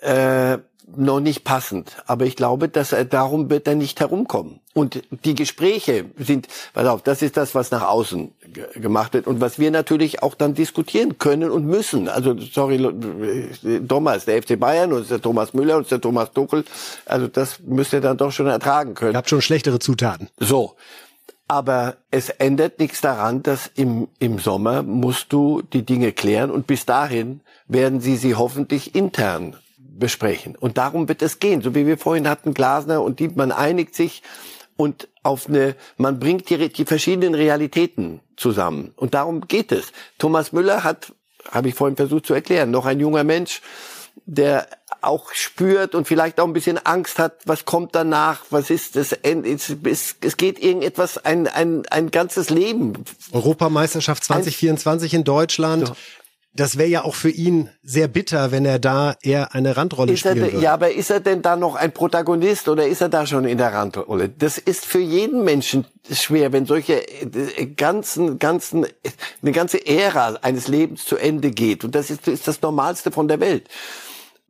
äh, 0.00 0.58
noch 0.96 1.20
nicht 1.20 1.44
passend. 1.44 1.96
Aber 2.06 2.24
ich 2.24 2.36
glaube, 2.36 2.68
dass 2.68 2.92
er 2.92 3.04
darum 3.04 3.50
wird 3.50 3.66
er 3.66 3.74
nicht 3.74 4.00
herumkommen. 4.00 4.60
Und 4.74 5.02
die 5.24 5.34
Gespräche 5.34 6.06
sind, 6.18 6.48
pass 6.72 6.86
auf, 6.86 7.02
das 7.02 7.22
ist 7.22 7.36
das, 7.36 7.54
was 7.54 7.70
nach 7.70 7.82
außen 7.82 8.32
ge 8.52 8.66
gemacht 8.80 9.12
wird 9.12 9.26
und 9.26 9.40
was 9.40 9.58
wir 9.58 9.70
natürlich 9.70 10.22
auch 10.22 10.34
dann 10.34 10.54
diskutieren 10.54 11.18
können 11.18 11.50
und 11.50 11.66
müssen. 11.66 12.08
Also 12.08 12.36
sorry, 12.38 12.76
äh, 12.76 13.80
Thomas, 13.80 14.24
der 14.24 14.42
FC 14.42 14.58
Bayern 14.58 14.92
und 14.92 15.10
der 15.10 15.20
Thomas 15.20 15.52
Müller 15.52 15.76
und 15.76 15.90
der 15.90 16.00
Thomas 16.00 16.32
Tuchel. 16.32 16.64
Also 17.04 17.28
das 17.28 17.60
müsst 17.60 17.92
ihr 17.92 18.00
dann 18.00 18.16
doch 18.16 18.32
schon 18.32 18.46
ertragen 18.46 18.94
können. 18.94 19.12
Ihr 19.12 19.18
habt 19.18 19.28
schon 19.28 19.42
schlechtere 19.42 19.78
Zutaten. 19.78 20.28
So. 20.38 20.74
Aber 21.48 21.96
es 22.10 22.30
ändert 22.30 22.78
nichts 22.78 23.02
daran, 23.02 23.42
dass 23.42 23.70
im, 23.74 24.08
im 24.18 24.38
Sommer 24.38 24.82
musst 24.82 25.34
du 25.34 25.60
die 25.60 25.84
Dinge 25.84 26.12
klären 26.12 26.50
und 26.50 26.66
bis 26.66 26.86
dahin 26.86 27.42
werden 27.68 28.00
sie 28.00 28.16
sie 28.16 28.36
hoffentlich 28.36 28.94
intern 28.94 29.56
besprechen. 30.02 30.56
Und 30.56 30.78
darum 30.78 31.06
wird 31.06 31.22
es 31.22 31.38
gehen. 31.38 31.62
So 31.62 31.76
wie 31.76 31.86
wir 31.86 31.96
vorhin 31.96 32.28
hatten, 32.28 32.54
Glasner 32.54 33.02
und 33.02 33.20
die, 33.20 33.28
man 33.28 33.52
einigt 33.52 33.94
sich 33.94 34.22
und 34.76 35.08
auf 35.22 35.48
eine, 35.48 35.76
man 35.96 36.18
bringt 36.18 36.50
die, 36.50 36.68
die 36.72 36.84
verschiedenen 36.84 37.36
Realitäten 37.36 38.18
zusammen. 38.36 38.92
Und 38.96 39.14
darum 39.14 39.46
geht 39.46 39.70
es. 39.70 39.92
Thomas 40.18 40.50
Müller 40.50 40.82
hat, 40.82 41.12
habe 41.52 41.68
ich 41.68 41.76
vorhin 41.76 41.96
versucht 41.96 42.26
zu 42.26 42.34
erklären, 42.34 42.72
noch 42.72 42.84
ein 42.84 42.98
junger 42.98 43.22
Mensch, 43.22 43.62
der 44.26 44.66
auch 45.02 45.32
spürt 45.34 45.94
und 45.94 46.08
vielleicht 46.08 46.40
auch 46.40 46.46
ein 46.46 46.52
bisschen 46.52 46.84
Angst 46.84 47.20
hat, 47.20 47.34
was 47.44 47.64
kommt 47.64 47.94
danach, 47.94 48.40
was 48.50 48.70
ist 48.70 48.96
das, 48.96 49.12
End- 49.12 49.46
es, 49.46 50.16
es, 50.20 50.36
geht 50.36 50.58
irgendetwas, 50.58 51.24
ein, 51.24 51.46
ein, 51.46 51.86
ein 51.90 52.10
ganzes 52.10 52.50
Leben. 52.50 53.04
Europameisterschaft 53.30 54.24
2024 54.24 55.14
in 55.14 55.22
Deutschland. 55.22 55.88
So. 55.88 55.94
Das 56.54 56.76
wäre 56.76 56.88
ja 56.88 57.04
auch 57.04 57.14
für 57.14 57.30
ihn 57.30 57.70
sehr 57.82 58.08
bitter, 58.08 58.52
wenn 58.52 58.66
er 58.66 58.78
da 58.78 59.16
eher 59.22 59.54
eine 59.54 59.76
Randrolle 59.76 60.12
Ist 60.12 60.26
er, 60.26 60.32
spielen 60.32 60.52
würde. 60.52 60.62
ja, 60.62 60.74
aber 60.74 60.92
ist 60.92 61.10
er 61.10 61.20
denn 61.20 61.40
da 61.40 61.56
noch 61.56 61.76
ein 61.76 61.92
Protagonist 61.92 62.68
oder 62.68 62.86
ist 62.86 63.00
er 63.00 63.08
da 63.08 63.26
schon 63.26 63.46
in 63.46 63.56
der 63.56 63.72
Randrolle? 63.72 64.28
Das 64.28 64.58
ist 64.58 64.84
für 64.84 64.98
jeden 65.00 65.44
Menschen 65.44 65.86
schwer, 66.10 66.52
wenn 66.52 66.66
solche 66.66 67.08
äh, 67.08 67.66
ganzen, 67.66 68.38
ganzen, 68.38 68.86
eine 69.40 69.52
ganze 69.52 69.86
Ära 69.86 70.38
eines 70.42 70.68
Lebens 70.68 71.06
zu 71.06 71.16
Ende 71.16 71.50
geht. 71.52 71.84
Und 71.84 71.94
das 71.94 72.10
ist, 72.10 72.28
ist 72.28 72.46
das 72.46 72.60
Normalste 72.60 73.10
von 73.10 73.28
der 73.28 73.40
Welt. 73.40 73.68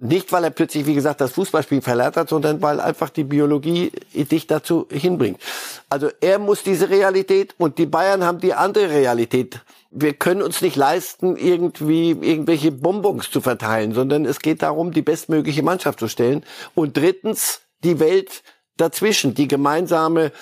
Nicht, 0.04 0.32
weil 0.32 0.42
er 0.42 0.50
plötzlich, 0.50 0.84
wie 0.86 0.94
gesagt, 0.94 1.20
das 1.20 1.30
Fußballspiel 1.30 1.80
verlernt 1.80 2.16
hat, 2.16 2.28
sondern 2.28 2.60
weil 2.60 2.80
einfach 2.80 3.08
die 3.08 3.22
Biologie 3.22 3.92
dich 4.12 4.48
dazu 4.48 4.88
hinbringt. 4.90 5.40
Also 5.88 6.10
er 6.20 6.40
muss 6.40 6.64
diese 6.64 6.90
Realität 6.90 7.54
und 7.56 7.78
die 7.78 7.86
Bayern 7.86 8.24
haben 8.24 8.40
die 8.40 8.52
andere 8.52 8.90
Realität. 8.90 9.60
Wir 9.92 10.14
können 10.14 10.42
uns 10.42 10.60
nicht 10.60 10.74
leisten, 10.74 11.36
irgendwie 11.36 12.10
irgendwelche 12.10 12.72
Bonbons 12.72 13.30
zu 13.30 13.40
verteilen, 13.40 13.94
sondern 13.94 14.24
es 14.24 14.40
geht 14.40 14.62
darum, 14.62 14.90
die 14.90 15.02
bestmögliche 15.02 15.62
Mannschaft 15.62 16.00
zu 16.00 16.08
stellen. 16.08 16.44
Und 16.74 16.96
drittens, 16.96 17.60
die 17.84 18.00
Welt 18.00 18.42
dazwischen, 18.76 19.34
die 19.34 19.46
gemeinsame, 19.46 20.32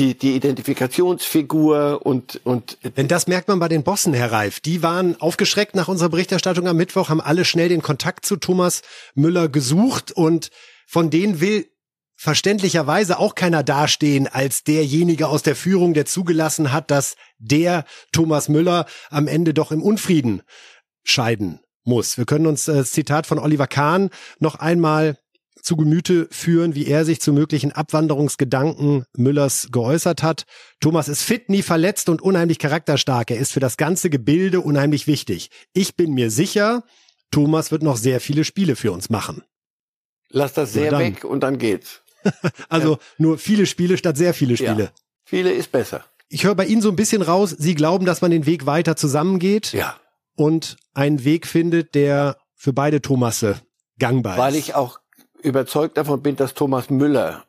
die, 0.00 0.14
die 0.16 0.34
Identifikationsfigur 0.34 2.00
und, 2.04 2.40
und 2.44 2.78
Denn 2.96 3.06
das 3.06 3.26
merkt 3.26 3.48
man 3.48 3.58
bei 3.58 3.68
den 3.68 3.82
Bossen, 3.82 4.14
Herr 4.14 4.32
Reif. 4.32 4.58
Die 4.60 4.82
waren 4.82 5.20
aufgeschreckt 5.20 5.74
nach 5.74 5.88
unserer 5.88 6.08
Berichterstattung 6.08 6.66
am 6.66 6.76
Mittwoch, 6.76 7.10
haben 7.10 7.20
alle 7.20 7.44
schnell 7.44 7.68
den 7.68 7.82
Kontakt 7.82 8.24
zu 8.24 8.36
Thomas 8.36 8.80
Müller 9.14 9.48
gesucht 9.48 10.10
und 10.10 10.50
von 10.86 11.10
denen 11.10 11.40
will 11.40 11.66
verständlicherweise 12.16 13.18
auch 13.18 13.34
keiner 13.34 13.62
dastehen 13.62 14.26
als 14.26 14.64
derjenige 14.64 15.28
aus 15.28 15.42
der 15.42 15.56
Führung, 15.56 15.94
der 15.94 16.06
zugelassen 16.06 16.72
hat, 16.72 16.90
dass 16.90 17.16
der 17.38 17.84
Thomas 18.12 18.48
Müller 18.48 18.86
am 19.10 19.28
Ende 19.28 19.54
doch 19.54 19.70
im 19.70 19.82
Unfrieden 19.82 20.42
scheiden 21.04 21.60
muss. 21.84 22.16
Wir 22.18 22.24
können 22.24 22.46
uns 22.46 22.68
äh, 22.68 22.74
das 22.74 22.92
Zitat 22.92 23.26
von 23.26 23.38
Oliver 23.38 23.66
Kahn 23.66 24.10
noch 24.38 24.56
einmal 24.56 25.18
zu 25.62 25.76
Gemüte 25.76 26.28
führen, 26.30 26.74
wie 26.74 26.86
er 26.86 27.04
sich 27.04 27.20
zu 27.20 27.32
möglichen 27.32 27.72
Abwanderungsgedanken 27.72 29.04
Müllers 29.16 29.68
geäußert 29.70 30.22
hat. 30.22 30.44
Thomas 30.80 31.08
ist 31.08 31.22
fit, 31.22 31.48
nie 31.48 31.62
verletzt 31.62 32.08
und 32.08 32.22
unheimlich 32.22 32.58
charakterstark. 32.58 33.30
Er 33.30 33.38
ist 33.38 33.52
für 33.52 33.60
das 33.60 33.76
ganze 33.76 34.10
Gebilde 34.10 34.60
unheimlich 34.60 35.06
wichtig. 35.06 35.50
Ich 35.72 35.96
bin 35.96 36.12
mir 36.12 36.30
sicher, 36.30 36.84
Thomas 37.30 37.70
wird 37.70 37.82
noch 37.82 37.96
sehr 37.96 38.20
viele 38.20 38.44
Spiele 38.44 38.76
für 38.76 38.92
uns 38.92 39.10
machen. 39.10 39.42
Lass 40.30 40.52
das 40.52 40.72
sehr 40.72 40.96
weg 40.98 41.24
und 41.24 41.40
dann 41.40 41.58
geht's. 41.58 42.02
also 42.68 42.92
ja. 42.92 42.98
nur 43.18 43.38
viele 43.38 43.66
Spiele 43.66 43.96
statt 43.98 44.16
sehr 44.16 44.34
viele 44.34 44.56
Spiele. 44.56 44.84
Ja. 44.84 44.92
Viele 45.24 45.52
ist 45.52 45.72
besser. 45.72 46.04
Ich 46.28 46.44
höre 46.44 46.54
bei 46.54 46.66
Ihnen 46.66 46.82
so 46.82 46.90
ein 46.90 46.96
bisschen 46.96 47.22
raus, 47.22 47.50
Sie 47.58 47.74
glauben, 47.74 48.06
dass 48.06 48.20
man 48.20 48.30
den 48.30 48.46
Weg 48.46 48.66
weiter 48.66 48.94
zusammengeht. 48.94 49.72
Ja. 49.72 49.98
Und 50.36 50.76
einen 50.94 51.24
Weg 51.24 51.46
findet, 51.46 51.94
der 51.94 52.36
für 52.54 52.72
beide 52.72 53.02
Thomasse 53.02 53.60
gangbar 53.98 54.34
ist. 54.34 54.38
Weil 54.38 54.54
ich 54.54 54.74
auch 54.74 54.99
überzeugt 55.42 55.96
davon 55.96 56.22
bin, 56.22 56.36
dass 56.36 56.54
Thomas 56.54 56.90
Müller 56.90 57.44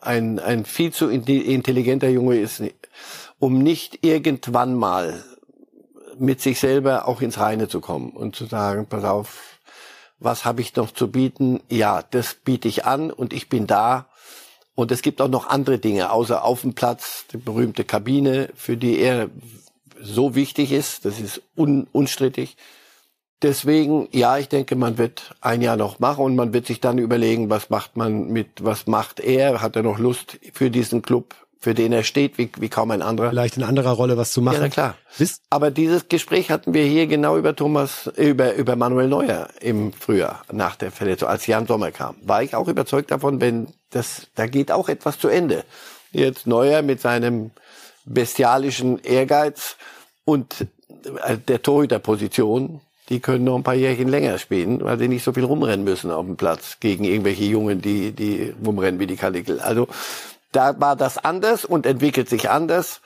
ein, 0.00 0.38
ein 0.38 0.64
viel 0.64 0.92
zu 0.92 1.08
intelligenter 1.08 2.08
Junge 2.08 2.38
ist, 2.38 2.62
um 3.38 3.58
nicht 3.58 4.04
irgendwann 4.04 4.74
mal 4.74 5.24
mit 6.18 6.40
sich 6.40 6.60
selber 6.60 7.08
auch 7.08 7.20
ins 7.20 7.38
Reine 7.38 7.68
zu 7.68 7.80
kommen 7.80 8.10
und 8.10 8.36
zu 8.36 8.46
sagen, 8.46 8.86
pass 8.86 9.04
auf, 9.04 9.58
was 10.18 10.44
habe 10.44 10.60
ich 10.60 10.74
noch 10.76 10.92
zu 10.92 11.10
bieten? 11.10 11.60
Ja, 11.68 12.02
das 12.02 12.34
biete 12.34 12.68
ich 12.68 12.84
an 12.84 13.10
und 13.10 13.32
ich 13.32 13.48
bin 13.48 13.66
da. 13.66 14.06
Und 14.74 14.90
es 14.90 15.02
gibt 15.02 15.20
auch 15.20 15.28
noch 15.28 15.46
andere 15.46 15.78
Dinge, 15.78 16.10
außer 16.10 16.44
auf 16.44 16.62
dem 16.62 16.74
Platz, 16.74 17.26
die 17.32 17.36
berühmte 17.36 17.84
Kabine, 17.84 18.50
für 18.56 18.76
die 18.76 18.98
er 18.98 19.28
so 20.00 20.34
wichtig 20.34 20.72
ist, 20.72 21.04
das 21.04 21.20
ist 21.20 21.42
un, 21.56 21.86
unstrittig. 21.92 22.56
Deswegen, 23.42 24.08
ja, 24.12 24.38
ich 24.38 24.48
denke, 24.48 24.74
man 24.76 24.96
wird 24.96 25.34
ein 25.40 25.60
Jahr 25.60 25.76
noch 25.76 25.98
machen 25.98 26.24
und 26.24 26.36
man 26.36 26.54
wird 26.54 26.66
sich 26.66 26.80
dann 26.80 26.98
überlegen, 26.98 27.50
was 27.50 27.68
macht 27.68 27.96
man 27.96 28.28
mit, 28.28 28.64
was 28.64 28.86
macht 28.86 29.20
er? 29.20 29.60
Hat 29.60 29.76
er 29.76 29.82
noch 29.82 29.98
Lust 29.98 30.38
für 30.52 30.70
diesen 30.70 31.02
Club, 31.02 31.34
für 31.58 31.74
den 31.74 31.92
er 31.92 32.04
steht, 32.04 32.38
wie, 32.38 32.50
wie 32.58 32.68
kaum 32.68 32.90
ein 32.90 33.02
anderer? 33.02 33.30
Vielleicht 33.30 33.56
in 33.56 33.62
anderer 33.62 33.92
Rolle 33.92 34.16
was 34.16 34.32
zu 34.32 34.40
machen. 34.40 34.56
Ja, 34.56 34.60
na 34.60 34.68
klar. 34.68 34.96
Wisst? 35.18 35.42
Aber 35.50 35.70
dieses 35.70 36.08
Gespräch 36.08 36.50
hatten 36.50 36.74
wir 36.74 36.84
hier 36.84 37.06
genau 37.06 37.36
über 37.36 37.54
Thomas, 37.56 38.10
über, 38.16 38.54
über 38.54 38.76
Manuel 38.76 39.08
Neuer 39.08 39.48
im 39.60 39.92
Frühjahr 39.92 40.42
nach 40.52 40.76
der 40.76 40.90
Verletzung, 40.90 41.28
als 41.28 41.46
Jan 41.46 41.66
Sommer 41.66 41.90
kam. 41.90 42.16
War 42.22 42.42
ich 42.42 42.54
auch 42.54 42.68
überzeugt 42.68 43.10
davon, 43.10 43.40
wenn 43.40 43.68
das, 43.90 44.28
da 44.34 44.46
geht 44.46 44.70
auch 44.72 44.88
etwas 44.88 45.18
zu 45.18 45.28
Ende. 45.28 45.64
Jetzt 46.12 46.46
Neuer 46.46 46.82
mit 46.82 47.00
seinem 47.00 47.50
bestialischen 48.04 48.98
Ehrgeiz 49.00 49.76
und 50.24 50.66
äh, 51.24 51.38
der 51.38 51.62
Torhüterposition, 51.62 52.80
die 53.08 53.20
können 53.20 53.44
noch 53.44 53.56
ein 53.56 53.62
paar 53.62 53.74
Jährchen 53.74 54.08
länger 54.08 54.38
spielen, 54.38 54.82
weil 54.82 54.98
sie 54.98 55.08
nicht 55.08 55.24
so 55.24 55.32
viel 55.32 55.44
rumrennen 55.44 55.84
müssen 55.84 56.10
auf 56.10 56.24
dem 56.24 56.36
Platz 56.36 56.78
gegen 56.80 57.04
irgendwelche 57.04 57.44
Jungen, 57.44 57.80
die, 57.80 58.12
die 58.12 58.54
rumrennen 58.64 58.98
wie 58.98 59.06
die 59.06 59.16
Kalickel. 59.16 59.60
Also 59.60 59.88
da 60.52 60.80
war 60.80 60.96
das 60.96 61.18
anders 61.18 61.64
und 61.64 61.84
entwickelt 61.84 62.28
sich 62.28 62.48
anders. 62.48 63.00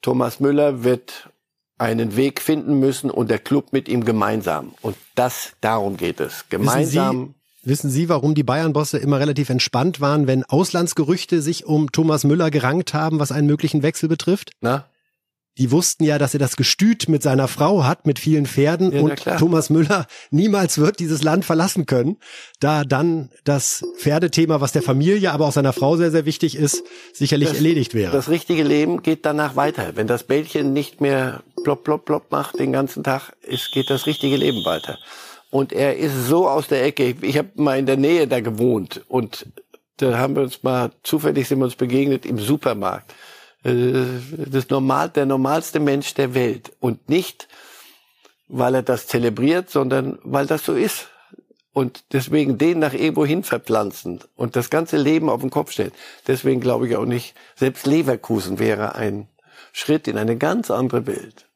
Thomas 0.00 0.40
Müller 0.40 0.84
wird 0.84 1.28
einen 1.76 2.16
Weg 2.16 2.40
finden 2.40 2.78
müssen 2.80 3.10
und 3.10 3.30
der 3.30 3.38
Club 3.38 3.72
mit 3.72 3.88
ihm 3.88 4.04
gemeinsam. 4.04 4.74
Und 4.80 4.96
das, 5.14 5.52
darum 5.60 5.96
geht 5.96 6.20
es. 6.20 6.44
Gemeinsam. 6.48 7.16
Wissen 7.18 7.34
Sie, 7.62 7.70
wissen 7.70 7.90
Sie 7.90 8.08
warum 8.08 8.34
die 8.34 8.42
Bayern-Bosse 8.42 8.98
immer 8.98 9.20
relativ 9.20 9.50
entspannt 9.50 10.00
waren, 10.00 10.26
wenn 10.26 10.44
Auslandsgerüchte 10.44 11.42
sich 11.42 11.66
um 11.66 11.92
Thomas 11.92 12.24
Müller 12.24 12.50
gerankt 12.50 12.94
haben, 12.94 13.18
was 13.18 13.30
einen 13.30 13.46
möglichen 13.46 13.82
Wechsel 13.82 14.08
betrifft? 14.08 14.50
Na? 14.60 14.86
Die 15.58 15.72
wussten 15.72 16.04
ja, 16.04 16.18
dass 16.18 16.34
er 16.34 16.40
das 16.40 16.56
Gestüt 16.56 17.08
mit 17.08 17.22
seiner 17.22 17.48
Frau 17.48 17.84
hat, 17.84 18.06
mit 18.06 18.18
vielen 18.18 18.46
Pferden 18.46 18.92
ja, 18.92 19.02
und 19.02 19.24
Thomas 19.38 19.70
Müller 19.70 20.06
niemals 20.30 20.78
wird 20.78 21.00
dieses 21.00 21.22
Land 21.22 21.44
verlassen 21.44 21.86
können, 21.86 22.16
da 22.60 22.84
dann 22.84 23.30
das 23.44 23.84
Pferdethema, 23.98 24.60
was 24.60 24.72
der 24.72 24.82
Familie, 24.82 25.32
aber 25.32 25.46
auch 25.46 25.52
seiner 25.52 25.72
Frau 25.72 25.96
sehr, 25.96 26.12
sehr 26.12 26.24
wichtig 26.24 26.56
ist, 26.56 26.84
sicherlich 27.12 27.48
das, 27.48 27.58
erledigt 27.58 27.94
wäre. 27.94 28.12
Das 28.12 28.28
richtige 28.28 28.62
Leben 28.62 29.02
geht 29.02 29.26
danach 29.26 29.56
weiter. 29.56 29.92
Wenn 29.96 30.06
das 30.06 30.22
Bällchen 30.22 30.72
nicht 30.72 31.00
mehr 31.00 31.42
plopp, 31.64 31.84
plopp, 31.84 32.04
plopp 32.04 32.30
macht 32.30 32.58
den 32.58 32.72
ganzen 32.72 33.02
Tag, 33.02 33.32
ist, 33.42 33.72
geht 33.72 33.90
das 33.90 34.06
richtige 34.06 34.36
Leben 34.36 34.64
weiter. 34.64 34.98
Und 35.50 35.72
er 35.72 35.96
ist 35.96 36.26
so 36.26 36.48
aus 36.48 36.68
der 36.68 36.84
Ecke. 36.84 37.16
Ich 37.22 37.36
habe 37.36 37.50
mal 37.56 37.78
in 37.78 37.86
der 37.86 37.96
Nähe 37.96 38.28
da 38.28 38.40
gewohnt 38.40 39.02
und 39.08 39.46
da 39.96 40.18
haben 40.18 40.36
wir 40.36 40.42
uns 40.42 40.62
mal, 40.62 40.92
zufällig 41.02 41.48
sind 41.48 41.58
wir 41.58 41.64
uns 41.64 41.74
begegnet 41.74 42.24
im 42.24 42.38
Supermarkt. 42.38 43.12
Äh, 43.64 44.04
das 44.46 44.68
normal, 44.70 45.10
der 45.10 45.26
normalste 45.26 45.80
Mensch 45.80 46.14
der 46.14 46.34
Welt. 46.34 46.72
Und 46.80 47.08
nicht, 47.08 47.48
weil 48.48 48.74
er 48.74 48.82
das 48.82 49.06
zelebriert, 49.06 49.70
sondern 49.70 50.18
weil 50.22 50.46
das 50.46 50.64
so 50.64 50.74
ist. 50.74 51.08
Und 51.72 52.04
deswegen 52.12 52.58
den 52.58 52.80
nach 52.80 52.94
irgendwo 52.94 53.24
hin 53.24 53.44
verpflanzen 53.44 54.20
und 54.34 54.56
das 54.56 54.68
ganze 54.68 54.96
Leben 54.96 55.28
auf 55.28 55.42
den 55.42 55.50
Kopf 55.50 55.70
stellen. 55.70 55.92
Deswegen 56.26 56.60
glaube 56.60 56.88
ich 56.88 56.96
auch 56.96 57.04
nicht, 57.04 57.36
selbst 57.54 57.86
Leverkusen 57.86 58.58
wäre 58.58 58.96
ein 58.96 59.28
Schritt 59.72 60.08
in 60.08 60.18
eine 60.18 60.36
ganz 60.36 60.70
andere 60.70 61.06
Welt. 61.06 61.47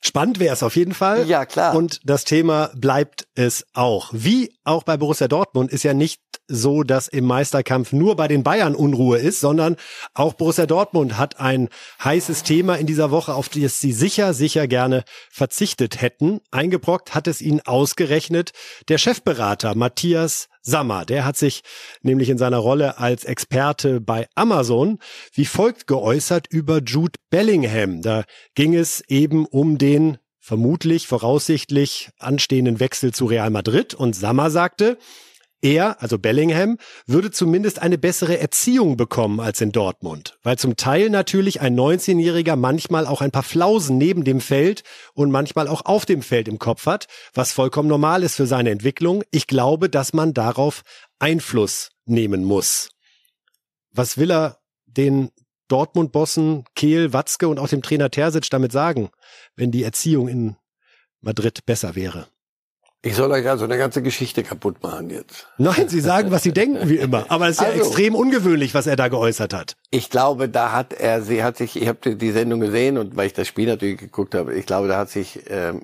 Spannend 0.00 0.38
wäre 0.38 0.54
es 0.54 0.62
auf 0.62 0.76
jeden 0.76 0.94
Fall. 0.94 1.26
Ja, 1.26 1.44
klar. 1.44 1.74
Und 1.74 2.00
das 2.04 2.24
Thema 2.24 2.70
bleibt 2.74 3.26
es 3.34 3.66
auch. 3.74 4.10
Wie 4.12 4.54
auch 4.64 4.84
bei 4.84 4.96
Borussia 4.96 5.26
Dortmund 5.26 5.72
ist 5.72 5.82
ja 5.82 5.92
nicht 5.92 6.20
so, 6.48 6.82
dass 6.82 7.08
im 7.08 7.26
Meisterkampf 7.26 7.92
nur 7.92 8.16
bei 8.16 8.26
den 8.26 8.42
Bayern 8.42 8.74
Unruhe 8.74 9.18
ist, 9.18 9.40
sondern 9.40 9.76
auch 10.14 10.34
Borussia 10.34 10.66
Dortmund 10.66 11.18
hat 11.18 11.38
ein 11.38 11.68
heißes 12.02 12.42
Thema 12.42 12.76
in 12.76 12.86
dieser 12.86 13.10
Woche, 13.10 13.34
auf 13.34 13.48
das 13.48 13.80
sie 13.80 13.92
sicher, 13.92 14.32
sicher 14.32 14.66
gerne 14.66 15.04
verzichtet 15.30 16.00
hätten. 16.00 16.40
Eingebrockt 16.50 17.14
hat 17.14 17.26
es 17.26 17.42
ihnen 17.42 17.60
ausgerechnet 17.60 18.52
der 18.88 18.98
Chefberater 18.98 19.74
Matthias 19.74 20.48
Sammer. 20.68 21.04
Der 21.04 21.24
hat 21.24 21.36
sich 21.36 21.62
nämlich 22.02 22.28
in 22.28 22.38
seiner 22.38 22.58
Rolle 22.58 22.98
als 22.98 23.24
Experte 23.24 24.00
bei 24.00 24.28
Amazon 24.34 24.98
wie 25.32 25.46
folgt 25.46 25.86
geäußert 25.86 26.46
über 26.50 26.80
Jude 26.82 27.18
Bellingham. 27.30 28.02
Da 28.02 28.24
ging 28.54 28.74
es 28.74 29.02
eben 29.08 29.46
um 29.46 29.78
den 29.78 30.18
vermutlich 30.38 31.06
voraussichtlich 31.06 32.10
anstehenden 32.18 32.80
Wechsel 32.80 33.12
zu 33.12 33.26
Real 33.26 33.50
Madrid 33.50 33.94
und 33.94 34.14
Sammer 34.14 34.50
sagte, 34.50 34.98
er, 35.62 36.02
also 36.02 36.18
Bellingham, 36.18 36.78
würde 37.06 37.30
zumindest 37.30 37.80
eine 37.80 37.98
bessere 37.98 38.38
Erziehung 38.38 38.96
bekommen 38.96 39.40
als 39.40 39.60
in 39.60 39.72
Dortmund, 39.72 40.38
weil 40.42 40.58
zum 40.58 40.76
Teil 40.76 41.10
natürlich 41.10 41.60
ein 41.60 41.78
19-Jähriger 41.78 42.56
manchmal 42.56 43.06
auch 43.06 43.20
ein 43.20 43.30
paar 43.30 43.42
Flausen 43.42 43.98
neben 43.98 44.24
dem 44.24 44.40
Feld 44.40 44.82
und 45.14 45.30
manchmal 45.30 45.68
auch 45.68 45.84
auf 45.84 46.06
dem 46.06 46.22
Feld 46.22 46.48
im 46.48 46.58
Kopf 46.58 46.86
hat, 46.86 47.06
was 47.34 47.52
vollkommen 47.52 47.88
normal 47.88 48.22
ist 48.22 48.36
für 48.36 48.46
seine 48.46 48.70
Entwicklung. 48.70 49.22
Ich 49.30 49.46
glaube, 49.46 49.88
dass 49.88 50.12
man 50.12 50.34
darauf 50.34 50.82
Einfluss 51.18 51.90
nehmen 52.04 52.44
muss. 52.44 52.90
Was 53.90 54.18
will 54.18 54.30
er 54.30 54.58
den 54.86 55.30
Dortmund-Bossen 55.68 56.64
Kehl, 56.74 57.12
Watzke 57.12 57.48
und 57.48 57.58
auch 57.58 57.68
dem 57.68 57.82
Trainer 57.82 58.10
Terzic 58.10 58.48
damit 58.50 58.72
sagen, 58.72 59.10
wenn 59.56 59.70
die 59.70 59.82
Erziehung 59.82 60.28
in 60.28 60.56
Madrid 61.20 61.66
besser 61.66 61.94
wäre? 61.94 62.28
Ich 63.02 63.14
soll 63.14 63.30
euch 63.30 63.48
also 63.48 63.64
eine 63.64 63.78
ganze 63.78 64.02
Geschichte 64.02 64.42
kaputt 64.42 64.82
machen 64.82 65.10
jetzt. 65.10 65.46
Nein, 65.56 65.88
Sie 65.88 66.00
sagen, 66.00 66.32
was 66.32 66.42
Sie 66.42 66.52
denken, 66.52 66.88
wie 66.88 66.96
immer. 66.96 67.26
Aber 67.28 67.46
es 67.46 67.52
ist 67.52 67.60
also, 67.60 67.78
ja 67.78 67.84
extrem 67.84 68.16
ungewöhnlich, 68.16 68.74
was 68.74 68.88
er 68.88 68.96
da 68.96 69.06
geäußert 69.06 69.54
hat. 69.54 69.76
Ich 69.90 70.10
glaube, 70.10 70.48
da 70.48 70.72
hat 70.72 70.92
er, 70.92 71.22
sie 71.22 71.44
hat 71.44 71.56
sich, 71.56 71.80
ich 71.80 71.86
habe 71.86 72.16
die 72.16 72.30
Sendung 72.32 72.58
gesehen 72.58 72.98
und 72.98 73.16
weil 73.16 73.28
ich 73.28 73.34
das 73.34 73.46
Spiel 73.46 73.68
natürlich 73.68 73.98
geguckt 73.98 74.34
habe, 74.34 74.52
ich 74.54 74.66
glaube, 74.66 74.88
da 74.88 74.98
hat 74.98 75.10
sich 75.10 75.40
ähm, 75.48 75.80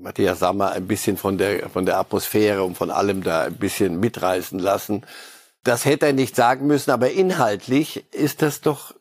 Matthias 0.00 0.40
Sammer 0.40 0.72
ein 0.72 0.88
bisschen 0.88 1.16
von 1.16 1.38
der 1.38 1.68
von 1.68 1.86
der 1.86 1.98
Atmosphäre 1.98 2.64
und 2.64 2.76
von 2.76 2.90
allem 2.90 3.22
da 3.22 3.42
ein 3.42 3.54
bisschen 3.54 4.00
mitreißen 4.00 4.58
lassen. 4.58 5.02
Das 5.62 5.84
hätte 5.84 6.06
er 6.06 6.12
nicht 6.12 6.34
sagen 6.34 6.66
müssen, 6.66 6.90
aber 6.90 7.10
inhaltlich 7.10 8.04
ist 8.12 8.42
das 8.42 8.60
doch 8.60 8.94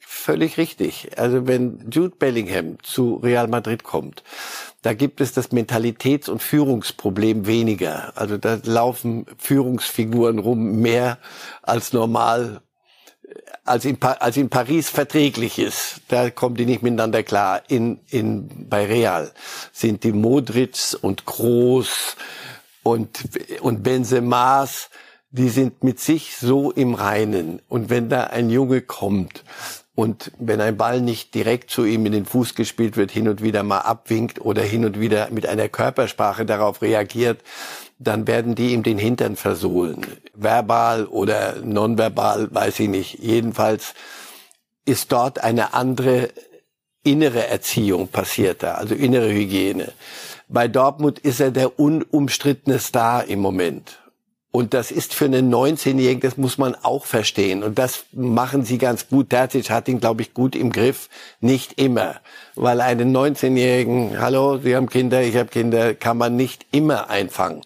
völlig 0.00 0.58
richtig. 0.58 1.18
Also 1.18 1.46
wenn 1.46 1.90
Jude 1.90 2.16
Bellingham 2.18 2.78
zu 2.82 3.16
Real 3.16 3.48
Madrid 3.48 3.84
kommt, 3.84 4.22
da 4.88 4.94
gibt 4.94 5.20
es 5.20 5.34
das 5.34 5.50
Mentalitäts- 5.52 6.30
und 6.30 6.42
Führungsproblem 6.42 7.46
weniger. 7.46 8.16
Also 8.16 8.38
da 8.38 8.58
laufen 8.64 9.26
Führungsfiguren 9.36 10.38
rum 10.38 10.80
mehr 10.80 11.18
als 11.60 11.92
normal, 11.92 12.62
als 13.66 13.84
in, 13.84 13.98
pa 13.98 14.12
als 14.12 14.38
in 14.38 14.48
Paris 14.48 14.88
verträglich 14.88 15.58
ist. 15.58 16.00
Da 16.08 16.30
kommen 16.30 16.54
die 16.54 16.64
nicht 16.64 16.82
miteinander 16.82 17.22
klar. 17.22 17.60
In, 17.68 18.00
in, 18.08 18.66
bei 18.70 18.86
Real 18.86 19.30
sind 19.74 20.04
die 20.04 20.12
Modric 20.12 20.96
und 21.02 21.26
Groß 21.26 22.16
und, 22.82 23.24
und 23.60 23.82
Benzema's, 23.82 24.88
die 25.30 25.50
sind 25.50 25.84
mit 25.84 26.00
sich 26.00 26.38
so 26.38 26.70
im 26.70 26.94
Reinen. 26.94 27.60
Und 27.68 27.90
wenn 27.90 28.08
da 28.08 28.28
ein 28.28 28.48
Junge 28.48 28.80
kommt 28.80 29.44
und 29.98 30.30
wenn 30.38 30.60
ein 30.60 30.76
Ball 30.76 31.00
nicht 31.00 31.34
direkt 31.34 31.70
zu 31.70 31.84
ihm 31.84 32.06
in 32.06 32.12
den 32.12 32.24
Fuß 32.24 32.54
gespielt 32.54 32.96
wird, 32.96 33.10
hin 33.10 33.26
und 33.26 33.42
wieder 33.42 33.64
mal 33.64 33.80
abwinkt 33.80 34.40
oder 34.40 34.62
hin 34.62 34.84
und 34.84 35.00
wieder 35.00 35.28
mit 35.32 35.44
einer 35.44 35.68
Körpersprache 35.68 36.46
darauf 36.46 36.82
reagiert, 36.82 37.40
dann 37.98 38.28
werden 38.28 38.54
die 38.54 38.74
ihm 38.74 38.84
den 38.84 38.96
Hintern 38.96 39.34
versohlen. 39.34 40.06
Verbal 40.34 41.06
oder 41.06 41.56
nonverbal, 41.64 42.46
weiß 42.54 42.78
ich 42.78 42.88
nicht. 42.88 43.18
Jedenfalls 43.18 43.94
ist 44.84 45.10
dort 45.10 45.42
eine 45.42 45.74
andere 45.74 46.28
innere 47.02 47.48
Erziehung 47.48 48.06
passiert 48.06 48.62
da, 48.62 48.74
also 48.74 48.94
innere 48.94 49.32
Hygiene. 49.32 49.90
Bei 50.46 50.68
Dortmund 50.68 51.18
ist 51.18 51.40
er 51.40 51.50
der 51.50 51.80
unumstrittene 51.80 52.78
Star 52.78 53.24
im 53.24 53.40
Moment. 53.40 53.98
Und 54.50 54.72
das 54.72 54.90
ist 54.90 55.14
für 55.14 55.26
einen 55.26 55.52
19-Jährigen, 55.52 56.20
das 56.20 56.38
muss 56.38 56.56
man 56.56 56.74
auch 56.74 57.04
verstehen. 57.04 57.62
Und 57.62 57.78
das 57.78 58.06
machen 58.12 58.64
sie 58.64 58.78
ganz 58.78 59.08
gut. 59.08 59.30
Terzic 59.30 59.68
hat 59.68 59.88
ihn, 59.88 60.00
glaube 60.00 60.22
ich, 60.22 60.32
gut 60.32 60.56
im 60.56 60.72
Griff. 60.72 61.10
Nicht 61.40 61.78
immer. 61.78 62.16
Weil 62.54 62.80
einen 62.80 63.14
19-Jährigen, 63.14 64.18
hallo, 64.18 64.58
Sie 64.58 64.74
haben 64.74 64.88
Kinder, 64.88 65.22
ich 65.22 65.36
habe 65.36 65.50
Kinder, 65.50 65.94
kann 65.94 66.16
man 66.16 66.36
nicht 66.36 66.64
immer 66.72 67.10
einfangen. 67.10 67.60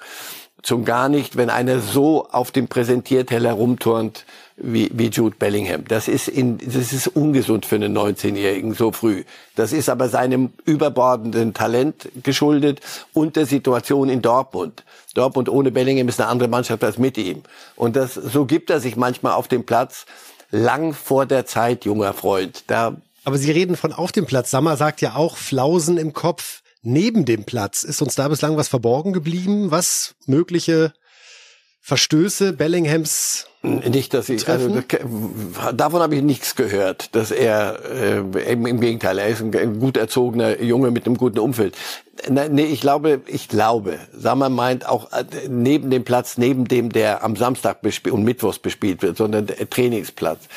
Zum 0.62 0.84
gar 0.84 1.08
nicht, 1.08 1.36
wenn 1.36 1.50
einer 1.50 1.78
so 1.80 2.28
auf 2.28 2.50
dem 2.50 2.68
Präsentierteller 2.68 3.52
rumturnt, 3.52 4.24
wie, 4.56 4.90
wie 4.92 5.08
Jude 5.08 5.36
Bellingham. 5.38 5.84
Das 5.86 6.08
ist, 6.08 6.28
in, 6.28 6.58
das 6.58 6.92
ist 6.92 7.08
ungesund 7.08 7.66
für 7.66 7.76
einen 7.76 7.96
19-Jährigen 7.96 8.74
so 8.74 8.92
früh. 8.92 9.24
Das 9.56 9.72
ist 9.72 9.88
aber 9.88 10.08
seinem 10.08 10.52
überbordenden 10.64 11.54
Talent 11.54 12.08
geschuldet 12.22 12.80
und 13.12 13.36
der 13.36 13.46
Situation 13.46 14.08
in 14.08 14.22
Dortmund. 14.22 14.84
Dortmund 15.14 15.48
ohne 15.48 15.70
Bellingham 15.70 16.08
ist 16.08 16.20
eine 16.20 16.28
andere 16.28 16.48
Mannschaft 16.48 16.84
als 16.84 16.98
mit 16.98 17.18
ihm. 17.18 17.42
Und 17.76 17.96
das, 17.96 18.14
so 18.14 18.46
gibt 18.46 18.70
er 18.70 18.80
sich 18.80 18.96
manchmal 18.96 19.32
auf 19.32 19.48
dem 19.48 19.64
Platz 19.64 20.06
lang 20.50 20.92
vor 20.94 21.26
der 21.26 21.46
Zeit, 21.46 21.84
junger 21.84 22.12
Freund. 22.12 22.64
Da 22.66 22.96
aber 23.24 23.38
Sie 23.38 23.50
reden 23.50 23.76
von 23.76 23.92
auf 23.92 24.12
dem 24.12 24.26
Platz. 24.26 24.50
Sammer 24.50 24.76
sagt 24.76 25.00
ja 25.00 25.14
auch 25.14 25.36
Flausen 25.36 25.96
im 25.96 26.12
Kopf 26.12 26.62
neben 26.82 27.24
dem 27.24 27.44
Platz. 27.44 27.84
Ist 27.84 28.02
uns 28.02 28.16
da 28.16 28.28
bislang 28.28 28.56
was 28.56 28.68
verborgen 28.68 29.12
geblieben, 29.12 29.70
was 29.70 30.14
mögliche 30.26 30.92
Verstöße 31.84 32.52
Bellinghams 32.52 33.46
nicht, 33.62 34.12
dass 34.12 34.28
ich, 34.28 34.48
also, 34.48 34.82
davon 35.72 36.00
habe 36.00 36.16
ich 36.16 36.22
nichts 36.22 36.56
gehört, 36.56 37.14
dass 37.14 37.30
er, 37.30 37.78
äh, 37.92 38.52
im, 38.52 38.66
im 38.66 38.80
Gegenteil, 38.80 39.18
er 39.18 39.28
ist 39.28 39.40
ein, 39.40 39.54
ein, 39.54 39.78
gut 39.78 39.96
erzogener 39.96 40.60
Junge 40.60 40.90
mit 40.90 41.06
einem 41.06 41.16
guten 41.16 41.38
Umfeld. 41.38 41.76
Nee, 42.28 42.64
ich 42.64 42.80
glaube, 42.80 43.20
ich 43.26 43.48
glaube, 43.48 44.00
Sammer 44.12 44.48
meint 44.48 44.88
auch 44.88 45.12
äh, 45.12 45.24
neben 45.48 45.90
dem 45.90 46.02
Platz, 46.02 46.38
neben 46.38 46.66
dem, 46.66 46.90
der 46.90 47.22
am 47.22 47.36
Samstag 47.36 47.78
und 48.10 48.24
Mittwochs 48.24 48.58
bespielt 48.58 49.02
wird, 49.02 49.16
sondern 49.16 49.46
der 49.46 49.68
Trainingsplatz. 49.70 50.48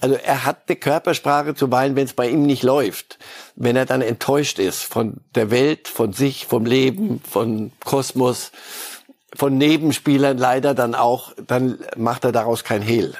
Also 0.00 0.16
er 0.16 0.44
hat 0.44 0.68
die 0.68 0.76
Körpersprache 0.76 1.54
zuweilen, 1.54 1.96
wenn 1.96 2.04
es 2.04 2.12
bei 2.12 2.28
ihm 2.28 2.42
nicht 2.42 2.62
läuft, 2.62 3.18
wenn 3.54 3.76
er 3.76 3.86
dann 3.86 4.02
enttäuscht 4.02 4.58
ist 4.58 4.82
von 4.82 5.18
der 5.34 5.50
Welt, 5.50 5.88
von 5.88 6.12
sich, 6.12 6.46
vom 6.46 6.64
Leben, 6.66 7.22
von 7.28 7.72
Kosmos, 7.84 8.50
von 9.36 9.56
Nebenspielern 9.58 10.38
leider 10.38 10.74
dann 10.74 10.94
auch, 10.94 11.32
dann 11.46 11.78
macht 11.96 12.24
er 12.24 12.32
daraus 12.32 12.64
kein 12.64 12.82
Hehl. 12.82 13.14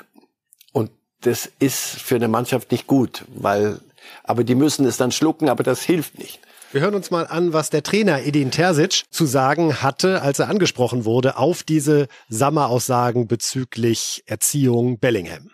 Und 0.72 0.90
das 1.20 1.50
ist 1.58 1.78
für 1.78 2.16
eine 2.16 2.28
Mannschaft 2.28 2.72
nicht 2.72 2.86
gut, 2.86 3.24
weil, 3.34 3.80
aber 4.24 4.44
die 4.44 4.54
müssen 4.54 4.86
es 4.86 4.96
dann 4.96 5.12
schlucken, 5.12 5.48
aber 5.48 5.62
das 5.62 5.82
hilft 5.82 6.18
nicht. 6.18 6.40
Wir 6.72 6.80
hören 6.80 6.94
uns 6.94 7.10
mal 7.10 7.26
an, 7.26 7.52
was 7.52 7.70
der 7.70 7.82
Trainer 7.82 8.22
Edin 8.24 8.50
Terzic 8.50 9.04
zu 9.10 9.24
sagen 9.24 9.82
hatte, 9.82 10.20
als 10.22 10.40
er 10.40 10.48
angesprochen 10.48 11.04
wurde 11.04 11.38
auf 11.38 11.62
diese 11.62 12.08
Sammeraussagen 12.28 13.28
bezüglich 13.28 14.24
Erziehung 14.26 14.98
Bellingham. 14.98 15.50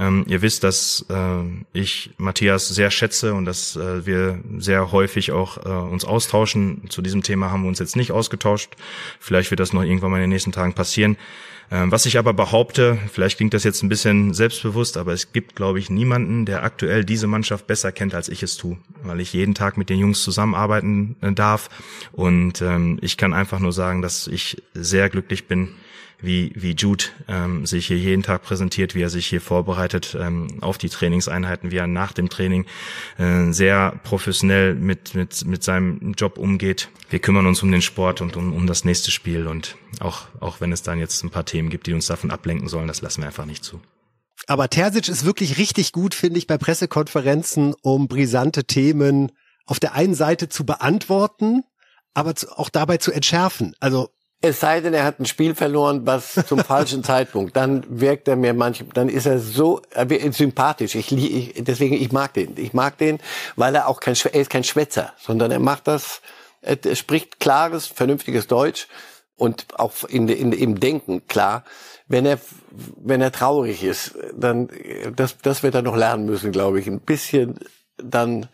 Ähm, 0.00 0.24
ihr 0.26 0.40
wisst, 0.40 0.64
dass 0.64 1.04
äh, 1.10 1.42
ich 1.74 2.10
Matthias 2.16 2.68
sehr 2.68 2.90
schätze 2.90 3.34
und 3.34 3.44
dass 3.44 3.76
äh, 3.76 4.06
wir 4.06 4.40
sehr 4.58 4.92
häufig 4.92 5.30
auch 5.30 5.58
äh, 5.58 5.68
uns 5.68 6.06
austauschen. 6.06 6.84
Zu 6.88 7.02
diesem 7.02 7.22
Thema 7.22 7.50
haben 7.50 7.62
wir 7.62 7.68
uns 7.68 7.80
jetzt 7.80 7.96
nicht 7.96 8.10
ausgetauscht. 8.10 8.76
Vielleicht 9.20 9.50
wird 9.50 9.60
das 9.60 9.74
noch 9.74 9.82
irgendwann 9.82 10.10
mal 10.10 10.16
in 10.16 10.22
den 10.22 10.30
nächsten 10.30 10.52
Tagen 10.52 10.72
passieren. 10.72 11.18
Ähm, 11.70 11.92
was 11.92 12.06
ich 12.06 12.18
aber 12.18 12.32
behaupte, 12.32 12.98
vielleicht 13.12 13.36
klingt 13.36 13.52
das 13.52 13.62
jetzt 13.62 13.82
ein 13.82 13.90
bisschen 13.90 14.32
selbstbewusst, 14.32 14.96
aber 14.96 15.12
es 15.12 15.32
gibt, 15.32 15.54
glaube 15.54 15.78
ich, 15.78 15.90
niemanden, 15.90 16.46
der 16.46 16.64
aktuell 16.64 17.04
diese 17.04 17.26
Mannschaft 17.26 17.66
besser 17.66 17.92
kennt, 17.92 18.14
als 18.14 18.30
ich 18.30 18.42
es 18.42 18.56
tue, 18.56 18.78
weil 19.02 19.20
ich 19.20 19.34
jeden 19.34 19.54
Tag 19.54 19.76
mit 19.76 19.90
den 19.90 19.98
Jungs 19.98 20.24
zusammenarbeiten 20.24 21.16
äh, 21.20 21.32
darf. 21.32 21.68
Und 22.12 22.62
ähm, 22.62 22.98
ich 23.02 23.18
kann 23.18 23.34
einfach 23.34 23.60
nur 23.60 23.72
sagen, 23.72 24.00
dass 24.00 24.26
ich 24.26 24.62
sehr 24.72 25.10
glücklich 25.10 25.46
bin, 25.46 25.68
wie, 26.22 26.52
wie 26.54 26.72
Jude 26.72 27.04
ähm, 27.28 27.66
sich 27.66 27.86
hier 27.86 27.98
jeden 27.98 28.22
Tag 28.22 28.42
präsentiert, 28.42 28.94
wie 28.94 29.02
er 29.02 29.10
sich 29.10 29.26
hier 29.26 29.40
vorbereitet 29.40 30.16
ähm, 30.18 30.58
auf 30.60 30.78
die 30.78 30.88
Trainingseinheiten, 30.88 31.70
wie 31.70 31.76
er 31.76 31.86
nach 31.86 32.12
dem 32.12 32.28
Training 32.28 32.66
äh, 33.18 33.52
sehr 33.52 33.98
professionell 34.04 34.74
mit, 34.74 35.14
mit, 35.14 35.44
mit 35.44 35.62
seinem 35.62 36.12
Job 36.12 36.38
umgeht. 36.38 36.88
Wir 37.08 37.18
kümmern 37.18 37.46
uns 37.46 37.62
um 37.62 37.70
den 37.72 37.82
Sport 37.82 38.20
und 38.20 38.36
um, 38.36 38.52
um 38.52 38.66
das 38.66 38.84
nächste 38.84 39.10
Spiel 39.10 39.46
und 39.46 39.76
auch, 40.00 40.26
auch 40.40 40.60
wenn 40.60 40.72
es 40.72 40.82
dann 40.82 40.98
jetzt 40.98 41.22
ein 41.24 41.30
paar 41.30 41.44
Themen 41.44 41.70
gibt, 41.70 41.86
die 41.86 41.94
uns 41.94 42.06
davon 42.06 42.30
ablenken 42.30 42.68
sollen, 42.68 42.88
das 42.88 43.02
lassen 43.02 43.22
wir 43.22 43.26
einfach 43.26 43.46
nicht 43.46 43.64
zu. 43.64 43.80
Aber 44.46 44.68
Terzic 44.68 45.08
ist 45.08 45.24
wirklich 45.24 45.58
richtig 45.58 45.92
gut, 45.92 46.14
finde 46.14 46.38
ich, 46.38 46.46
bei 46.46 46.58
Pressekonferenzen, 46.58 47.74
um 47.82 48.08
brisante 48.08 48.64
Themen 48.64 49.32
auf 49.66 49.78
der 49.78 49.94
einen 49.94 50.14
Seite 50.14 50.48
zu 50.48 50.64
beantworten, 50.64 51.62
aber 52.14 52.34
auch 52.56 52.70
dabei 52.70 52.96
zu 52.96 53.12
entschärfen. 53.12 53.74
Also 53.78 54.10
es 54.42 54.60
sei 54.60 54.80
denn, 54.80 54.94
er 54.94 55.04
hat 55.04 55.20
ein 55.20 55.26
Spiel 55.26 55.54
verloren, 55.54 56.06
was 56.06 56.34
zum 56.46 56.60
falschen 56.60 57.04
Zeitpunkt. 57.04 57.56
Dann 57.56 57.84
wirkt 57.88 58.26
er 58.26 58.36
mir 58.36 58.54
manchmal, 58.54 58.90
dann 58.94 59.08
ist 59.08 59.26
er 59.26 59.38
so 59.38 59.82
er 59.90 60.06
sympathisch. 60.32 60.94
Ich, 60.94 61.12
ich, 61.12 61.62
deswegen, 61.62 61.94
ich 61.94 62.10
mag 62.10 62.32
den. 62.32 62.56
Ich 62.56 62.72
mag 62.72 62.96
den, 62.96 63.18
weil 63.56 63.74
er 63.74 63.88
auch 63.88 64.00
kein, 64.00 64.14
er 64.14 64.40
ist 64.40 64.50
kein 64.50 64.64
Schwätzer, 64.64 65.12
sondern 65.18 65.50
er 65.50 65.58
macht 65.58 65.86
das, 65.88 66.22
er, 66.62 66.78
er 66.82 66.96
spricht 66.96 67.38
klares, 67.38 67.86
vernünftiges 67.86 68.46
Deutsch 68.46 68.88
und 69.36 69.66
auch 69.78 70.04
in, 70.08 70.28
in, 70.28 70.52
im 70.52 70.80
Denken 70.80 71.26
klar. 71.26 71.64
Wenn 72.08 72.24
er, 72.24 72.38
wenn 72.96 73.20
er 73.20 73.32
traurig 73.32 73.84
ist, 73.84 74.14
dann, 74.34 74.68
das, 75.14 75.36
das 75.38 75.62
wird 75.62 75.74
er 75.74 75.82
noch 75.82 75.96
lernen 75.96 76.24
müssen, 76.24 76.50
glaube 76.50 76.80
ich. 76.80 76.86
Ein 76.86 77.00
bisschen 77.00 77.58
dann, 77.96 78.48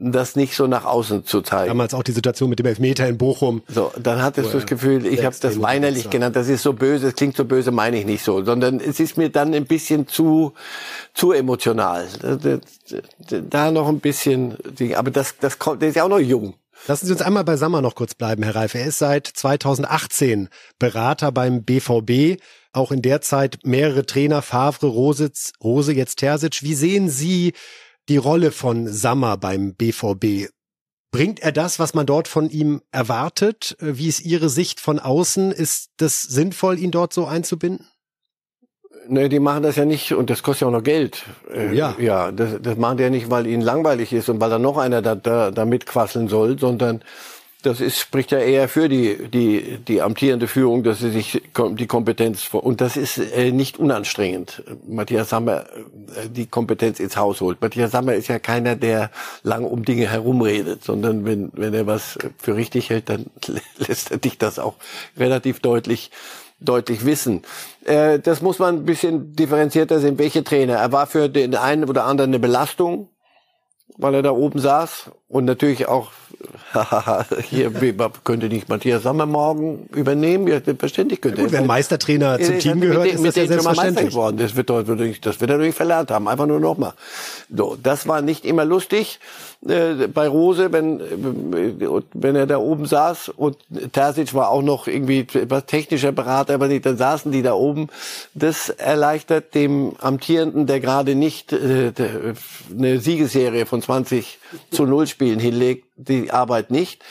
das 0.00 0.36
nicht 0.36 0.54
so 0.54 0.66
nach 0.66 0.84
außen 0.84 1.26
zu 1.26 1.42
zeigen. 1.42 1.68
Damals 1.68 1.92
auch 1.92 2.04
die 2.04 2.12
Situation 2.12 2.48
mit 2.48 2.60
dem 2.60 2.66
Elfmeter 2.66 3.08
in 3.08 3.18
Bochum. 3.18 3.62
So, 3.66 3.92
dann 4.00 4.22
hattest 4.22 4.52
du 4.52 4.58
das 4.58 4.66
Gefühl, 4.66 5.04
ich 5.04 5.24
habe 5.24 5.36
das 5.40 5.60
weinerlich 5.60 6.08
genannt, 6.08 6.36
das 6.36 6.48
ist 6.48 6.62
so 6.62 6.72
böse, 6.72 7.06
das 7.06 7.14
klingt 7.16 7.36
so 7.36 7.44
böse, 7.44 7.72
meine 7.72 7.98
ich 7.98 8.06
nicht 8.06 8.22
so, 8.22 8.44
sondern 8.44 8.78
es 8.78 9.00
ist 9.00 9.16
mir 9.16 9.28
dann 9.28 9.52
ein 9.54 9.66
bisschen 9.66 10.06
zu 10.06 10.52
zu 11.14 11.32
emotional. 11.32 12.06
Da 13.28 13.70
noch 13.70 13.88
ein 13.88 14.00
bisschen, 14.00 14.56
aber 14.94 15.10
das 15.10 15.34
das 15.40 15.58
kommt, 15.58 15.82
der 15.82 15.88
ist 15.88 15.96
ja 15.96 16.04
auch 16.04 16.08
noch 16.08 16.20
jung. 16.20 16.54
Lassen 16.86 17.06
Sie 17.06 17.12
uns 17.12 17.22
einmal 17.22 17.42
bei 17.42 17.56
Sammer 17.56 17.82
noch 17.82 17.96
kurz 17.96 18.14
bleiben, 18.14 18.44
Herr 18.44 18.54
Reif. 18.54 18.74
Er 18.74 18.86
ist 18.86 18.98
seit 18.98 19.26
2018 19.26 20.48
Berater 20.78 21.32
beim 21.32 21.64
BVB. 21.64 22.40
Auch 22.72 22.92
in 22.92 23.02
der 23.02 23.20
Zeit 23.20 23.58
mehrere 23.64 24.06
Trainer, 24.06 24.42
Favre, 24.42 24.86
Rositz, 24.86 25.52
Rose, 25.62 25.92
jetzt 25.92 26.20
Terzic. 26.20 26.62
Wie 26.62 26.74
sehen 26.74 27.08
Sie 27.08 27.52
die 28.08 28.16
Rolle 28.16 28.52
von 28.52 28.88
Sammer 28.88 29.36
beim 29.36 29.74
BVB. 29.74 30.50
Bringt 31.10 31.40
er 31.40 31.52
das, 31.52 31.78
was 31.78 31.94
man 31.94 32.06
dort 32.06 32.28
von 32.28 32.50
ihm 32.50 32.82
erwartet? 32.90 33.76
Wie 33.80 34.08
ist 34.08 34.20
Ihre 34.20 34.48
Sicht 34.48 34.80
von 34.80 34.98
außen? 34.98 35.52
Ist 35.52 35.90
das 35.96 36.20
sinnvoll, 36.22 36.78
ihn 36.78 36.90
dort 36.90 37.12
so 37.12 37.26
einzubinden? 37.26 37.86
Ne, 39.06 39.30
die 39.30 39.40
machen 39.40 39.62
das 39.62 39.76
ja 39.76 39.86
nicht 39.86 40.12
und 40.12 40.28
das 40.28 40.42
kostet 40.42 40.62
ja 40.62 40.68
auch 40.68 40.72
noch 40.72 40.82
Geld. 40.82 41.24
Äh, 41.50 41.74
ja. 41.74 41.94
Ja, 41.98 42.30
das, 42.30 42.60
das 42.60 42.76
machen 42.76 42.98
die 42.98 43.04
ja 43.04 43.10
nicht, 43.10 43.30
weil 43.30 43.46
ihnen 43.46 43.62
langweilig 43.62 44.12
ist 44.12 44.28
und 44.28 44.38
weil 44.38 44.50
da 44.50 44.58
noch 44.58 44.76
einer 44.76 45.00
da, 45.00 45.14
da, 45.14 45.50
da 45.50 45.64
mitquasseln 45.64 46.28
soll, 46.28 46.58
sondern 46.58 47.02
das 47.62 47.80
ist, 47.80 47.98
spricht 47.98 48.30
ja 48.30 48.38
eher 48.38 48.68
für 48.68 48.88
die, 48.88 49.28
die, 49.28 49.78
die 49.78 50.00
amtierende 50.00 50.46
Führung, 50.46 50.84
dass 50.84 51.00
sie 51.00 51.10
sich 51.10 51.42
die 51.56 51.86
Kompetenz 51.86 52.42
vor, 52.42 52.64
und 52.64 52.80
das 52.80 52.96
ist 52.96 53.18
äh, 53.18 53.50
nicht 53.50 53.78
unanstrengend. 53.78 54.62
Matthias 54.86 55.30
Sammer 55.30 55.64
äh, 56.14 56.28
die 56.30 56.46
Kompetenz 56.46 57.00
ins 57.00 57.16
Haus 57.16 57.40
holt. 57.40 57.60
Matthias 57.60 57.90
Sammer 57.90 58.14
ist 58.14 58.28
ja 58.28 58.38
keiner, 58.38 58.76
der 58.76 59.10
lang 59.42 59.64
um 59.64 59.84
Dinge 59.84 60.08
herumredet, 60.08 60.84
sondern 60.84 61.24
wenn, 61.24 61.50
wenn 61.54 61.74
er 61.74 61.86
was 61.88 62.16
für 62.38 62.54
richtig 62.54 62.90
hält, 62.90 63.08
dann 63.08 63.26
lässt 63.78 64.12
er 64.12 64.18
dich 64.18 64.38
das 64.38 64.60
auch 64.60 64.74
relativ 65.16 65.58
deutlich 65.58 66.10
deutlich 66.60 67.04
wissen. 67.04 67.42
Äh, 67.84 68.18
das 68.18 68.42
muss 68.42 68.58
man 68.58 68.76
ein 68.76 68.84
bisschen 68.84 69.34
differenzierter 69.34 70.00
sehen. 70.00 70.18
Welche 70.18 70.44
Trainer? 70.44 70.74
Er 70.74 70.92
war 70.92 71.06
für 71.06 71.28
den 71.28 71.54
einen 71.54 71.88
oder 71.88 72.04
anderen 72.04 72.30
eine 72.30 72.38
Belastung, 72.38 73.08
weil 73.96 74.14
er 74.14 74.22
da 74.22 74.30
oben 74.30 74.58
saß 74.58 75.10
und 75.28 75.44
natürlich 75.44 75.88
auch 75.88 76.10
hier 77.42 77.72
könnte 78.24 78.48
nicht 78.48 78.68
Matthias 78.68 79.02
Sommer 79.02 79.26
morgen 79.26 79.88
übernehmen. 79.94 80.46
Ja, 80.46 80.60
selbstverständlich 80.60 81.20
könnte 81.20 81.38
ja, 81.38 81.44
gut, 81.44 81.52
Wenn 81.52 81.66
Meistertrainer 81.66 82.38
zum 82.40 82.58
Team 82.58 82.80
gehört, 82.80 83.04
mit, 83.04 83.14
ist 83.14 83.26
das 83.26 83.36
ja 83.36 83.46
selbstverständlich. 83.46 84.10
Geworden. 84.10 84.36
Das 84.36 84.54
wird, 84.54 84.70
das 84.70 85.40
wird 85.40 85.50
er 85.50 85.58
durch 85.58 85.74
verlernt 85.74 86.10
haben. 86.10 86.28
Einfach 86.28 86.46
nur 86.46 86.60
nochmal. 86.60 86.92
So, 87.54 87.76
das 87.82 88.06
war 88.06 88.22
nicht 88.22 88.44
immer 88.44 88.64
lustig 88.64 89.18
äh, 89.66 90.06
bei 90.06 90.28
Rose, 90.28 90.72
wenn, 90.72 91.00
äh, 91.00 92.02
wenn 92.12 92.36
er 92.36 92.46
da 92.46 92.58
oben 92.58 92.86
saß 92.86 93.30
und 93.30 93.56
Terzic 93.92 94.32
war 94.34 94.50
auch 94.50 94.62
noch 94.62 94.86
irgendwie 94.86 95.20
etwas 95.20 95.66
technischer 95.66 96.12
Berater, 96.12 96.54
aber 96.54 96.68
nicht, 96.68 96.86
dann 96.86 96.96
saßen 96.96 97.32
die 97.32 97.42
da 97.42 97.54
oben. 97.54 97.88
Das 98.34 98.68
erleichtert 98.68 99.54
dem 99.54 99.94
Amtierenden, 99.98 100.66
der 100.66 100.80
gerade 100.80 101.14
nicht 101.14 101.52
äh, 101.52 101.92
eine 102.70 103.00
Siegesserie 103.00 103.66
von 103.66 103.77
20 103.82 104.38
zu 104.70 104.84
0 104.84 105.06
Spielen 105.06 105.38
hinlegt, 105.38 105.86
die 105.96 106.30
Arbeit 106.30 106.70
nicht. 106.70 107.02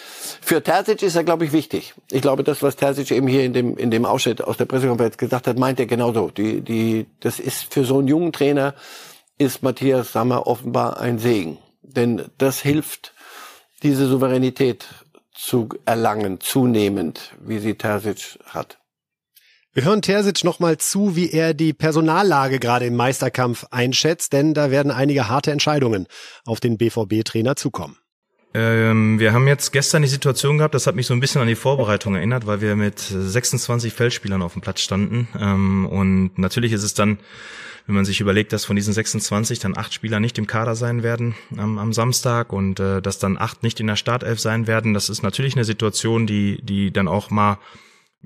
Für 0.41 0.63
Terzic 0.63 1.01
ist 1.01 1.15
er, 1.15 1.23
glaube 1.23 1.45
ich, 1.45 1.51
wichtig. 1.51 1.93
Ich 2.11 2.21
glaube, 2.21 2.43
das, 2.43 2.63
was 2.63 2.75
Terzic 2.75 3.11
eben 3.11 3.27
hier 3.27 3.43
in 3.43 3.53
dem, 3.53 3.77
in 3.77 3.91
dem 3.91 4.05
Ausschnitt 4.05 4.43
aus 4.43 4.57
der 4.57 4.65
Pressekonferenz 4.65 5.17
gesagt 5.17 5.47
hat, 5.47 5.57
meint 5.57 5.79
er 5.79 5.85
genauso. 5.85 6.29
Die, 6.29 6.61
die, 6.61 7.07
das 7.19 7.39
ist 7.39 7.73
für 7.73 7.83
so 7.83 7.99
einen 7.99 8.07
jungen 8.07 8.31
Trainer 8.31 8.73
ist 9.37 9.63
Matthias 9.63 10.11
Sammer 10.11 10.47
offenbar 10.47 10.99
ein 10.99 11.19
Segen. 11.19 11.59
Denn 11.81 12.25
das 12.37 12.59
hilft, 12.59 13.13
diese 13.83 14.07
Souveränität 14.07 14.85
zu 15.31 15.69
erlangen, 15.85 16.39
zunehmend, 16.39 17.33
wie 17.39 17.59
sie 17.59 17.75
Terzic 17.75 18.39
hat. 18.45 18.79
Wir 19.77 19.83
hören 19.83 20.01
Terzic 20.01 20.43
nochmal 20.43 20.79
zu, 20.79 21.15
wie 21.15 21.29
er 21.29 21.53
die 21.53 21.71
Personallage 21.71 22.57
gerade 22.57 22.87
im 22.87 22.95
Meisterkampf 22.95 23.67
einschätzt, 23.69 24.33
denn 24.33 24.55
da 24.55 24.71
werden 24.71 24.91
einige 24.91 25.29
harte 25.29 25.51
Entscheidungen 25.51 26.07
auf 26.45 26.59
den 26.59 26.79
BVB-Trainer 26.79 27.55
zukommen. 27.55 27.95
Ähm, 28.55 29.19
wir 29.19 29.33
haben 29.33 29.47
jetzt 29.47 29.71
gestern 29.71 30.01
die 30.01 30.07
Situation 30.07 30.57
gehabt, 30.57 30.73
das 30.73 30.87
hat 30.87 30.95
mich 30.95 31.05
so 31.05 31.13
ein 31.13 31.19
bisschen 31.19 31.41
an 31.41 31.47
die 31.47 31.53
Vorbereitung 31.53 32.15
erinnert, 32.15 32.47
weil 32.47 32.59
wir 32.59 32.75
mit 32.75 32.97
26 32.97 33.93
Feldspielern 33.93 34.41
auf 34.41 34.53
dem 34.53 34.63
Platz 34.63 34.81
standen. 34.81 35.27
Ähm, 35.39 35.85
und 35.85 36.39
natürlich 36.39 36.71
ist 36.71 36.81
es 36.81 36.95
dann, 36.95 37.19
wenn 37.85 37.93
man 37.93 38.03
sich 38.03 38.19
überlegt, 38.19 38.53
dass 38.53 38.65
von 38.65 38.75
diesen 38.75 38.93
26 38.93 39.59
dann 39.59 39.77
acht 39.77 39.93
Spieler 39.93 40.19
nicht 40.19 40.39
im 40.39 40.47
Kader 40.47 40.73
sein 40.73 41.03
werden 41.03 41.35
am, 41.55 41.77
am 41.77 41.93
Samstag 41.93 42.51
und 42.51 42.79
äh, 42.79 42.99
dass 42.99 43.19
dann 43.19 43.37
acht 43.37 43.61
nicht 43.61 43.79
in 43.79 43.85
der 43.85 43.95
Startelf 43.95 44.39
sein 44.39 44.65
werden, 44.65 44.95
das 44.95 45.07
ist 45.07 45.21
natürlich 45.21 45.53
eine 45.53 45.65
Situation, 45.65 46.25
die, 46.25 46.59
die 46.63 46.89
dann 46.89 47.07
auch 47.07 47.29
mal 47.29 47.59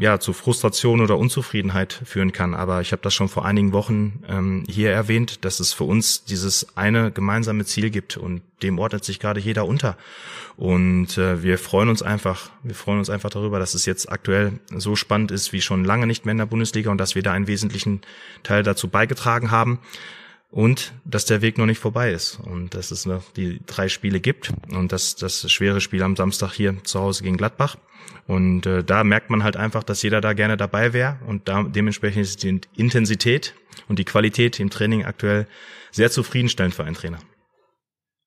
ja 0.01 0.19
zu 0.19 0.33
Frustration 0.33 0.99
oder 0.99 1.17
Unzufriedenheit 1.17 2.01
führen 2.03 2.31
kann. 2.31 2.55
Aber 2.55 2.81
ich 2.81 2.91
habe 2.91 3.03
das 3.03 3.13
schon 3.13 3.29
vor 3.29 3.45
einigen 3.45 3.71
Wochen 3.71 4.23
ähm, 4.27 4.63
hier 4.67 4.91
erwähnt, 4.91 5.45
dass 5.45 5.59
es 5.59 5.73
für 5.73 5.83
uns 5.83 6.23
dieses 6.23 6.75
eine 6.75 7.11
gemeinsame 7.11 7.65
Ziel 7.65 7.91
gibt 7.91 8.17
und 8.17 8.41
dem 8.63 8.79
ordnet 8.79 9.05
sich 9.05 9.19
gerade 9.19 9.39
jeder 9.39 9.67
unter. 9.67 9.95
Und 10.57 11.19
äh, 11.19 11.43
wir 11.43 11.59
freuen 11.59 11.87
uns 11.87 12.01
einfach, 12.01 12.49
wir 12.63 12.73
freuen 12.73 12.97
uns 12.97 13.11
einfach 13.11 13.29
darüber, 13.29 13.59
dass 13.59 13.75
es 13.75 13.85
jetzt 13.85 14.11
aktuell 14.11 14.53
so 14.75 14.95
spannend 14.95 15.29
ist 15.29 15.53
wie 15.53 15.61
schon 15.61 15.85
lange 15.85 16.07
nicht 16.07 16.25
mehr 16.25 16.31
in 16.31 16.39
der 16.39 16.45
Bundesliga 16.47 16.89
und 16.89 16.97
dass 16.97 17.13
wir 17.13 17.21
da 17.21 17.33
einen 17.33 17.47
wesentlichen 17.47 18.01
Teil 18.41 18.63
dazu 18.63 18.87
beigetragen 18.87 19.51
haben 19.51 19.79
und 20.51 20.93
dass 21.05 21.25
der 21.25 21.41
Weg 21.41 21.57
noch 21.57 21.65
nicht 21.65 21.79
vorbei 21.79 22.11
ist 22.11 22.39
und 22.43 22.75
dass 22.75 22.91
es 22.91 23.05
noch 23.05 23.31
die 23.33 23.59
drei 23.65 23.89
Spiele 23.89 24.19
gibt 24.19 24.51
und 24.69 24.91
dass 24.91 25.15
das 25.15 25.49
schwere 25.51 25.81
Spiel 25.81 26.03
am 26.03 26.15
Samstag 26.15 26.51
hier 26.53 26.75
zu 26.83 26.99
Hause 26.99 27.23
gegen 27.23 27.37
Gladbach 27.37 27.77
und 28.27 28.65
äh, 28.65 28.83
da 28.83 29.03
merkt 29.03 29.29
man 29.29 29.43
halt 29.43 29.57
einfach, 29.57 29.83
dass 29.83 30.01
jeder 30.03 30.21
da 30.21 30.33
gerne 30.33 30.57
dabei 30.57 30.93
wäre 30.93 31.17
und 31.27 31.47
da 31.47 31.63
dementsprechend 31.63 32.23
ist 32.23 32.43
die 32.43 32.61
Intensität 32.75 33.55
und 33.87 33.99
die 33.99 34.05
Qualität 34.05 34.59
im 34.59 34.69
Training 34.69 35.05
aktuell 35.05 35.47
sehr 35.91 36.11
zufriedenstellend 36.11 36.75
für 36.75 36.83
einen 36.83 36.95
Trainer. 36.95 37.19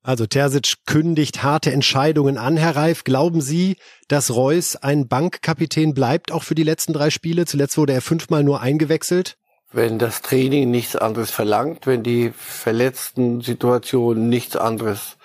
Also 0.03 0.27
Terzic 0.27 0.75
kündigt 0.85 1.43
harte 1.43 1.72
Entscheidungen 1.72 2.37
an, 2.37 2.59
Herr 2.59 2.77
Reif. 2.77 3.05
Glauben 3.05 3.41
Sie, 3.41 3.79
dass 4.09 4.35
Reus 4.35 4.77
ein 4.77 5.09
Bankkapitän 5.09 5.95
bleibt, 5.95 6.31
auch 6.31 6.43
für 6.43 6.55
die 6.55 6.62
letzten 6.62 6.93
drei 6.93 7.09
Spiele? 7.09 7.47
Zuletzt 7.47 7.79
wurde 7.79 7.95
er 7.95 8.03
fünfmal 8.03 8.45
nur 8.45 8.61
eingewechselt. 8.61 9.39
Wenn 9.75 9.99
das 9.99 10.22
Training 10.22 10.70
nichts 10.70 10.95
anderes 10.95 11.33
verlangt, 11.33 11.89
wenn 11.89 12.05
die 12.05 12.33
verletzten 12.37 13.41
Situation 13.41 14.29
nichts 14.29 14.55
anderes 14.55 15.16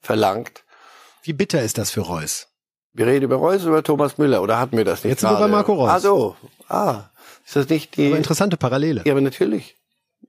verlangt. 0.00 0.64
Wie 1.22 1.34
bitter 1.34 1.60
ist 1.62 1.76
das 1.76 1.90
für 1.90 2.00
Reus? 2.00 2.48
Wir 2.94 3.06
reden 3.06 3.26
über 3.26 3.36
Reus 3.36 3.62
oder 3.62 3.72
über 3.72 3.82
Thomas 3.82 4.16
Müller 4.16 4.40
oder 4.40 4.58
hatten 4.58 4.78
wir 4.78 4.86
das 4.86 5.04
nicht? 5.04 5.10
Jetzt 5.10 5.20
sind 5.20 5.30
wir 5.30 5.38
bei 5.38 5.48
Marco 5.48 5.74
Reus. 5.74 5.90
Ah 5.90 6.00
so, 6.00 6.36
ah, 6.68 7.10
ist 7.44 7.54
das 7.54 7.68
nicht 7.68 7.98
die? 7.98 8.06
Aber 8.06 8.16
interessante 8.16 8.56
Parallele. 8.56 9.02
Ja, 9.04 9.12
aber 9.12 9.20
natürlich. 9.20 9.76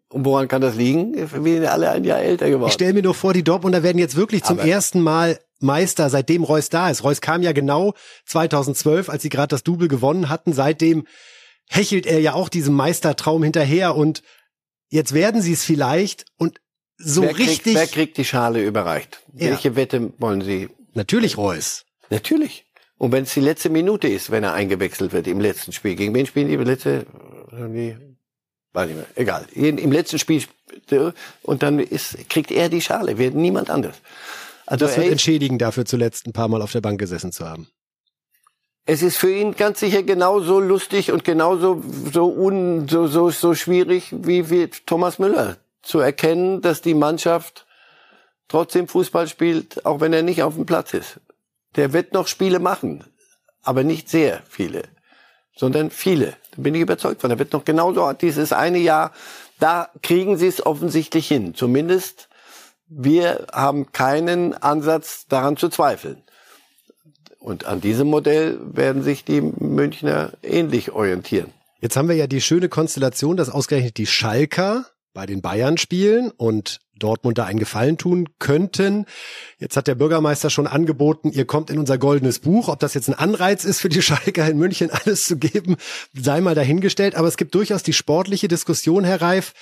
Und 0.10 0.26
woran 0.26 0.50
kann 0.50 0.62
das 0.62 0.76
liegen? 0.76 1.16
Wir 1.16 1.28
sind 1.28 1.66
alle 1.66 1.90
ein 1.90 2.04
Jahr 2.04 2.20
älter 2.20 2.50
geworden. 2.50 2.68
Ich 2.68 2.74
stelle 2.74 2.94
mir 2.94 3.04
nur 3.04 3.14
vor, 3.14 3.34
die 3.34 3.44
Dortmunder 3.44 3.82
werden 3.82 3.98
jetzt 3.98 4.16
wirklich 4.18 4.44
zum 4.44 4.60
aber 4.60 4.68
ersten 4.68 5.00
Mal 5.00 5.40
Meister, 5.60 6.10
seitdem 6.10 6.44
Reus 6.44 6.70
da 6.70 6.90
ist. 6.90 7.04
Reus 7.04 7.22
kam 7.22 7.44
ja 7.44 7.54
genau 7.54 7.94
2012, 8.26 9.10
als 9.10 9.22
sie 9.22 9.30
gerade 9.30 9.50
das 9.50 9.64
Double 9.64 9.88
gewonnen 9.88 10.28
hatten. 10.28 10.52
Seitdem 10.52 11.06
hechelt 11.70 12.06
er 12.06 12.20
ja 12.20 12.34
auch 12.34 12.50
diesem 12.50 12.74
Meistertraum 12.74 13.44
hinterher 13.44 13.96
und 13.96 14.24
jetzt 14.90 15.14
werden 15.14 15.42
sie 15.42 15.54
es 15.54 15.64
vielleicht 15.64 16.26
und 16.38 16.60
so 16.98 17.22
wer 17.22 17.38
richtig. 17.38 17.64
Kriegt, 17.64 17.78
wer 17.78 17.88
kriegt 17.88 18.18
die 18.18 18.26
Schale 18.26 18.62
überreicht? 18.62 19.22
Ja. 19.34 19.52
Welche 19.52 19.78
Wette 19.78 20.12
wollen 20.18 20.42
Sie? 20.42 20.68
Natürlich 20.94 21.38
Reus. 21.38 21.86
Natürlich. 22.10 22.66
Und 22.98 23.14
wenn 23.14 23.24
es 23.24 23.34
die 23.34 23.40
letzte 23.40 23.70
Minute 23.70 24.10
ist, 24.10 24.32
wenn 24.32 24.44
er 24.44 24.54
eingewechselt 24.54 25.14
wird 25.14 25.28
im 25.28 25.40
letzten 25.40 25.72
Spiel. 25.72 25.96
Gegen 25.96 26.14
wen 26.14 26.26
spielen 26.26 26.50
die 26.50 26.58
letzte? 26.58 27.06
Irgendwie, 27.52 27.96
weiß 28.74 28.88
nicht 28.88 28.98
mehr. 28.98 29.06
Egal. 29.16 29.46
Im 29.54 29.92
letzten 29.92 30.20
Spiel 30.20 30.44
und 31.44 31.64
dann 31.64 31.80
ist, 31.80 32.30
kriegt 32.30 32.52
er 32.52 32.68
die 32.68 32.82
Schale, 32.82 33.18
wird 33.18 33.36
niemand 33.36 33.70
anders. 33.70 33.96
Also 34.66 34.86
das 34.86 34.98
wird 34.98 35.08
entschädigen 35.08 35.58
dafür, 35.58 35.86
zuletzt 35.86 36.28
ein 36.28 36.34
paar 36.34 36.48
Mal 36.48 36.62
auf 36.62 36.72
der 36.72 36.82
Bank 36.82 37.00
gesessen 37.00 37.32
zu 37.32 37.48
haben. 37.48 37.68
Es 38.92 39.04
ist 39.04 39.18
für 39.18 39.32
ihn 39.32 39.56
ganz 39.56 39.82
sicher 39.82 40.02
genauso 40.02 40.60
lustig 40.60 41.12
und 41.12 41.24
genauso 41.24 41.84
so 42.12 42.26
un, 42.26 42.88
so, 42.90 43.06
so, 43.06 43.30
so 43.30 43.54
schwierig 43.54 44.12
wie, 44.12 44.50
wie 44.50 44.68
Thomas 44.68 45.20
Müller 45.20 45.58
zu 45.84 46.00
erkennen, 46.00 46.62
dass 46.62 46.82
die 46.82 46.96
Mannschaft 46.96 47.68
trotzdem 48.48 48.88
Fußball 48.88 49.28
spielt, 49.28 49.86
auch 49.86 50.02
wenn 50.02 50.12
er 50.12 50.24
nicht 50.24 50.42
auf 50.42 50.56
dem 50.56 50.66
Platz 50.66 50.96
ist. 50.96 51.20
Der 51.76 51.94
wird 51.94 52.14
noch 52.14 52.26
Spiele 52.26 52.58
machen, 52.58 53.04
aber 53.62 53.84
nicht 53.84 54.10
sehr 54.10 54.42
viele, 54.50 54.82
sondern 55.56 55.92
viele. 55.92 56.34
Da 56.56 56.64
bin 56.64 56.74
ich 56.74 56.82
überzeugt 56.82 57.22
von. 57.22 57.30
Er 57.30 57.38
wird 57.38 57.54
noch 57.54 57.66
genauso 57.66 58.12
dieses 58.14 58.54
eine 58.54 58.80
Jahr, 58.80 59.12
da 59.60 59.90
kriegen 60.02 60.36
sie 60.40 60.48
es 60.48 60.66
offensichtlich 60.66 61.28
hin. 61.28 61.54
Zumindest 61.54 62.28
wir 62.88 63.46
haben 63.54 63.92
keinen 63.92 64.56
Ansatz 64.56 65.28
daran 65.28 65.58
zu 65.58 65.70
zweifeln. 65.70 66.24
Und 67.40 67.66
an 67.66 67.82
diesem 67.82 68.08
Modell 68.08 68.60
werden 68.62 69.02
sich 69.02 69.24
die 69.24 69.42
Münchner 69.42 70.34
ähnlich 70.44 70.92
orientieren. 70.92 71.52
Jetzt 71.82 71.96
haben 71.96 72.10
wir 72.10 72.16
ja 72.16 72.28
die 72.28 72.42
schöne 72.42 72.68
Konstellation, 72.68 73.38
dass 73.38 73.50
ausgerechnet 73.50 73.98
die 73.98 74.06
Schalker 74.06 74.86
bei 75.14 75.26
den 75.26 75.42
Bayern 75.42 75.78
spielen 75.78 76.32
und 76.32 76.80
Dortmund 77.00 77.38
da 77.38 77.46
einen 77.46 77.60
Gefallen 77.60 77.98
tun 77.98 78.30
könnten. 78.40 79.06
Jetzt 79.58 79.78
hat 79.78 79.88
der 79.88 79.96
Bürgermeister 79.96 80.50
schon 80.50 80.68
angeboten, 80.68 81.32
ihr 81.32 81.46
kommt 81.46 81.70
in 81.70 81.80
unser 81.80 81.98
goldenes 81.98 82.40
Buch. 82.40 82.68
Ob 82.68 82.80
das 82.80 82.94
jetzt 82.94 83.08
ein 83.08 83.14
Anreiz 83.14 83.64
ist 83.64 83.80
für 83.80 83.90
die 83.90 84.02
Schalker 84.04 84.48
in 84.48 84.58
München 84.58 84.92
alles 84.92 85.24
zu 85.24 85.38
geben, 85.38 85.78
sei 86.14 86.42
mal 86.42 86.56
dahingestellt. 86.56 87.16
Aber 87.16 87.30
es 87.30 87.38
gibt 87.38 87.56
durchaus 87.56 87.82
die 87.82 87.94
sportliche 87.94 88.50
Diskussion, 88.50 89.06
Herr 89.06 89.22
Reif, 89.22 89.54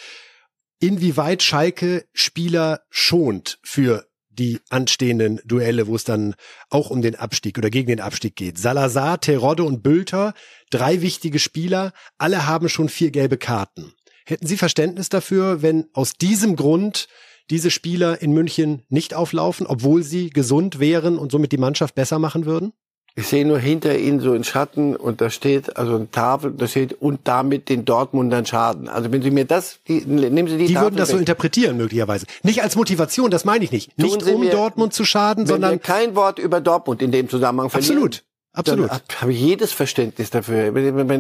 inwieweit 0.80 1.44
Schalke 1.44 2.06
Spieler 2.14 2.82
schont 2.90 3.60
für 3.62 4.07
die 4.40 4.60
anstehenden 4.70 5.42
Duelle, 5.46 5.88
wo 5.88 5.96
es 5.96 6.04
dann 6.04 6.36
auch 6.70 6.90
um 6.90 7.02
den 7.02 7.16
Abstieg 7.16 7.58
oder 7.58 7.70
gegen 7.70 7.88
den 7.88 8.02
Abstieg 8.02 8.36
geht. 8.36 8.58
Salazar, 8.58 9.20
Terodde 9.20 9.64
und 9.64 9.84
Bülter, 9.84 10.34
drei 10.70 11.02
wichtige 11.02 11.40
Spieler, 11.40 11.94
alle 12.18 12.48
haben 12.48 12.70
schon 12.70 12.90
vier 12.90 13.12
gelbe 13.12 13.38
Karten. 13.38 13.94
Hätten 14.26 14.48
Sie 14.48 14.58
Verständnis 14.58 15.10
dafür, 15.10 15.62
wenn 15.62 15.88
aus 15.94 16.14
diesem 16.14 16.56
Grund 16.56 17.08
diese 17.50 17.72
Spieler 17.72 18.22
in 18.22 18.34
München 18.34 18.84
nicht 18.90 19.14
auflaufen, 19.14 19.66
obwohl 19.68 20.04
sie 20.04 20.30
gesund 20.30 20.80
wären 20.80 21.18
und 21.18 21.32
somit 21.32 21.52
die 21.52 21.58
Mannschaft 21.58 21.96
besser 21.96 22.20
machen 22.20 22.46
würden? 22.46 22.74
Ich 23.20 23.28
sehe 23.30 23.48
nur 23.48 23.58
hinter 23.58 23.98
ihnen 23.98 24.20
so 24.20 24.36
in 24.36 24.44
Schatten 24.44 24.96
und 24.96 25.22
da 25.22 25.32
steht 25.32 25.76
also 25.76 25.96
eine 25.96 26.12
Tafel, 26.12 26.54
da 26.56 26.68
steht 26.68 27.02
und 27.02 27.22
damit 27.24 27.68
den 27.68 27.84
Dortmundern 27.84 28.46
Schaden. 28.46 28.88
Also 28.90 29.12
wenn 29.12 29.24
Sie 29.24 29.32
mir 29.32 29.46
das, 29.46 29.80
die, 29.88 30.02
nehmen 30.06 30.48
Sie 30.48 30.58
die 30.58 30.68
Die 30.68 30.74
Tafel 30.76 30.86
würden 30.86 30.98
das 30.98 31.10
weg. 31.10 31.14
so 31.16 31.20
interpretieren 31.20 31.78
möglicherweise. 31.78 32.28
Nicht 32.44 32.62
als 32.62 32.76
Motivation, 32.76 33.32
das 33.32 33.44
meine 33.44 33.64
ich 33.66 33.72
nicht. 33.72 33.98
Nicht 33.98 34.22
um 34.24 34.40
mir- 34.42 34.52
Dortmund 34.52 34.94
zu 34.94 35.04
schaden, 35.04 35.48
sondern 35.48 35.82
kein 35.82 36.16
Wort 36.16 36.38
über 36.38 36.62
Dortmund 36.62 37.02
in 37.02 37.12
dem 37.12 37.28
Zusammenhang 37.28 37.72
verlieren. 37.72 37.98
absolut, 37.98 38.24
absolut. 38.54 38.90
Dann 38.92 39.00
habe 39.22 39.34
ich 39.34 39.42
jedes 39.42 39.72
Verständnis 39.74 40.30
dafür. 40.30 40.76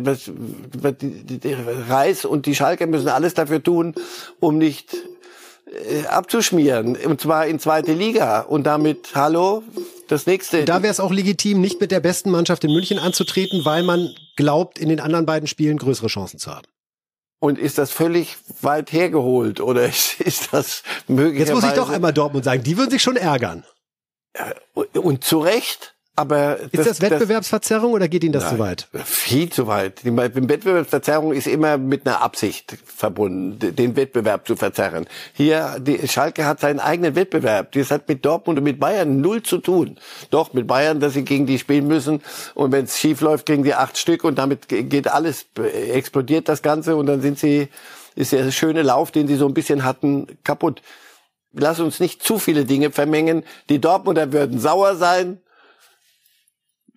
Was- 0.05 0.31
was- 0.79 0.95
Reis 1.89 2.25
und 2.25 2.45
die 2.45 2.53
Schalker 2.53 2.85
müssen 2.85 3.07
alles 3.09 3.33
dafür 3.33 3.63
tun, 3.63 3.95
um 4.39 4.59
nicht 4.59 4.95
äh, 5.65 6.05
abzuschmieren. 6.05 6.95
Und 6.95 7.21
zwar 7.21 7.47
in 7.47 7.57
zweite 7.59 7.93
Liga. 7.93 8.41
Und 8.41 8.65
damit, 8.67 9.09
hallo, 9.15 9.63
das 10.07 10.25
nächste. 10.25 10.65
Da 10.65 10.81
wäre 10.81 10.91
es 10.91 10.99
auch 10.99 11.11
legitim, 11.11 11.61
nicht 11.61 11.79
mit 11.81 11.91
der 11.91 11.99
besten 11.99 12.31
Mannschaft 12.31 12.63
in 12.63 12.71
München 12.71 12.99
anzutreten, 12.99 13.65
weil 13.65 13.83
man 13.83 14.15
glaubt, 14.35 14.79
in 14.79 14.89
den 14.89 14.99
anderen 14.99 15.25
beiden 15.25 15.47
Spielen 15.47 15.77
größere 15.77 16.07
Chancen 16.07 16.39
zu 16.39 16.51
haben. 16.51 16.67
und 17.39 17.59
ist 17.59 17.77
das 17.77 17.91
völlig 17.91 18.37
weit 18.61 18.91
hergeholt? 18.91 19.59
Oder 19.59 19.85
ist, 19.85 20.19
ist 20.21 20.53
das 20.53 20.83
möglicherweise... 21.07 21.53
Jetzt 21.53 21.61
muss 21.61 21.71
ich 21.71 21.77
doch 21.77 21.89
einmal 21.89 22.13
Dortmund 22.13 22.45
sagen, 22.45 22.63
die 22.63 22.77
würden 22.77 22.91
sich 22.91 23.01
schon 23.01 23.15
ärgern. 23.17 23.63
Und, 24.73 24.97
und 24.97 25.23
zu 25.23 25.39
Recht, 25.39 25.95
aber... 26.17 26.59
Ist 26.71 26.85
das, 26.85 27.01
Wettbewerbsverzerrung 27.01 27.93
oder 27.93 28.07
geht 28.07 28.23
Ihnen 28.23 28.33
das 28.33 28.49
zu 28.49 28.55
Nein, 28.55 28.59
weit? 28.59 28.87
Viel 29.05 29.49
zu 29.49 29.67
weit. 29.67 30.03
Die 30.03 30.15
Wettbewerbsverzerrung 30.17 31.31
ist 31.31 31.47
immer 31.47 31.77
mit 31.77 32.05
einer 32.05 32.21
Absicht 32.21 32.75
verbunden, 32.85 33.75
den 33.75 33.95
Wettbewerb 33.95 34.47
zu 34.47 34.55
verzerren. 34.55 35.05
Hier, 35.33 35.77
die 35.79 36.07
Schalke 36.07 36.45
hat 36.45 36.59
seinen 36.59 36.79
eigenen 36.79 37.15
Wettbewerb. 37.15 37.71
Das 37.71 37.91
hat 37.91 38.09
mit 38.09 38.25
Dortmund 38.25 38.57
und 38.57 38.63
mit 38.63 38.79
Bayern 38.79 39.21
null 39.21 39.43
zu 39.43 39.59
tun. 39.59 39.97
Doch, 40.31 40.53
mit 40.53 40.65
Bayern, 40.67 40.99
dass 40.99 41.13
sie 41.13 41.23
gegen 41.23 41.45
die 41.45 41.59
spielen 41.59 41.87
müssen. 41.87 42.21
Und 42.55 42.71
wenn 42.71 42.85
es 42.85 42.99
schief 42.99 43.21
läuft, 43.21 43.45
kriegen 43.45 43.63
die 43.63 43.75
acht 43.75 43.97
Stück 43.97 44.23
und 44.23 44.37
damit 44.39 44.67
ge- 44.67 44.83
geht 44.83 45.07
alles, 45.07 45.45
explodiert 45.91 46.49
das 46.49 46.61
Ganze 46.63 46.95
und 46.95 47.05
dann 47.05 47.21
sind 47.21 47.37
sie, 47.37 47.67
ist 48.15 48.31
der 48.31 48.51
schöne 48.51 48.81
Lauf, 48.81 49.11
den 49.11 49.27
sie 49.27 49.35
so 49.35 49.47
ein 49.47 49.53
bisschen 49.53 49.83
hatten, 49.83 50.27
kaputt. 50.43 50.81
Lass 51.53 51.79
uns 51.79 51.99
nicht 51.99 52.23
zu 52.23 52.39
viele 52.39 52.65
Dinge 52.65 52.91
vermengen. 52.91 53.43
Die 53.69 53.79
Dortmunder 53.79 54.33
würden 54.33 54.59
sauer 54.59 54.95
sein, 54.95 55.39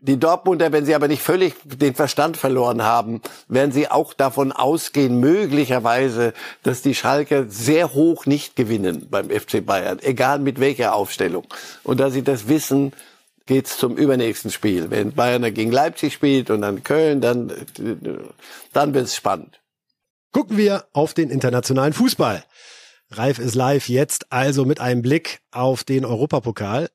die 0.01 0.19
Dortmunder, 0.19 0.73
wenn 0.73 0.87
sie 0.87 0.95
aber 0.95 1.09
nicht 1.09 1.23
völlig 1.23 1.55
den 1.65 1.95
Verstand 1.95 2.37
verloren 2.37 2.83
haben, 2.83 3.21
werden 3.49 3.73
sie 3.73 3.91
auch 3.91 4.15
davon 4.15 4.53
ausgehen, 4.53 5.21
möglicherweise, 5.21 6.33
dass 6.63 6.83
die 6.83 6.95
Schalker 6.95 7.47
sehr 7.49 7.93
hoch 7.93 8.27
nicht 8.27 8.57
gewinnen 8.57 9.07
beim 9.11 9.31
FC 9.31 9.65
Bayern, 9.65 9.99
egal 10.01 10.39
mit 10.39 10.59
welcher 10.61 10.95
Aufstellung. 10.95 11.47
Und 11.85 12.01
da 12.01 12.11
sie 12.11 12.23
das 12.23 12.49
wissen, 12.49 12.93
geht's 13.47 13.77
zum 13.77 13.97
übernächsten 13.97 14.51
Spiel. 14.51 14.91
Wenn 14.91 15.13
Bayern 15.13 15.43
gegen 15.53 15.73
Leipzig 15.73 16.15
spielt 16.15 16.51
und 16.51 16.63
dann 16.63 16.83
Köln, 16.83 17.21
dann, 17.21 17.53
dann 18.73 18.95
wird's 18.95 19.17
spannend. 19.17 19.61
Gucken 20.33 20.57
wir 20.57 20.85
auf 20.93 21.15
den 21.15 21.31
internationalen 21.31 21.93
Fußball. 21.93 22.45
Reif 23.11 23.41
ist 23.41 23.57
live 23.57 23.89
jetzt 23.89 24.31
also 24.31 24.65
mit 24.65 24.81
einem 24.81 25.03
Blick 25.03 25.41
auf 25.51 25.83
den 25.83 26.05
Europapokal. 26.05 26.89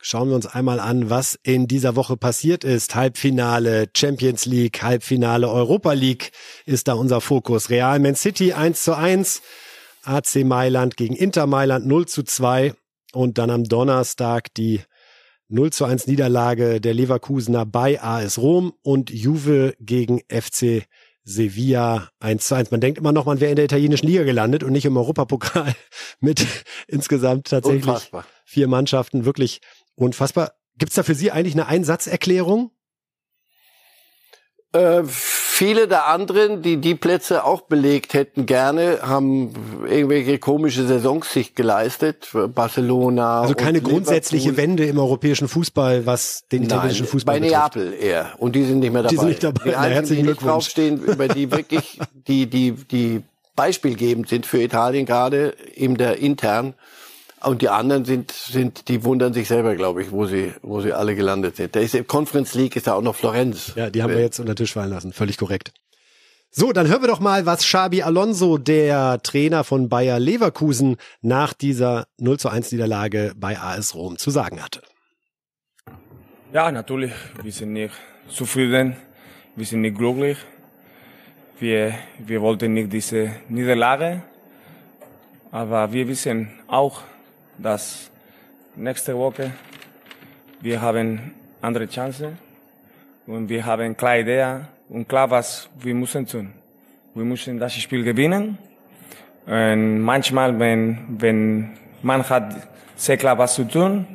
Schauen 0.00 0.28
wir 0.28 0.36
uns 0.36 0.46
einmal 0.46 0.78
an, 0.78 1.10
was 1.10 1.38
in 1.42 1.66
dieser 1.66 1.96
Woche 1.96 2.16
passiert 2.16 2.64
ist. 2.64 2.94
Halbfinale 2.94 3.88
Champions 3.96 4.46
League, 4.46 4.82
Halbfinale 4.82 5.50
Europa 5.50 5.92
League 5.94 6.32
ist 6.64 6.86
da 6.88 6.92
unser 6.94 7.20
Fokus. 7.20 7.70
Real 7.70 7.98
Man 7.98 8.14
City 8.14 8.52
1 8.52 8.84
zu 8.84 8.96
1, 8.96 9.42
AC 10.04 10.44
Mailand 10.44 10.96
gegen 10.96 11.16
Inter 11.16 11.46
Mailand 11.46 11.86
0 11.86 12.06
zu 12.06 12.22
2 12.22 12.74
und 13.12 13.38
dann 13.38 13.50
am 13.50 13.64
Donnerstag 13.64 14.54
die 14.54 14.80
0 15.48 15.72
zu 15.72 15.84
1 15.84 16.06
Niederlage 16.06 16.80
der 16.80 16.94
Leverkusener 16.94 17.64
bei 17.66 18.00
AS 18.00 18.38
Rom 18.38 18.74
und 18.82 19.10
Juve 19.10 19.74
gegen 19.80 20.20
FC 20.28 20.84
Sevilla 21.24 22.10
1 22.20 22.46
zu 22.46 22.54
1. 22.54 22.70
Man 22.70 22.80
denkt 22.80 22.98
immer 22.98 23.12
noch, 23.12 23.26
man 23.26 23.40
wäre 23.40 23.50
in 23.50 23.56
der 23.56 23.64
italienischen 23.64 24.06
Liga 24.06 24.22
gelandet 24.22 24.62
und 24.62 24.70
nicht 24.72 24.84
im 24.84 24.96
Europapokal 24.96 25.74
mit 26.20 26.46
insgesamt 26.86 27.48
tatsächlich 27.48 27.84
Unfassbar. 27.86 28.24
vier 28.44 28.68
Mannschaften. 28.68 29.24
Wirklich 29.24 29.60
unfassbar. 29.96 30.52
Gibt 30.78 30.90
es 30.90 30.96
da 30.96 31.02
für 31.02 31.14
Sie 31.14 31.30
eigentlich 31.30 31.54
eine 31.54 31.66
Einsatzerklärung? 31.66 32.70
Äh, 34.72 35.04
viele 35.06 35.88
der 35.88 36.06
anderen, 36.06 36.60
die 36.60 36.76
die 36.78 36.94
Plätze 36.94 37.44
auch 37.44 37.62
belegt 37.62 38.12
hätten 38.12 38.44
gerne, 38.44 38.98
haben 39.00 39.54
irgendwelche 39.88 40.38
komische 40.38 40.86
Saisons 40.86 41.32
sich 41.32 41.54
geleistet. 41.54 42.28
Barcelona. 42.54 43.40
Also 43.40 43.54
keine 43.54 43.80
grundsätzliche 43.80 44.56
Wende 44.58 44.84
im 44.84 44.98
europäischen 44.98 45.48
Fußball, 45.48 46.04
was 46.04 46.46
den 46.52 46.64
italienischen 46.64 47.04
Nein, 47.04 47.10
Fußball 47.10 47.40
bei 47.40 47.46
betrifft. 47.46 47.76
Neapel 47.76 47.94
eher. 47.94 48.34
Und 48.38 48.54
die 48.54 48.64
sind 48.64 48.80
nicht 48.80 48.92
mehr 48.92 49.02
dabei. 49.02 49.14
Die 49.14 49.18
sind 49.18 49.28
nicht 49.28 49.44
dabei. 49.44 49.64
Die 49.64 49.70
Na, 49.70 49.84
herzlichen 49.84 50.22
die 50.22 50.26
Glückwunsch. 50.26 50.52
draufstehen, 50.52 51.02
über 51.02 51.28
die 51.28 51.50
wirklich, 51.50 51.98
die, 52.28 52.46
die, 52.46 52.72
die 52.72 53.22
beispielgebend 53.54 54.28
sind 54.28 54.44
für 54.44 54.60
Italien 54.60 55.06
gerade, 55.06 55.56
eben 55.74 55.96
der 55.96 56.18
intern. 56.18 56.74
Und 57.46 57.62
die 57.62 57.68
anderen 57.68 58.04
sind, 58.04 58.32
sind, 58.32 58.88
die 58.88 59.04
wundern 59.04 59.32
sich 59.32 59.46
selber, 59.46 59.76
glaube 59.76 60.02
ich, 60.02 60.10
wo 60.10 60.26
sie, 60.26 60.52
wo 60.62 60.80
sie 60.80 60.92
alle 60.92 61.14
gelandet 61.14 61.54
sind. 61.54 61.76
Da 61.76 61.80
ist 61.80 61.96
Conference 62.08 62.54
League 62.54 62.74
ist 62.74 62.88
ja 62.88 62.94
auch 62.94 63.02
noch 63.02 63.14
Florenz. 63.14 63.72
Ja, 63.76 63.88
die 63.88 64.02
haben 64.02 64.12
wir 64.12 64.20
jetzt 64.20 64.40
unter 64.40 64.54
den 64.54 64.56
Tisch 64.56 64.72
fallen 64.72 64.90
lassen. 64.90 65.12
Völlig 65.12 65.38
korrekt. 65.38 65.72
So, 66.50 66.72
dann 66.72 66.88
hören 66.88 67.02
wir 67.02 67.08
doch 67.08 67.20
mal, 67.20 67.46
was 67.46 67.60
Xabi 67.60 68.02
Alonso, 68.02 68.58
der 68.58 69.22
Trainer 69.22 69.62
von 69.62 69.88
Bayer 69.88 70.18
Leverkusen, 70.18 70.96
nach 71.20 71.52
dieser 71.52 72.08
0 72.18 72.36
zu 72.40 72.48
1 72.48 72.72
Niederlage 72.72 73.32
bei 73.36 73.56
AS 73.60 73.94
Rom 73.94 74.18
zu 74.18 74.30
sagen 74.30 74.60
hatte. 74.60 74.82
Ja, 76.52 76.72
natürlich. 76.72 77.12
Wir 77.44 77.52
sind 77.52 77.74
nicht 77.74 77.94
zufrieden. 78.28 78.96
Wir 79.54 79.66
sind 79.66 79.82
nicht 79.82 79.98
glücklich. 79.98 80.38
Wir, 81.60 81.94
wir 82.18 82.40
wollten 82.42 82.74
nicht 82.74 82.92
diese 82.92 83.36
Niederlage. 83.48 84.24
Aber 85.52 85.92
wir 85.92 86.08
wissen 86.08 86.50
auch, 86.66 87.02
dass 87.58 88.10
nächste 88.74 89.16
Woche 89.16 89.52
wir 90.60 90.80
haben 90.80 91.34
andere 91.60 91.86
Chancen 91.86 92.38
und 93.26 93.48
wir 93.48 93.64
haben 93.64 93.96
klare 93.96 94.20
Idee 94.20 94.60
und 94.88 95.08
klar, 95.08 95.30
was 95.30 95.68
wir 95.78 95.94
müssen 95.94 96.26
tun. 96.26 96.52
Wir 97.14 97.24
müssen 97.24 97.58
das 97.58 97.74
Spiel 97.74 98.04
gewinnen. 98.04 98.58
Und 99.46 100.00
manchmal, 100.00 100.58
wenn, 100.58 100.98
wenn 101.18 101.76
man 102.02 102.28
hat 102.28 102.68
sehr 102.96 103.16
klar 103.16 103.38
was 103.38 103.54
zu 103.54 103.64
tun, 103.64 104.06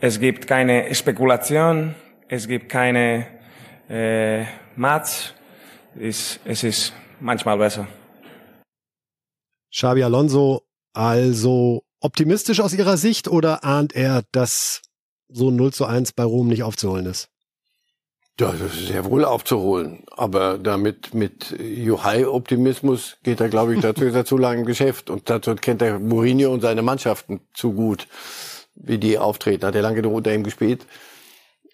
es 0.00 0.18
gibt 0.18 0.46
keine 0.46 0.94
Spekulation, 0.94 1.94
es 2.28 2.46
gibt 2.46 2.68
keine 2.68 3.26
äh, 3.88 4.44
Match, 4.76 5.34
es, 5.98 6.38
es 6.44 6.64
ist 6.64 6.92
manchmal 7.20 7.58
besser. 7.58 7.86
Xabi 9.70 10.02
Alonso 10.02 10.62
also 10.92 11.82
optimistisch 12.02 12.60
aus 12.60 12.74
Ihrer 12.74 12.96
Sicht 12.96 13.28
oder 13.28 13.64
ahnt 13.64 13.94
er, 13.94 14.22
dass 14.32 14.82
so 15.28 15.50
ein 15.50 15.56
0 15.56 15.72
zu 15.72 15.86
1 15.86 16.12
bei 16.12 16.24
Rom 16.24 16.48
nicht 16.48 16.62
aufzuholen 16.62 17.06
ist? 17.06 17.28
Ja, 18.40 18.50
das 18.52 18.74
ist 18.74 18.88
sehr 18.88 19.04
wohl 19.04 19.24
aufzuholen. 19.24 20.04
Aber 20.10 20.58
damit 20.58 21.14
mit 21.14 21.54
Juhai-Optimismus 21.58 23.18
geht 23.22 23.40
er, 23.40 23.48
glaube 23.48 23.74
ich, 23.74 23.80
dazu 23.82 24.04
ist 24.04 24.14
er 24.14 24.24
zu 24.24 24.36
lange 24.36 24.60
im 24.60 24.66
Geschäft. 24.66 25.10
Und 25.10 25.30
dazu 25.30 25.54
kennt 25.54 25.82
er 25.82 25.98
Mourinho 25.98 26.52
und 26.52 26.60
seine 26.60 26.82
Mannschaften 26.82 27.40
zu 27.54 27.72
gut, 27.72 28.08
wie 28.74 28.98
die 28.98 29.18
auftreten. 29.18 29.64
Hat 29.66 29.74
er 29.74 29.82
lange 29.82 29.96
genug 29.96 30.14
unter 30.14 30.34
ihm 30.34 30.44
gespielt. 30.44 30.86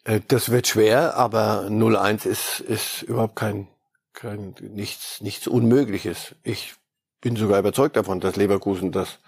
Äh, 0.05 0.21
das 0.29 0.51
wird 0.51 0.67
schwer, 0.67 1.17
aber 1.17 1.69
0-1 1.69 2.27
ist, 2.27 2.61
ist 2.61 3.03
überhaupt 3.03 3.37
kein, 3.37 3.69
kein, 4.13 4.55
nichts, 4.61 5.21
nichts 5.21 5.47
Unmögliches. 5.47 6.35
Ich 6.43 6.75
bin 7.21 7.37
sogar 7.37 7.61
überzeugt 7.61 7.97
davon, 7.97 8.21
dass 8.21 8.37
Leverkusen 8.37 8.93
das 8.93 9.19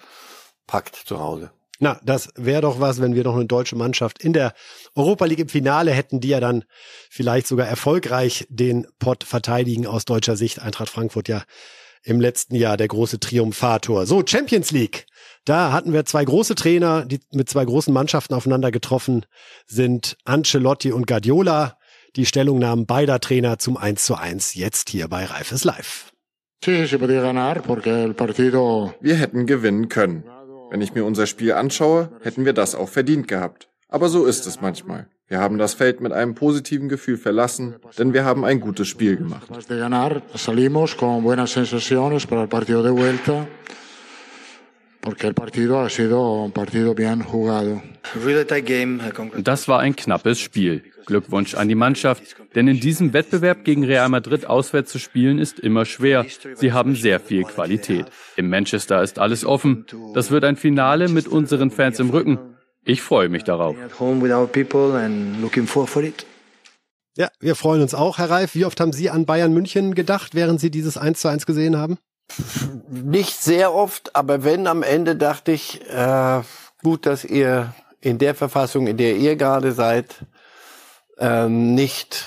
packt 0.71 0.95
zu 0.95 1.18
Hause. 1.18 1.51
Na, 1.81 1.99
das 2.05 2.29
wäre 2.37 2.61
doch 2.61 2.79
was, 2.79 3.01
wenn 3.01 3.14
wir 3.14 3.25
doch 3.25 3.35
eine 3.35 3.47
deutsche 3.47 3.75
Mannschaft 3.75 4.23
in 4.23 4.33
der 4.33 4.53
Europa 4.95 5.25
League 5.25 5.41
im 5.41 5.49
Finale 5.49 5.91
hätten, 5.91 6.21
die 6.21 6.29
ja 6.29 6.39
dann 6.39 6.64
vielleicht 7.09 7.47
sogar 7.47 7.66
erfolgreich 7.66 8.47
den 8.51 8.87
Pott 8.99 9.25
verteidigen 9.25 9.87
aus 9.87 10.05
deutscher 10.05 10.37
Sicht. 10.37 10.61
Eintracht 10.61 10.91
Frankfurt 10.91 11.29
ja 11.29 11.43
im 12.05 12.21
letzten 12.21 12.55
Jahr 12.55 12.77
der 12.77 12.87
große 12.87 13.18
Triumphator. 13.18 14.07
So, 14.07 14.23
Champions 14.25 14.71
League. 14.71 15.07
Da 15.45 15.73
hatten 15.73 15.93
wir 15.93 16.05
zwei 16.05 16.25
große 16.25 16.55
Trainer, 16.55 17.05
die 17.05 17.21
mit 17.33 17.49
zwei 17.49 17.64
großen 17.64 17.93
Mannschaften 17.93 18.35
aufeinander 18.35 18.71
getroffen 18.71 19.27
sind. 19.66 20.18
Ancelotti 20.25 20.93
und 20.93 21.07
Guardiola. 21.07 21.79
Die 22.14 22.27
Stellungnahmen 22.27 22.87
beider 22.87 23.21
Trainer 23.21 23.59
zum 23.59 23.77
1 23.77 24.05
zu 24.05 24.16
1 24.16 24.55
jetzt 24.55 24.91
hier 24.91 25.09
bei 25.09 25.25
Reifes 25.25 25.64
Live. 25.64 26.12
Wir 29.01 29.14
hätten 29.14 29.47
gewinnen 29.47 29.89
können. 29.89 30.25
Wenn 30.71 30.81
ich 30.81 30.95
mir 30.95 31.05
unser 31.05 31.27
Spiel 31.27 31.53
anschaue, 31.53 32.11
hätten 32.23 32.45
wir 32.45 32.53
das 32.53 32.77
auch 32.77 32.89
verdient 32.89 33.27
gehabt. 33.27 33.68
Aber 33.89 34.09
so 34.09 34.25
ist 34.25 34.47
es 34.47 34.61
manchmal. 34.61 35.09
Wir 35.27 35.41
haben 35.41 35.59
das 35.59 35.75
Feld 35.75 36.01
mit 36.01 36.12
einem 36.12 36.35
positiven 36.35 36.89
Gefühl 36.89 37.16
verlassen, 37.16 37.75
denn 37.99 38.12
wir 38.12 38.25
haben 38.25 38.45
ein 38.45 38.61
gutes 38.61 38.87
Spiel 38.87 39.16
gemacht. 39.16 39.49
Das 49.42 49.68
war 49.68 49.80
ein 49.80 49.96
knappes 49.96 50.40
Spiel. 50.40 50.82
Glückwunsch 51.07 51.55
an 51.55 51.68
die 51.68 51.74
Mannschaft, 51.74 52.22
denn 52.55 52.68
in 52.68 52.78
diesem 52.80 53.12
Wettbewerb 53.12 53.64
gegen 53.64 53.84
Real 53.84 54.09
Madrid 54.09 54.46
auswärts 54.46 54.92
zu 54.92 54.98
spielen 54.98 55.38
ist 55.38 55.59
immer 55.59 55.84
schwer. 55.84 56.26
Sie 56.55 56.72
haben 56.72 56.94
sehr 56.94 57.18
viel 57.18 57.44
Qualität. 57.44 58.07
Im 58.36 58.48
Manchester 58.48 59.03
ist 59.03 59.18
alles 59.18 59.44
offen. 59.44 59.86
Das 60.14 60.30
wird 60.30 60.44
ein 60.44 60.57
Finale 60.57 61.09
mit 61.09 61.26
unseren 61.26 61.70
Fans 61.70 61.98
im 61.98 62.11
Rücken. 62.11 62.38
Ich 62.84 63.03
freue 63.03 63.28
mich 63.28 63.44
darauf. 63.44 63.76
Ja, 67.16 67.28
wir 67.40 67.55
freuen 67.55 67.82
uns 67.82 67.94
auch, 67.94 68.18
Herr 68.18 68.30
Reif. 68.30 68.55
Wie 68.55 68.64
oft 68.64 68.80
haben 68.80 68.92
Sie 68.92 69.11
an 69.11 69.26
Bayern 69.26 69.53
München 69.53 69.94
gedacht, 69.94 70.34
während 70.34 70.61
Sie 70.61 70.70
dieses 70.70 70.96
1 70.96 71.20
zu 71.20 71.28
1 71.28 71.44
gesehen 71.44 71.76
haben? 71.76 71.98
Nicht 72.89 73.41
sehr 73.41 73.74
oft, 73.74 74.14
aber 74.16 74.45
wenn 74.45 74.66
am 74.66 74.83
Ende 74.83 75.16
dachte 75.16 75.53
ich, 75.53 75.81
äh, 75.89 76.43
gut, 76.83 77.07
dass 77.07 77.24
ihr 77.24 77.74
in 78.01 78.18
der 78.18 78.35
Verfassung, 78.35 78.87
in 78.87 78.97
der 78.97 79.16
ihr 79.16 79.37
gerade 79.37 79.72
seid, 79.72 80.16
ähm, 81.18 81.74
nicht 81.74 82.26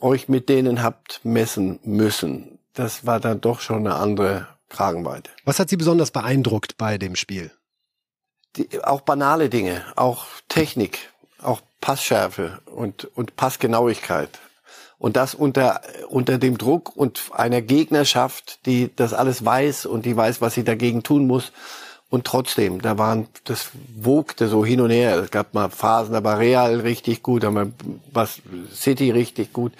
euch 0.00 0.28
mit 0.28 0.48
denen 0.48 0.82
habt 0.82 1.20
messen 1.24 1.80
müssen. 1.82 2.58
Das 2.74 3.06
war 3.06 3.20
dann 3.20 3.40
doch 3.40 3.60
schon 3.60 3.86
eine 3.86 3.96
andere 3.96 4.46
Kragenweite. 4.68 5.30
Was 5.44 5.58
hat 5.58 5.68
Sie 5.68 5.76
besonders 5.76 6.10
beeindruckt 6.10 6.78
bei 6.78 6.98
dem 6.98 7.16
Spiel? 7.16 7.50
Die, 8.56 8.82
auch 8.82 9.02
banale 9.02 9.48
Dinge, 9.48 9.84
auch 9.96 10.26
Technik, 10.48 11.10
auch 11.42 11.60
Passschärfe 11.80 12.60
und, 12.66 13.04
und 13.16 13.36
Passgenauigkeit. 13.36 14.38
Und 15.00 15.16
das 15.16 15.34
unter, 15.34 15.80
unter 16.10 16.36
dem 16.36 16.58
Druck 16.58 16.94
und 16.94 17.22
einer 17.32 17.62
Gegnerschaft, 17.62 18.66
die 18.66 18.94
das 18.94 19.14
alles 19.14 19.42
weiß 19.42 19.86
und 19.86 20.04
die 20.04 20.14
weiß, 20.14 20.42
was 20.42 20.52
sie 20.54 20.62
dagegen 20.62 21.02
tun 21.02 21.26
muss. 21.26 21.52
Und 22.10 22.26
trotzdem, 22.26 22.82
da 22.82 22.98
waren, 22.98 23.26
das 23.44 23.70
wogte 23.96 24.46
so 24.46 24.62
hin 24.62 24.82
und 24.82 24.90
her. 24.90 25.16
Es 25.16 25.30
gab 25.30 25.54
mal 25.54 25.70
Phasen, 25.70 26.12
da 26.12 26.22
war 26.22 26.38
Real 26.38 26.80
richtig 26.80 27.22
gut, 27.22 27.44
da 27.44 27.54
war 27.54 27.68
was 28.12 28.42
City 28.74 29.10
richtig 29.10 29.54
gut. 29.54 29.72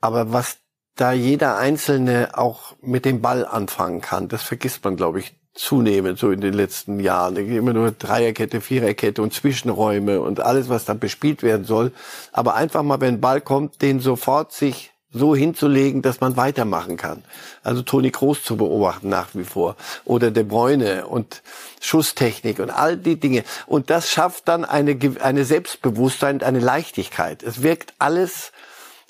Aber 0.00 0.32
was 0.32 0.56
da 0.96 1.12
jeder 1.12 1.58
Einzelne 1.58 2.30
auch 2.32 2.74
mit 2.80 3.04
dem 3.04 3.20
Ball 3.20 3.44
anfangen 3.44 4.00
kann, 4.00 4.28
das 4.28 4.42
vergisst 4.42 4.82
man, 4.82 4.96
glaube 4.96 5.18
ich, 5.18 5.34
zunehmend 5.54 6.18
so 6.18 6.30
in 6.30 6.40
den 6.40 6.54
letzten 6.54 7.00
Jahren. 7.00 7.36
Immer 7.36 7.72
nur 7.72 7.90
Dreierkette, 7.92 8.60
Viererkette 8.60 9.22
und 9.22 9.34
Zwischenräume 9.34 10.20
und 10.20 10.40
alles, 10.40 10.68
was 10.68 10.84
dann 10.84 10.98
bespielt 10.98 11.42
werden 11.42 11.64
soll. 11.64 11.92
Aber 12.32 12.54
einfach 12.54 12.82
mal, 12.82 13.00
wenn 13.00 13.14
ein 13.14 13.20
Ball 13.20 13.40
kommt, 13.40 13.82
den 13.82 14.00
sofort 14.00 14.52
sich 14.52 14.92
so 15.12 15.36
hinzulegen, 15.36 16.00
dass 16.00 16.20
man 16.20 16.36
weitermachen 16.36 16.96
kann. 16.96 17.22
Also 17.62 17.82
Toni 17.82 18.10
Kroos 18.10 18.42
zu 18.42 18.56
beobachten 18.56 19.10
nach 19.10 19.28
wie 19.34 19.44
vor 19.44 19.76
oder 20.04 20.30
De 20.30 20.42
Bruyne 20.42 21.06
und 21.06 21.42
Schusstechnik 21.80 22.58
und 22.58 22.70
all 22.70 22.96
die 22.96 23.20
Dinge. 23.20 23.44
Und 23.66 23.90
das 23.90 24.10
schafft 24.10 24.48
dann 24.48 24.64
eine, 24.64 24.98
eine 25.20 25.44
Selbstbewusstsein, 25.44 26.42
eine 26.42 26.60
Leichtigkeit. 26.60 27.42
Es 27.42 27.62
wirkt 27.62 27.92
alles 27.98 28.52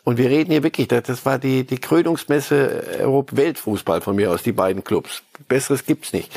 und 0.04 0.18
wir 0.18 0.30
reden 0.30 0.50
hier 0.50 0.62
wirklich, 0.62 0.88
das 0.88 1.24
war 1.24 1.38
die, 1.38 1.64
die 1.64 1.78
Krönungsmesse 1.78 2.98
Europa 3.00 3.36
Weltfußball 3.36 4.00
von 4.00 4.16
mir 4.16 4.30
aus, 4.30 4.42
die 4.42 4.52
beiden 4.52 4.82
Clubs. 4.82 5.22
Besseres 5.48 5.86
gibt's 5.86 6.12
nicht. 6.12 6.32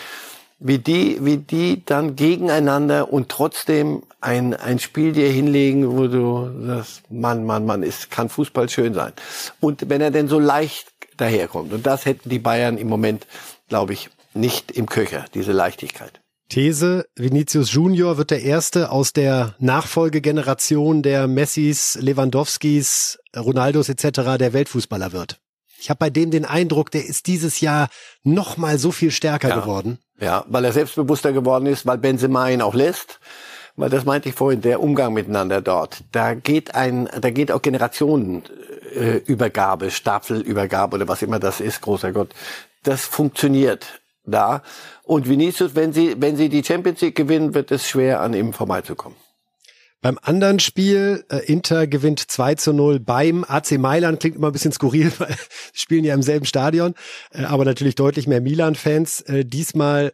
Wie 0.60 0.78
die, 0.80 1.18
wie 1.22 1.38
die 1.38 1.84
dann 1.84 2.16
gegeneinander 2.16 3.12
und 3.12 3.30
trotzdem 3.30 4.04
ein, 4.22 4.54
ein 4.54 4.80
Spiel 4.80 5.12
dir 5.12 5.30
hinlegen, 5.30 5.98
wo 5.98 6.08
du 6.08 6.50
sagst, 6.66 7.12
Mann, 7.12 7.46
Mann, 7.46 7.66
Mann, 7.66 7.84
ist, 7.84 8.10
kann 8.10 8.30
Fußball 8.30 8.70
schön 8.70 8.94
sein. 8.94 9.14
Und 9.60 9.90
wenn 9.90 10.00
er 10.02 10.12
denn 10.12 10.28
so 10.28 10.40
leicht 10.40 10.88
daherkommt. 11.18 11.74
Und 11.74 11.86
das 11.86 12.06
hätten 12.06 12.30
die 12.30 12.40
Bayern 12.40 12.78
im 12.78 12.88
Moment, 12.88 13.28
glaube 13.70 13.94
ich, 13.94 14.10
nicht 14.34 14.72
im 14.72 14.86
Köcher, 14.86 15.26
diese 15.34 15.52
Leichtigkeit. 15.52 16.20
These, 16.50 17.06
Vinicius 17.16 17.74
Junior 17.74 18.18
wird 18.18 18.32
der 18.32 18.44
erste 18.44 18.92
aus 18.92 19.14
der 19.14 19.56
Nachfolgegeneration 19.60 21.02
der 21.02 21.28
Messis, 21.28 21.98
Lewandowskis, 22.00 23.20
Ronaldos 23.36 23.90
etc. 23.90 24.38
der 24.38 24.54
Weltfußballer 24.54 25.12
wird. 25.12 25.40
Ich 25.80 25.90
habe 25.90 25.98
bei 25.98 26.10
dem 26.10 26.32
den 26.32 26.46
Eindruck, 26.46 26.92
der 26.92 27.06
ist 27.06 27.28
dieses 27.28 27.60
Jahr 27.62 27.90
noch 28.24 28.58
mal 28.58 28.78
so 28.78 28.92
viel 28.92 29.12
stärker 29.12 29.50
ja. 29.50 29.60
geworden. 29.60 30.00
Ja, 30.20 30.46
weil 30.48 30.66
er 30.66 30.72
selbstbewusster 30.72 31.34
geworden 31.34 31.66
ist, 31.66 31.86
weil 31.86 31.98
Benzema 31.98 32.50
ihn 32.50 32.62
auch 32.62 32.74
lässt. 32.74 33.20
Weil 33.76 33.90
das 33.90 34.06
meinte 34.06 34.30
ich 34.30 34.36
vorhin, 34.36 34.62
der 34.62 34.82
Umgang 34.82 35.12
miteinander 35.14 35.62
dort. 35.62 36.06
Da 36.14 36.34
geht 36.34 36.76
ein, 36.76 37.10
da 37.20 37.30
geht 37.30 37.52
auch 37.52 37.62
Generationenübergabe, 37.62 39.92
Staffelübergabe 39.92 40.96
oder 40.96 41.10
was 41.10 41.22
immer 41.22 41.40
das 41.40 41.60
ist, 41.60 41.82
großer 41.82 42.14
Gott. 42.14 42.30
Das 42.84 43.04
funktioniert 43.04 44.00
da. 44.32 44.62
Und 45.04 45.28
Vinicius, 45.28 45.76
wenn 45.76 45.94
sie, 45.94 46.16
wenn 46.20 46.38
sie 46.38 46.50
die 46.50 46.64
Champions 46.64 47.02
League 47.02 47.16
gewinnen, 47.16 47.54
wird 47.54 47.72
es 47.72 47.88
schwer, 47.88 48.22
an 48.22 48.34
ihm 48.34 48.54
vorbeizukommen. 48.54 49.18
Beim 50.02 50.20
anderen 50.22 50.60
Spiel, 50.60 51.26
äh, 51.30 51.38
Inter 51.52 51.88
gewinnt 51.88 52.20
2 52.20 52.56
zu 52.56 52.74
0 52.74 53.00
beim 53.00 53.44
AC 53.44 53.80
Mailand, 53.80 54.20
klingt 54.20 54.36
immer 54.36 54.48
ein 54.48 54.54
bisschen 54.54 54.72
skurril, 54.72 55.12
weil 55.18 55.36
sie 55.74 55.80
spielen 55.80 56.04
ja 56.04 56.14
im 56.14 56.22
selben 56.22 56.46
Stadion, 56.46 56.94
äh, 57.32 57.44
aber 57.44 57.66
natürlich 57.66 57.96
deutlich 57.96 58.28
mehr 58.28 58.42
Milan-Fans, 58.42 59.22
äh, 59.22 59.46
diesmal 59.46 60.14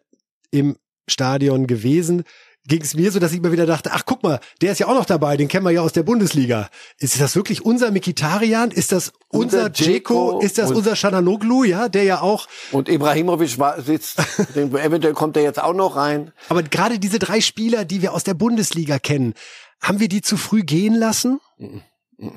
im 0.49 0.78
Stadion 1.07 1.68
gewesen 1.68 2.24
ging 2.68 2.82
es 2.82 2.95
mir 2.95 3.12
so, 3.12 3.20
dass 3.20 3.32
ich 3.32 3.39
immer 3.39 3.51
wieder 3.51 3.66
dachte, 3.66 3.91
ach 3.93 4.03
guck 4.05 4.24
mal, 4.24 4.39
der 4.62 4.72
ist 4.72 4.80
ja 4.80 4.88
auch 4.88 4.93
noch 4.93 5.05
dabei, 5.05 5.38
den 5.38 5.47
kennen 5.47 5.66
wir 5.66 5.72
ja 5.72 5.82
aus 5.82 5.93
der 5.93 6.03
Bundesliga. 6.03 6.70
Ist 6.99 7.20
das 7.20 7.36
wirklich 7.36 7.66
unser 7.66 7.91
Mikitarian? 7.91 8.72
Ist 8.72 8.91
das 8.91 9.14
unser 9.30 9.72
Dzeko? 9.72 10.39
Ist 10.41 10.57
das 10.57 10.72
unser 10.72 10.95
Shananoglu, 10.95 11.64
ja, 11.64 11.89
der 11.89 12.03
ja 12.03 12.22
auch... 12.22 12.47
Und 12.72 12.89
Ibrahimovic 12.89 13.57
war, 13.57 13.82
sitzt, 13.82 14.20
eventuell 14.55 15.14
kommt 15.14 15.38
er 15.38 15.43
jetzt 15.43 15.62
auch 15.62 15.74
noch 15.74 15.95
rein. 15.95 16.32
Aber 16.49 16.64
gerade 16.64 16.99
diese 16.99 17.20
drei 17.20 17.41
Spieler, 17.41 17.86
die 17.86 18.01
wir 18.01 18.14
aus 18.14 18.24
der 18.24 18.36
Bundesliga 18.36 18.99
kennen, 18.99 19.34
haben 19.82 19.99
wir 19.99 20.07
die 20.07 20.22
zu 20.22 20.38
früh 20.38 20.62
gehen 20.62 20.95
lassen? 20.95 21.39
Mhm. 21.57 21.82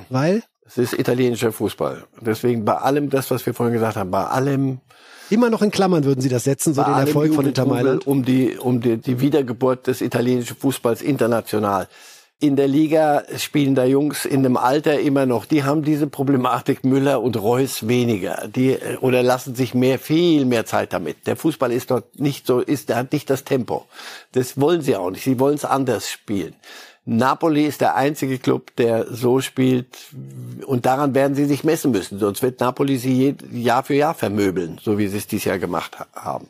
Weil? 0.09 0.43
Es 0.66 0.79
ist 0.79 0.95
italienischer 0.95 1.53
Fußball. 1.53 2.07
Deswegen 2.20 2.64
bei 2.64 2.77
allem 2.77 3.11
das, 3.11 3.31
was 3.31 3.45
wir 3.45 3.53
vorhin 3.53 3.75
gesagt 3.75 3.97
haben, 3.97 4.11
bei 4.11 4.25
allem 4.25 4.81
Immer 5.31 5.51
noch 5.51 5.62
in 5.62 5.70
Klammern 5.70 6.05
würden 6.05 6.20
Sie 6.20 6.29
das 6.29 6.45
setzen, 6.45 6.75
so 6.75 6.83
den 6.83 6.95
Erfolg 6.95 7.35
von 7.35 7.47
Inter 7.47 7.66
Mailand? 7.66 8.07
Um 8.07 8.25
die, 8.25 8.57
um 8.59 8.81
die, 8.81 8.99
die 8.99 9.20
Wiedergeburt 9.20 9.87
des 9.87 10.01
italienischen 10.01 10.57
Fußballs 10.57 11.03
international. 11.03 11.89
In 12.41 12.57
der 12.57 12.68
Liga 12.68 13.22
spielen 13.39 13.75
da 13.75 13.85
Jungs 13.85 14.27
in 14.27 14.43
dem 14.43 14.57
Alter 14.57 15.01
immer 15.01 15.25
noch. 15.25 15.47
Die 15.47 15.64
haben 15.64 15.83
diese 15.83 16.09
Problematik 16.09 16.85
Müller 16.85 17.22
und 17.22 17.41
Reus 17.41 17.89
weniger. 17.89 18.49
Die, 18.55 18.77
oder 19.01 19.22
lassen 19.22 19.55
sich 19.55 19.72
mehr, 19.72 19.99
viel 19.99 20.45
mehr 20.45 20.66
Zeit 20.66 20.93
damit. 20.93 21.27
Der 21.27 21.37
Fußball 21.37 21.72
ist 21.72 21.91
dort 21.91 22.20
nicht 22.20 22.47
so, 22.47 22.61
ist, 22.61 22.91
der 22.91 22.97
hat 22.97 23.12
nicht 23.12 23.31
das 23.31 23.45
Tempo. 23.45 23.87
Das 24.33 24.61
wollen 24.61 24.83
sie 24.83 24.97
auch 24.97 25.11
nicht. 25.11 25.25
Sie 25.25 25.39
wollen 25.39 25.55
es 25.55 25.64
anders 25.64 26.11
spielen. 26.11 26.55
Napoli 27.07 27.67
ist 27.67 27.81
der 27.81 27.97
einzige 27.97 28.39
Club, 28.39 28.75
der 28.77 29.13
so 29.13 29.41
spielt 29.41 29.97
und 30.67 30.87
daran 30.87 31.15
werden 31.15 31.35
sie 31.35 31.45
sich 31.45 31.63
messen 31.63 31.91
müssen. 31.91 32.19
Sonst 32.19 32.43
wird 32.43 32.61
Napoli 32.61 32.97
sie 32.97 33.37
Jahr 33.53 33.85
für 33.85 33.95
Jahr 33.95 34.15
vermöbeln, 34.15 34.81
so 34.83 34.97
wie 34.97 35.09
sie 35.09 35.19
es 35.19 35.27
dieses 35.27 35.45
Jahr 35.45 35.59
gemacht 35.59 35.99
haben. 36.15 36.49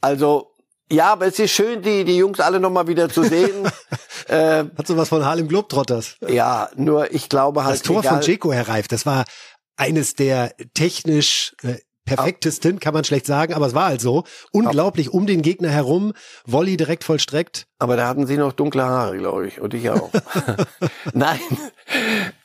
Also 0.00 0.52
ja, 0.90 1.12
aber 1.12 1.26
es 1.26 1.38
ist 1.38 1.52
schön, 1.52 1.80
die, 1.80 2.04
die 2.04 2.16
Jungs 2.16 2.38
alle 2.38 2.60
nochmal 2.60 2.86
wieder 2.86 3.08
zu 3.08 3.22
sehen. 3.22 3.66
äh, 4.28 4.64
Hat 4.76 4.86
so 4.86 4.96
was 4.96 5.08
von 5.08 5.24
Harlem 5.24 5.48
Globetrotters. 5.48 6.16
Ja, 6.28 6.68
nur 6.76 7.12
ich 7.14 7.30
glaube 7.30 7.64
halt. 7.64 7.76
Das 7.76 7.82
Tor 7.82 8.00
egal, 8.00 8.12
von 8.12 8.20
Dzeko, 8.20 8.52
Herr 8.52 8.68
Reif, 8.68 8.88
das 8.88 9.06
war 9.06 9.24
eines 9.76 10.14
der 10.14 10.54
technisch 10.74 11.56
äh, 11.62 11.76
perfektesten, 12.04 12.80
kann 12.80 12.94
man 12.94 13.04
schlecht 13.04 13.26
sagen, 13.26 13.54
aber 13.54 13.66
es 13.66 13.74
war 13.74 13.86
halt 13.86 14.00
so. 14.00 14.24
Unglaublich 14.52 15.10
um 15.10 15.26
den 15.26 15.42
Gegner 15.42 15.70
herum, 15.70 16.12
Volley 16.46 16.76
direkt 16.76 17.04
vollstreckt. 17.04 17.66
Aber 17.78 17.96
da 17.96 18.08
hatten 18.08 18.26
sie 18.26 18.36
noch 18.36 18.52
dunkle 18.52 18.84
Haare, 18.84 19.16
glaube 19.18 19.46
ich, 19.46 19.60
und 19.60 19.74
ich 19.74 19.90
auch. 19.90 20.10
Nein, 21.12 21.40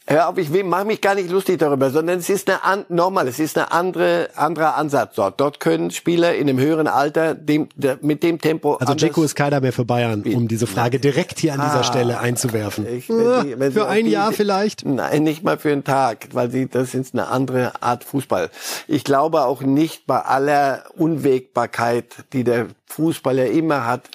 hör 0.08 0.30
auf, 0.30 0.38
ich 0.38 0.50
mache 0.64 0.86
mich 0.86 1.02
gar 1.02 1.16
nicht 1.16 1.30
lustig 1.30 1.60
darüber, 1.60 1.90
sondern 1.90 2.20
es 2.20 2.30
ist 2.30 2.50
eine 2.50 2.86
normal, 2.90 3.28
es 3.28 3.40
ist 3.40 3.58
eine 3.58 3.72
andere 3.72 4.30
anderer 4.36 4.76
Ansatz 4.76 5.16
dort. 5.16 5.40
Dort 5.40 5.60
können 5.60 5.92
Spieler 5.92 6.36
in 6.36 6.50
einem 6.50 6.60
höheren 6.60 6.88
Alter 6.88 7.36
dem, 7.36 7.68
der, 7.76 8.00
mit 8.02 8.24
dem 8.24 8.40
Tempo. 8.40 8.76
Also 8.76 8.94
Jeko 8.94 9.24
ist 9.24 9.36
keiner 9.36 9.60
mehr 9.60 9.74
für 9.74 9.86
Bayern, 9.86 10.24
um 10.24 10.48
diese 10.48 10.66
Frage 10.66 11.00
direkt 11.00 11.40
hier 11.40 11.54
an 11.54 11.62
dieser 11.62 11.82
ah, 11.82 11.84
Stelle 11.84 12.20
einzuwerfen. 12.20 12.88
Ich, 12.88 13.10
wenn 13.10 13.46
die, 13.46 13.60
wenn 13.60 13.72
für 13.74 13.88
ein 13.88 14.06
die, 14.06 14.12
Jahr 14.12 14.32
vielleicht? 14.32 14.86
Nein, 14.86 15.24
nicht 15.24 15.44
mal 15.44 15.58
für 15.58 15.72
einen 15.72 15.84
Tag, 15.84 16.30
weil 16.32 16.50
sie 16.50 16.68
das 16.68 16.94
ist 16.94 17.14
eine 17.14 17.28
andere 17.28 17.82
Art 17.82 18.04
Fußball. 18.04 18.50
Ich 18.88 19.04
glaube 19.04 19.44
auch 19.44 19.62
nicht 19.62 20.08
bei 20.08 20.20
aller 20.20 20.86
Unwägbarkeit, 20.96 22.16
die 22.34 22.44
der 22.44 22.68
Fußballer 22.88 23.48
immer 23.48 23.86
hat, 23.86 24.10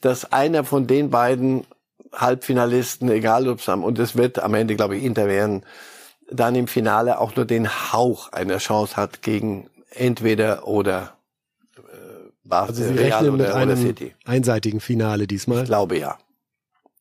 dass 0.00 0.32
einer 0.32 0.64
von 0.64 0.86
den 0.86 1.10
beiden 1.10 1.64
Halbfinalisten, 2.16 3.10
egal 3.10 3.48
ob 3.48 3.60
es 3.60 3.68
am, 3.68 3.84
und 3.84 3.98
es 3.98 4.16
wird 4.16 4.38
am 4.38 4.54
Ende, 4.54 4.74
glaube 4.76 4.96
ich, 4.96 5.04
Inter 5.04 5.26
werden, 5.26 5.64
dann 6.30 6.54
im 6.54 6.66
Finale 6.66 7.20
auch 7.20 7.36
nur 7.36 7.44
den 7.44 7.68
Hauch 7.68 8.32
einer 8.32 8.58
Chance 8.58 8.96
hat 8.96 9.22
gegen 9.22 9.68
entweder 9.90 10.66
oder 10.66 11.16
äh, 11.76 12.30
Bar 12.44 12.68
also 12.68 12.82
Sie 12.82 12.94
Real 12.94 13.12
rechnen 13.12 13.34
oder, 13.34 13.44
mit 13.44 13.54
einem 13.54 13.76
City. 13.76 14.14
einseitigen 14.24 14.80
Finale 14.80 15.26
diesmal? 15.26 15.62
Ich 15.62 15.66
glaube 15.66 15.98
ja. 15.98 16.18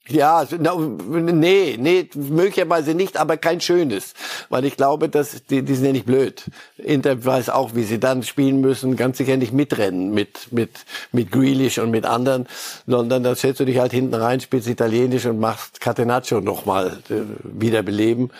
Ja, 0.07 0.45
nee, 0.51 1.77
nee, 1.79 2.09
möglicherweise 2.13 2.93
nicht, 2.93 3.17
aber 3.17 3.37
kein 3.37 3.59
schönes. 3.59 4.13
Weil 4.49 4.65
ich 4.65 4.77
glaube, 4.77 5.09
dass 5.09 5.45
die, 5.45 5.63
die 5.63 5.73
sind 5.73 5.85
ja 5.85 5.91
nicht 5.93 6.05
blöd. 6.05 6.43
Inter 6.77 7.25
weiß 7.25 7.49
auch, 7.49 7.73
wie 7.73 7.83
sie 7.83 7.99
dann 7.99 8.21
spielen 8.21 8.61
müssen, 8.61 8.97
ganz 8.97 9.17
sicher 9.17 9.35
nicht 9.35 9.51
mitrennen 9.51 10.13
mit, 10.13 10.51
mit, 10.51 10.85
mit 11.11 11.31
Grealish 11.31 11.79
und 11.79 11.89
mit 11.89 12.05
anderen, 12.05 12.47
sondern 12.85 13.23
da 13.23 13.33
setzt 13.33 13.59
du 13.61 13.65
dich 13.65 13.79
halt 13.79 13.93
hinten 13.93 14.13
rein, 14.13 14.39
spielst 14.39 14.67
Italienisch 14.67 15.25
und 15.25 15.39
machst 15.39 15.79
Catenaccio 15.79 16.39
nochmal 16.39 16.99
äh, 17.09 17.21
wiederbeleben. 17.43 18.31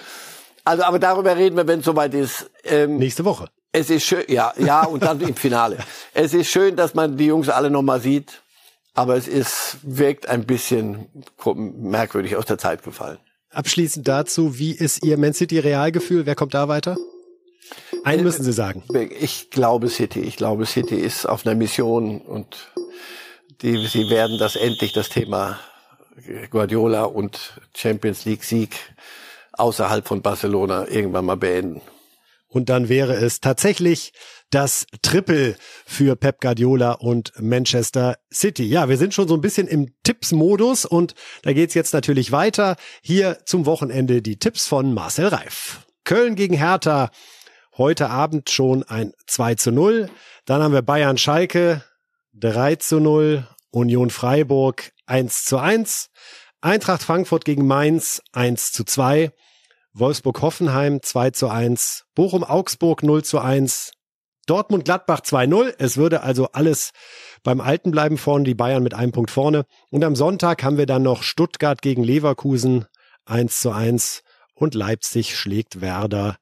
Also, 0.66 0.84
aber 0.84 1.00
darüber 1.00 1.36
reden 1.36 1.58
wir, 1.58 1.68
wenn 1.68 1.80
es 1.80 1.86
soweit 1.86 2.14
ist. 2.14 2.50
Ähm, 2.64 2.98
Nächste 2.98 3.26
Woche. 3.26 3.50
Es 3.72 3.90
ist 3.90 4.06
schön, 4.06 4.24
ja, 4.28 4.54
ja, 4.58 4.84
und 4.86 5.04
dann 5.04 5.20
im 5.20 5.36
Finale. 5.36 5.78
Es 6.14 6.34
ist 6.34 6.50
schön, 6.50 6.76
dass 6.76 6.94
man 6.94 7.18
die 7.18 7.26
Jungs 7.26 7.50
alle 7.50 7.72
nochmal 7.72 8.00
sieht 8.00 8.42
aber 8.96 9.18
es 9.18 9.28
ist, 9.28 9.78
wirkt 9.84 10.28
ein 10.28 10.46
bisschen 10.46 11.08
merkwürdig 11.56 12.36
aus 12.38 12.46
der 12.46 12.58
Zeit 12.58 12.84
gefallen. 12.84 13.20
Abschließend 13.52 14.08
dazu, 14.08 14.58
wie 14.58 14.72
ist 14.72 15.04
Ihr 15.04 15.18
Man 15.18 15.34
City 15.34 15.60
Realgefühl? 15.60 16.26
Wer 16.26 16.36
kommt 16.36 16.54
da 16.54 16.68
weiter? 16.68 16.98
Einen 18.04 18.24
müssen 18.24 18.44
Sie 18.44 18.54
sagen. 18.54 18.84
Ich 19.20 19.50
glaube 19.50 19.90
City. 19.90 20.22
Ich 20.22 20.38
glaube 20.38 20.66
City 20.66 20.96
ist 20.96 21.26
auf 21.26 21.46
einer 21.46 21.56
Mission 21.56 22.22
und 22.22 22.72
die, 23.62 23.88
sie 23.88 24.10
werden 24.10 24.38
das 24.38 24.56
endlich 24.56 24.94
das 24.94 25.10
Thema 25.10 25.60
Guardiola 26.50 27.04
und 27.04 27.60
Champions 27.76 28.26
League 28.26 28.44
Sieg 28.44 28.78
außerhalb 29.54 30.08
von 30.08 30.22
Barcelona 30.22 30.88
irgendwann 30.88 31.26
mal 31.26 31.38
beenden. 31.38 31.82
Und 32.48 32.70
dann 32.70 32.90
wäre 32.90 33.16
es 33.16 33.42
tatsächlich 33.42 34.14
das 34.56 34.88
Triple 35.02 35.58
für 35.86 36.16
Pep 36.16 36.40
Guardiola 36.40 36.94
und 36.94 37.34
Manchester 37.38 38.18
City. 38.34 38.64
Ja, 38.64 38.88
wir 38.88 38.96
sind 38.96 39.14
schon 39.14 39.28
so 39.28 39.34
ein 39.34 39.42
bisschen 39.42 39.68
im 39.68 39.94
Tipps-Modus 40.04 40.86
und 40.86 41.14
da 41.42 41.52
geht's 41.52 41.74
jetzt 41.74 41.94
natürlich 41.94 42.32
weiter. 42.32 42.78
Hier 43.02 43.40
zum 43.46 43.66
Wochenende 43.66 44.22
die 44.22 44.40
Tipps 44.40 44.66
von 44.66 44.94
Marcel 44.94 45.28
Reif. 45.28 45.86
Köln 46.06 46.36
gegen 46.36 46.56
Hertha. 46.56 47.12
Heute 47.78 48.10
Abend 48.10 48.50
schon 48.50 48.84
ein 48.84 49.12
2 49.28 49.56
zu 49.56 49.72
0. 49.74 50.10
Dann 50.46 50.64
haben 50.64 50.74
wir 50.74 50.84
Bayern 50.84 51.18
Schalke 51.18 51.84
3 52.36 52.78
zu 52.78 53.02
0. 53.02 53.46
Union 53.72 54.10
Freiburg 54.10 54.94
1 55.06 55.44
zu 55.44 55.58
1. 55.58 56.12
Eintracht 56.62 57.04
Frankfurt 57.04 57.44
gegen 57.44 57.68
Mainz 57.68 58.22
1 58.32 58.72
zu 58.72 58.86
2. 58.86 59.34
Wolfsburg-Hoffenheim 59.92 61.02
2 61.02 61.32
zu 61.32 61.50
1, 61.50 62.06
Bochum-Augsburg 62.16 63.02
0 63.02 63.24
zu 63.24 63.40
1, 63.40 63.94
Dortmund-Gladbach 64.46 65.22
2-0. 65.22 65.76
Es 65.78 65.98
würde 65.98 66.22
also 66.22 66.50
alles 66.52 66.92
beim 67.44 67.62
Alten 67.62 67.92
bleiben 67.92 68.18
vorne, 68.18 68.44
die 68.44 68.56
Bayern 68.56 68.84
mit 68.84 68.94
einem 68.94 69.12
Punkt 69.12 69.32
vorne. 69.32 69.66
Und 69.90 70.04
am 70.04 70.16
Sonntag 70.16 70.64
haben 70.64 70.78
wir 70.78 70.86
dann 70.86 71.04
noch 71.04 71.24
Stuttgart 71.24 71.82
gegen 71.82 72.04
Leverkusen 72.04 72.86
1 73.26 73.60
zu 73.60 73.72
1 73.72 74.24
und 74.54 74.76
Leipzig 74.76 75.36
schlägt 75.36 75.82
Werder 75.82 76.38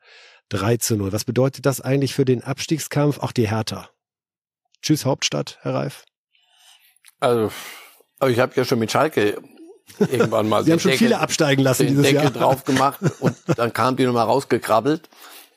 3 0.49 0.77
zu 0.77 0.95
0. 0.95 1.11
Was 1.11 1.25
bedeutet 1.25 1.65
das 1.65 1.81
eigentlich 1.81 2.13
für 2.13 2.25
den 2.25 2.43
Abstiegskampf? 2.43 3.19
Auch 3.19 3.31
die 3.31 3.49
Hertha. 3.49 3.89
Tschüss 4.81 5.05
Hauptstadt, 5.05 5.59
Herr 5.61 5.75
Reif. 5.75 6.03
Also, 7.19 7.51
ich 8.27 8.39
habe 8.39 8.53
ja 8.55 8.65
schon 8.65 8.79
mit 8.79 8.91
Schalke 8.91 9.41
irgendwann 9.99 10.49
mal 10.49 10.63
Sie 10.65 10.71
haben 10.71 10.79
schon 10.79 10.91
Deckel, 10.91 11.07
viele 11.07 11.19
absteigen 11.19 11.63
lassen 11.63 11.83
den 11.83 11.95
dieses 11.95 12.03
Deckel 12.03 12.23
Jahr. 12.23 12.31
drauf 12.31 12.63
gemacht 12.65 12.99
und 13.19 13.35
dann 13.55 13.71
kam 13.71 13.95
die 13.95 14.05
nochmal 14.05 14.25
rausgekrabbelt. 14.25 15.09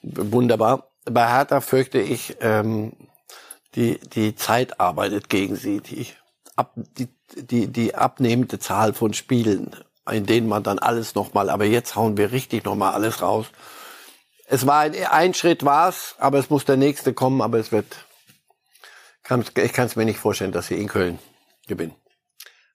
Wunderbar. 0.03 0.93
Bei 1.09 1.29
Hertha 1.29 1.61
fürchte 1.61 2.01
ich, 2.01 2.37
ähm, 2.41 2.93
die, 3.75 3.99
die 4.01 4.35
Zeit 4.35 4.81
arbeitet 4.81 5.29
gegen 5.29 5.57
sie. 5.57 5.81
Die, 5.81 6.09
ab, 6.57 6.73
die, 6.75 7.09
die, 7.37 7.69
die 7.69 7.95
abnehmende 7.95 8.59
Zahl 8.59 8.93
von 8.93 9.15
Spielen, 9.15 9.77
in 10.11 10.27
denen 10.27 10.49
man 10.49 10.63
dann 10.63 10.79
alles 10.79 11.15
nochmal, 11.15 11.51
aber 11.51 11.65
jetzt 11.65 11.95
hauen 11.95 12.17
wir 12.17 12.33
richtig 12.33 12.65
nochmal 12.65 12.93
alles 12.95 13.23
raus. 13.23 13.47
Es 14.49 14.67
war 14.67 14.81
ein, 14.81 14.95
ein 14.95 15.35
Schritt 15.35 15.65
war's, 15.65 16.15
aber 16.19 16.39
es 16.39 16.51
muss 16.51 16.65
der 16.65 16.77
nächste 16.77 17.13
kommen, 17.13 17.41
aber 17.41 17.59
es 17.59 17.73
wird, 17.73 17.87
kann, 19.23 19.45
ich 19.57 19.73
kann 19.73 19.87
es 19.87 19.97
mir 19.97 20.05
nicht 20.05 20.19
vorstellen, 20.19 20.53
dass 20.53 20.69
sie 20.69 20.81
in 20.81 20.89
Köln 20.89 21.19
gewinnen. 21.67 21.95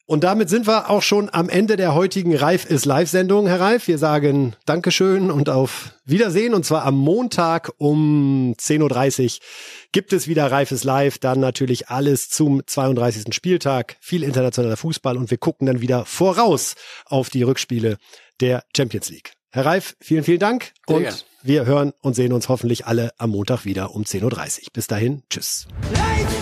Und 0.06 0.24
damit 0.24 0.50
sind 0.50 0.68
wir 0.68 0.90
auch 0.90 1.02
schon 1.02 1.30
am 1.32 1.48
Ende 1.48 1.78
der 1.78 1.96
heutigen 1.96 2.36
Reif 2.36 2.66
ist 2.66 2.86
Live-Sendung, 2.86 3.48
Herr 3.48 3.62
Reif. 3.62 3.88
Wir 3.88 3.98
sagen 3.98 4.56
Dankeschön 4.66 5.32
und 5.32 5.50
auf 5.50 5.94
Wiedersehen. 6.06 6.54
Und 6.54 6.66
zwar 6.66 6.84
am 6.86 6.98
Montag 6.98 7.72
um 7.78 8.54
10.30 8.58 9.24
Uhr 9.24 9.40
gibt 9.92 10.12
es 10.14 10.28
wieder 10.28 10.52
Reif 10.52 10.72
ist 10.72 10.84
Live. 10.84 11.18
Dann 11.20 11.40
natürlich 11.40 11.90
alles 11.90 12.30
zum 12.30 12.62
32. 12.66 13.34
Spieltag. 13.34 13.96
Viel 14.02 14.24
internationaler 14.24 14.78
Fußball 14.78 15.18
und 15.18 15.32
wir 15.32 15.38
gucken 15.38 15.68
dann 15.68 15.82
wieder 15.82 16.06
voraus 16.06 16.76
auf 17.06 17.30
die 17.30 17.44
Rückspiele 17.44 17.98
der 18.42 18.64
Champions 18.76 19.10
League. 19.10 19.34
Herr 19.52 19.66
Reif, 19.66 19.96
vielen, 20.00 20.24
vielen 20.24 20.40
Dank. 20.40 20.72
Sehr 20.88 20.96
und 20.98 21.04
gern. 21.04 21.16
wir 21.44 21.66
hören 21.66 21.94
und 22.02 22.16
sehen 22.16 22.34
uns 22.34 22.50
hoffentlich 22.50 22.86
alle 22.86 23.12
am 23.18 23.32
Montag 23.32 23.66
wieder 23.66 23.94
um 23.94 24.04
10.30 24.04 24.24
Uhr. 24.24 24.68
Bis 24.74 24.88
dahin, 24.88 25.24
tschüss. 25.30 25.68
Life 25.94 26.41